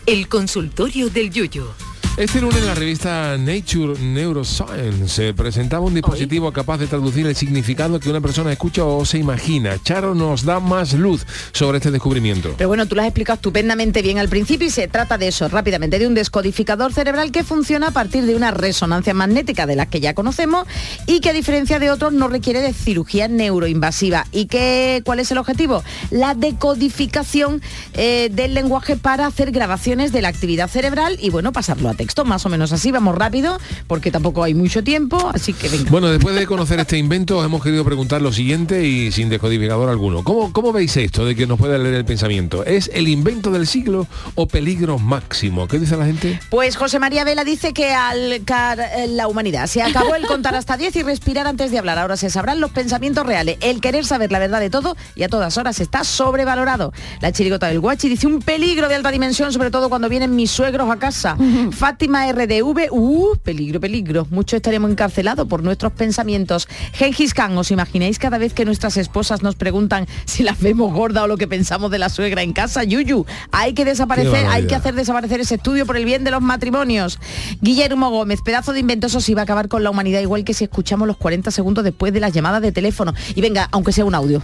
El 0.05 0.27
consultorio 0.27 1.09
del 1.09 1.31
Yuyo. 1.31 1.73
Este 2.17 2.39
lunes 2.39 2.63
la 2.63 2.73
revista 2.73 3.37
Nature 3.37 3.99
Neuroscience 3.99 5.27
eh, 5.27 5.33
presentaba 5.33 5.83
un 5.85 5.93
dispositivo 5.93 6.49
capaz 6.53 6.77
de 6.77 6.87
traducir 6.87 7.27
el 7.27 7.35
significado 7.35 7.99
que 7.99 8.09
una 8.09 8.21
persona 8.21 8.53
escucha 8.53 8.85
o 8.85 9.03
se 9.03 9.17
imagina. 9.17 9.77
Charo 9.83 10.15
nos 10.15 10.45
da 10.45 10.61
más 10.61 10.93
luz 10.93 11.25
sobre 11.51 11.79
este 11.79 11.91
descubrimiento. 11.91 12.53
Pero 12.57 12.69
bueno, 12.69 12.85
tú 12.85 12.95
lo 12.95 13.01
has 13.01 13.09
explicado 13.09 13.35
estupendamente 13.35 14.01
bien 14.01 14.17
al 14.17 14.29
principio 14.29 14.65
y 14.65 14.69
se 14.69 14.87
trata 14.87 15.17
de 15.17 15.27
eso, 15.27 15.49
rápidamente, 15.49 15.99
de 15.99 16.07
un 16.07 16.13
descodificador 16.13 16.93
cerebral 16.93 17.33
que 17.33 17.43
funciona 17.43 17.87
a 17.87 17.91
partir 17.91 18.25
de 18.25 18.33
una 18.33 18.51
resonancia 18.51 19.13
magnética 19.13 19.65
de 19.65 19.75
las 19.75 19.87
que 19.87 19.99
ya 19.99 20.13
conocemos 20.13 20.65
y 21.07 21.19
que 21.19 21.31
a 21.31 21.33
diferencia 21.33 21.79
de 21.79 21.91
otros 21.91 22.13
no 22.13 22.29
requiere 22.29 22.61
de 22.61 22.71
cirugía 22.71 23.27
neuroinvasiva. 23.27 24.25
¿Y 24.31 24.45
qué, 24.45 25.01
cuál 25.03 25.19
es 25.19 25.31
el 25.31 25.37
objetivo? 25.37 25.83
La 26.11 26.33
decodificación 26.33 27.61
eh, 27.93 28.29
del 28.31 28.53
lenguaje 28.53 28.95
para 28.95 29.27
hacer 29.27 29.51
grabaciones 29.51 30.13
de 30.13 30.21
la 30.21 30.29
actividad 30.29 30.69
cerebral 30.69 31.17
y 31.21 31.29
bueno, 31.29 31.51
pasarlo 31.51 31.89
a 31.89 31.93
texto, 32.05 32.23
más 32.25 32.45
o 32.45 32.49
menos 32.49 32.71
así, 32.71 32.91
vamos 32.91 33.15
rápido, 33.15 33.57
porque 33.87 34.11
tampoco 34.11 34.43
hay 34.43 34.53
mucho 34.53 34.83
tiempo, 34.83 35.31
así 35.33 35.53
que 35.53 35.69
venga. 35.69 35.89
Bueno, 35.89 36.07
después 36.07 36.35
de 36.35 36.45
conocer 36.45 36.79
este 36.79 36.97
invento, 36.97 37.37
os 37.39 37.45
hemos 37.45 37.63
querido 37.63 37.83
preguntar 37.83 38.21
lo 38.21 38.31
siguiente 38.31 38.85
y 38.85 39.11
sin 39.11 39.29
descodificador 39.29 39.89
alguno. 39.89 40.23
¿Cómo, 40.23 40.53
¿Cómo 40.53 40.71
veis 40.71 40.95
esto 40.97 41.25
de 41.25 41.35
que 41.35 41.47
nos 41.47 41.57
puede 41.57 41.79
leer 41.79 41.95
el 41.95 42.05
pensamiento? 42.05 42.63
¿Es 42.63 42.91
el 42.93 43.07
invento 43.07 43.49
del 43.51 43.65
siglo 43.67 44.07
o 44.35 44.47
peligro 44.47 44.99
máximo? 44.99 45.67
¿Qué 45.67 45.79
dice 45.79 45.97
la 45.97 46.05
gente? 46.05 46.39
Pues 46.49 46.75
José 46.77 46.99
María 46.99 47.23
Vela 47.23 47.43
dice 47.43 47.73
que 47.73 47.91
al 47.93 48.41
car- 48.45 48.79
eh, 48.79 49.07
la 49.07 49.27
humanidad 49.27 49.65
se 49.67 49.81
acabó 49.81 50.13
el 50.15 50.25
contar 50.27 50.53
hasta 50.55 50.77
10 50.77 50.95
y 50.97 51.03
respirar 51.03 51.47
antes 51.47 51.71
de 51.71 51.79
hablar. 51.79 51.97
Ahora 51.97 52.17
se 52.17 52.29
sabrán 52.29 52.59
los 52.61 52.71
pensamientos 52.71 53.25
reales. 53.25 53.57
El 53.61 53.81
querer 53.81 54.05
saber 54.05 54.31
la 54.31 54.39
verdad 54.39 54.59
de 54.59 54.69
todo 54.69 54.95
y 55.15 55.23
a 55.23 55.29
todas 55.29 55.57
horas 55.57 55.79
está 55.79 56.03
sobrevalorado. 56.03 56.93
La 57.21 57.31
chirigota 57.31 57.67
del 57.67 57.79
guachi 57.79 58.09
dice 58.09 58.27
un 58.27 58.39
peligro 58.41 58.87
de 58.89 58.95
alta 58.95 59.11
dimensión, 59.11 59.51
sobre 59.51 59.71
todo 59.71 59.89
cuando 59.89 60.09
vienen 60.09 60.35
mis 60.35 60.51
suegros 60.51 60.89
a 60.89 60.97
casa. 60.97 61.35
Fátima 61.95 62.29
RDV, 62.29 62.91
uh, 62.91 63.37
peligro, 63.41 63.79
peligro. 63.79 64.27
Muchos 64.29 64.57
estaremos 64.57 64.91
encarcelados 64.91 65.47
por 65.47 65.63
nuestros 65.63 65.93
pensamientos. 65.93 66.67
Gengis 66.91 67.33
Khan, 67.33 67.57
¿os 67.57 67.71
imagináis 67.71 68.19
cada 68.19 68.37
vez 68.37 68.53
que 68.53 68.65
nuestras 68.65 68.97
esposas 68.97 69.43
nos 69.43 69.55
preguntan 69.55 70.05
si 70.25 70.43
las 70.43 70.59
vemos 70.59 70.91
gorda 70.91 71.23
o 71.23 71.27
lo 71.27 71.37
que 71.37 71.47
pensamos 71.47 71.89
de 71.91 71.97
la 71.97 72.09
suegra 72.09 72.41
en 72.41 72.51
casa? 72.51 72.83
Yuyu, 72.83 73.25
hay 73.53 73.73
que 73.73 73.85
desaparecer, 73.85 74.45
hay 74.47 74.67
que 74.67 74.75
hacer 74.75 74.93
desaparecer 74.93 75.39
ese 75.39 75.55
estudio 75.55 75.85
por 75.85 75.95
el 75.95 76.03
bien 76.03 76.25
de 76.25 76.31
los 76.31 76.41
matrimonios. 76.41 77.17
Guillermo 77.61 78.09
Gómez, 78.09 78.41
pedazo 78.41 78.73
de 78.73 78.81
inventoso 78.81 79.21
si 79.21 79.33
va 79.33 79.43
a 79.43 79.45
acabar 79.45 79.69
con 79.69 79.81
la 79.81 79.89
humanidad 79.89 80.19
igual 80.19 80.43
que 80.43 80.53
si 80.53 80.65
escuchamos 80.65 81.07
los 81.07 81.15
40 81.15 81.49
segundos 81.49 81.85
después 81.85 82.11
de 82.11 82.19
las 82.19 82.33
llamadas 82.33 82.61
de 82.61 82.73
teléfono. 82.73 83.13
Y 83.35 83.39
venga, 83.39 83.69
aunque 83.71 83.93
sea 83.93 84.03
un 84.03 84.15
audio. 84.15 84.43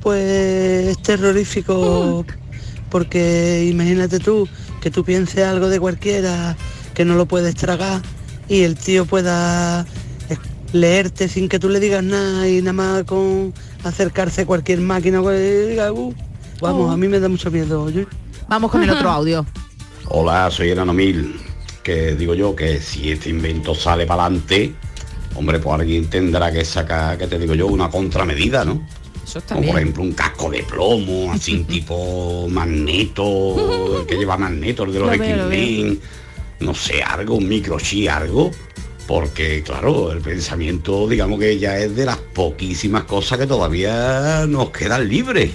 Pues 0.00 0.96
es 0.96 1.02
terrorífico 1.02 2.24
porque 2.90 3.66
imagínate 3.70 4.18
tú 4.18 4.48
que 4.80 4.90
tú 4.90 5.04
pienses 5.04 5.44
algo 5.44 5.68
de 5.68 5.78
cualquiera 5.80 6.56
que 6.94 7.04
no 7.04 7.14
lo 7.14 7.26
puedes 7.26 7.54
tragar 7.54 8.02
y 8.48 8.62
el 8.62 8.76
tío 8.76 9.06
pueda 9.06 9.86
leerte 10.72 11.28
sin 11.28 11.48
que 11.48 11.58
tú 11.58 11.68
le 11.68 11.80
digas 11.80 12.02
nada 12.04 12.48
y 12.48 12.60
nada 12.60 12.72
más 12.72 13.04
con 13.04 13.52
acercarse 13.84 14.42
a 14.42 14.46
cualquier 14.46 14.80
máquina 14.80 15.20
diga, 15.20 15.92
"Uh". 15.92 16.14
vamos, 16.60 16.88
Oh. 16.88 16.90
a 16.92 16.96
mí 16.96 17.08
me 17.08 17.18
da 17.20 17.28
mucho 17.28 17.50
miedo. 17.50 17.88
Yo- 17.90 18.04
Vamos 18.48 18.70
con 18.70 18.82
el 18.82 18.90
otro 18.90 19.08
audio. 19.10 19.46
Hola, 20.08 20.50
soy 20.50 20.70
Enano 20.70 20.92
Mil, 20.92 21.36
que 21.84 22.14
digo 22.16 22.34
yo 22.34 22.54
que 22.56 22.80
si 22.80 23.12
este 23.12 23.30
invento 23.30 23.74
sale 23.76 24.06
para 24.06 24.24
adelante, 24.26 24.74
hombre, 25.36 25.60
pues 25.60 25.80
alguien 25.80 26.06
tendrá 26.10 26.50
que 26.50 26.64
sacar, 26.64 27.16
que 27.16 27.28
te 27.28 27.38
digo 27.38 27.54
yo, 27.54 27.68
una 27.68 27.88
contramedida, 27.88 28.64
¿no? 28.64 28.84
Eso 29.30 29.40
Como 29.46 29.68
por 29.68 29.76
ejemplo 29.76 30.02
un 30.02 30.12
casco 30.12 30.50
de 30.50 30.64
plomo, 30.64 31.32
así 31.32 31.58
tipo 31.68 32.48
magneto, 32.48 34.04
que 34.08 34.16
lleva 34.16 34.36
magneto, 34.36 34.82
el 34.82 34.92
de 34.92 34.98
los 34.98 35.14
X-Men, 35.14 36.00
no 36.58 36.74
sé, 36.74 37.00
algo, 37.00 37.36
un 37.36 37.48
microchip, 37.48 38.08
algo, 38.10 38.50
Porque, 39.06 39.62
claro, 39.62 40.10
el 40.10 40.20
pensamiento, 40.20 41.06
digamos 41.06 41.38
que 41.38 41.58
ya 41.60 41.78
es 41.78 41.94
de 41.94 42.06
las 42.06 42.16
poquísimas 42.16 43.04
cosas 43.04 43.38
que 43.38 43.46
todavía 43.46 44.46
nos 44.48 44.70
quedan 44.70 45.08
libres. 45.08 45.52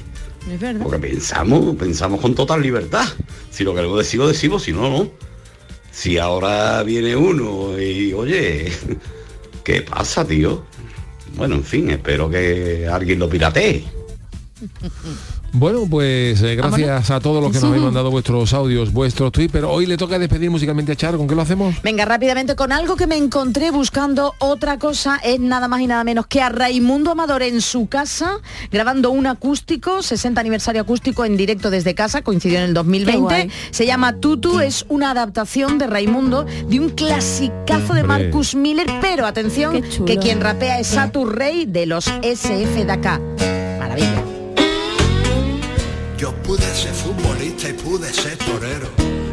Es 0.49 0.59
verdad. 0.59 0.81
Porque 0.81 0.99
pensamos, 0.99 1.75
pensamos 1.75 2.21
con 2.21 2.33
total 2.33 2.61
libertad. 2.61 3.05
Si 3.49 3.65
lo 3.65 3.75
queremos 3.75 3.97
decir, 3.97 4.21
lo 4.21 4.29
decimos, 4.29 4.63
si 4.63 4.71
no, 4.71 4.89
no. 4.89 5.09
Si 5.91 6.17
ahora 6.17 6.81
viene 6.83 7.13
uno 7.15 7.77
y, 7.77 8.13
oye, 8.13 8.71
¿qué 9.65 9.81
pasa, 9.81 10.25
tío? 10.25 10.63
Bueno, 11.35 11.55
en 11.55 11.63
fin, 11.63 11.89
espero 11.89 12.29
que 12.29 12.87
alguien 12.87 13.19
lo 13.19 13.29
piratee. 13.29 13.83
Bueno, 15.57 15.87
pues 15.89 16.41
eh, 16.41 16.55
gracias 16.55 17.11
a 17.11 17.19
todos 17.19 17.41
los 17.41 17.51
que 17.51 17.59
nos 17.59 17.69
habéis 17.69 17.83
mandado 17.83 18.11
vuestros 18.11 18.53
audios, 18.53 18.91
vuestros 18.91 19.31
tweets, 19.31 19.51
pero 19.53 19.71
hoy 19.71 19.85
le 19.85 19.95
toca 19.95 20.19
despedir 20.19 20.51
musicalmente 20.51 20.91
a 20.91 20.95
Charo, 20.95 21.17
¿con 21.17 21.27
qué 21.27 21.35
lo 21.35 21.41
hacemos? 21.41 21.75
Venga, 21.81 22.03
rápidamente 22.03 22.55
con 22.55 22.71
algo 22.71 22.95
que 22.95 23.07
me 23.07 23.15
encontré 23.15 23.71
buscando 23.71 24.33
otra 24.39 24.77
cosa, 24.79 25.17
es 25.23 25.39
nada 25.39 25.67
más 25.67 25.79
y 25.79 25.87
nada 25.87 26.03
menos 26.03 26.27
que 26.27 26.41
a 26.41 26.49
Raimundo 26.49 27.11
Amador 27.11 27.41
en 27.41 27.61
su 27.61 27.87
casa, 27.87 28.39
grabando 28.71 29.11
un 29.11 29.27
acústico, 29.27 30.01
60 30.01 30.41
aniversario 30.41 30.81
acústico 30.81 31.23
en 31.23 31.37
directo 31.37 31.69
desde 31.69 31.95
casa, 31.95 32.21
coincidió 32.21 32.57
en 32.57 32.65
el 32.65 32.69
Qué 32.71 32.75
2020. 32.75 33.19
guay. 33.21 33.51
Se 33.71 33.85
llama 33.85 34.17
Tutu, 34.19 34.59
es 34.59 34.85
una 34.89 35.11
adaptación 35.11 35.77
de 35.77 35.87
Raimundo 35.87 36.45
de 36.67 36.79
un 36.79 36.89
clasicazo 36.89 37.93
de. 37.93 38.05
Marcus 38.05 38.55
Miller, 38.55 38.87
pero 39.01 39.25
atención, 39.25 39.81
que 40.05 40.17
quien 40.17 40.39
rapea 40.39 40.79
es 40.79 40.87
Satu 40.87 41.25
Rey 41.25 41.65
de 41.65 41.85
los 41.87 42.07
SF 42.21 42.85
de 42.85 42.91
acá. 42.91 43.19
Maravilla. 43.79 44.34
Yo 46.17 46.31
pude 46.43 46.63
ser 46.73 46.93
futbolista 46.93 47.69
y 47.69 47.73
pude 47.73 48.11
ser 48.13 48.37
torero. 48.37 48.87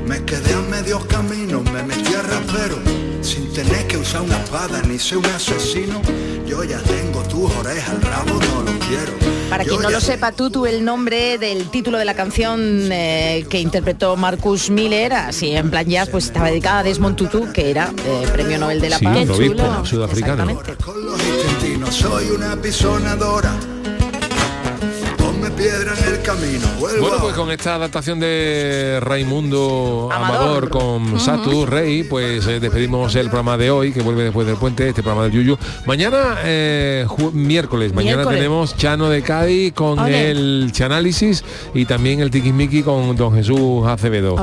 Me 0.07 0.25
quedé 0.25 0.53
a 0.55 0.61
medios 0.61 1.05
caminos, 1.07 1.63
me 1.71 1.83
metí 1.85 2.13
a 2.15 2.23
rapero. 2.23 2.77
Sin 3.21 3.53
tener 3.53 3.87
que 3.87 3.97
usar 3.99 4.23
una 4.23 4.37
espada 4.39 4.83
ni 4.83 4.99
ser 4.99 5.19
un 5.19 5.27
asesino. 5.27 6.01
Yo 6.47 6.65
ya 6.65 6.79
tengo 6.81 7.23
tus 7.23 7.51
orejas, 7.57 7.95
el 7.95 8.03
rabo 8.03 8.35
no 8.35 8.63
lo 8.63 8.79
quiero. 8.81 9.13
Para 9.49 9.63
Yo 9.65 9.71
quien 9.71 9.83
no 9.83 9.91
lo 9.91 10.01
sepa, 10.01 10.33
Tutu, 10.33 10.67
el 10.67 10.85
nombre 10.85 11.39
del 11.39 11.71
título 11.71 11.99
de 11.99 12.05
la 12.05 12.15
canción 12.15 12.61
eh, 12.91 13.47
que 13.49 13.61
interpretó 13.61 14.17
Marcus 14.17 14.71
Miller, 14.71 15.13
así 15.13 15.53
en 15.55 15.71
plan 15.71 15.87
jazz, 15.87 16.09
pues 16.09 16.25
estaba 16.27 16.49
dedicada 16.49 16.81
a 16.81 16.83
Desmond 16.83 17.17
Tutu, 17.17 17.53
que 17.53 17.71
era 17.71 17.93
eh, 18.07 18.27
Premio 18.33 18.59
Nobel 18.59 18.81
de 18.81 18.89
la 18.91 18.99
Sí, 18.99 19.05
Paz. 19.05 19.17
el 19.19 19.31
obispo 19.31 19.85
sudafricano. 19.87 20.61
Con 20.85 21.05
los 21.07 21.21
intestinos 21.23 21.95
soy 21.95 22.31
una 22.31 22.57
pisonadora. 22.57 23.53
Piedra 25.63 25.95
en 25.97 26.15
el 26.15 26.23
camino, 26.23 26.67
vuelvo 26.81 27.01
Bueno, 27.03 27.19
pues 27.21 27.35
con 27.35 27.51
esta 27.53 27.77
adaptación 27.77 28.19
de 28.19 28.99
Raimundo 29.01 30.09
Amador, 30.13 30.35
Amador. 30.65 30.69
con 30.71 31.21
Satu 31.21 31.67
Rey, 31.67 32.03
pues 32.03 32.45
eh, 32.49 32.59
despedimos 32.59 33.15
el 33.15 33.27
programa 33.27 33.57
de 33.57 33.71
hoy, 33.71 33.93
que 33.93 34.01
vuelve 34.03 34.25
después 34.25 34.45
del 34.45 34.57
puente, 34.57 34.89
este 34.89 35.03
programa 35.05 35.23
del 35.29 35.33
Yuyu. 35.33 35.57
Mañana, 35.87 36.39
eh, 36.43 37.07
miércoles, 37.33 37.95
mañana 37.95 38.17
Miércoles. 38.17 38.39
tenemos 38.41 38.77
Chano 38.77 39.09
de 39.09 39.23
Cádiz 39.23 39.73
con 39.73 40.01
el 40.09 40.71
Chanálisis 40.73 41.45
y 41.75 41.85
también 41.85 42.19
el 42.19 42.33
Tiquismiqui 42.33 42.83
con 42.83 43.15
Don 43.15 43.33
Jesús 43.33 43.87
Acevedo. 43.87 44.35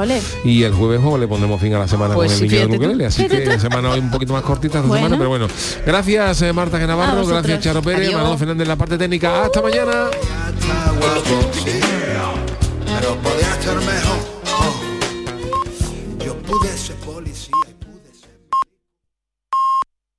Y 0.45 0.63
el 0.63 0.73
jueves 0.73 1.01
le 1.19 1.27
pondremos 1.27 1.59
fin 1.59 1.73
a 1.73 1.79
la 1.79 1.87
semana 1.89 2.15
Pues 2.15 2.31
con 2.33 2.43
el 2.43 2.49
niño 2.49 2.67
tú. 2.69 2.75
ukelele, 2.75 3.05
así 3.07 3.27
que 3.27 3.41
tú. 3.41 3.59
semana 3.59 3.89
hoy 3.91 3.99
un 3.99 4.09
poquito 4.09 4.31
más 4.31 4.43
cortita 4.43 4.77
esta 4.77 4.87
Bueno. 4.87 5.03
semana, 5.07 5.17
pero 5.17 5.29
bueno. 5.29 5.47
Gracias 5.85 6.41
eh, 6.43 6.53
Marta 6.53 6.79
Genavarro, 6.79 7.25
gracias 7.25 7.59
Charo 7.59 7.81
Pérez. 7.81 8.13
Manolo 8.13 8.37
Fernández 8.37 8.63
en 8.63 8.69
la 8.69 8.75
parte 8.77 8.97
técnica. 8.97 9.43
Hasta 9.43 9.61
mañana. 9.61 10.07
Pero 12.85 13.15
podía 13.21 13.51
estar 13.53 13.75
mejor. 13.77 14.18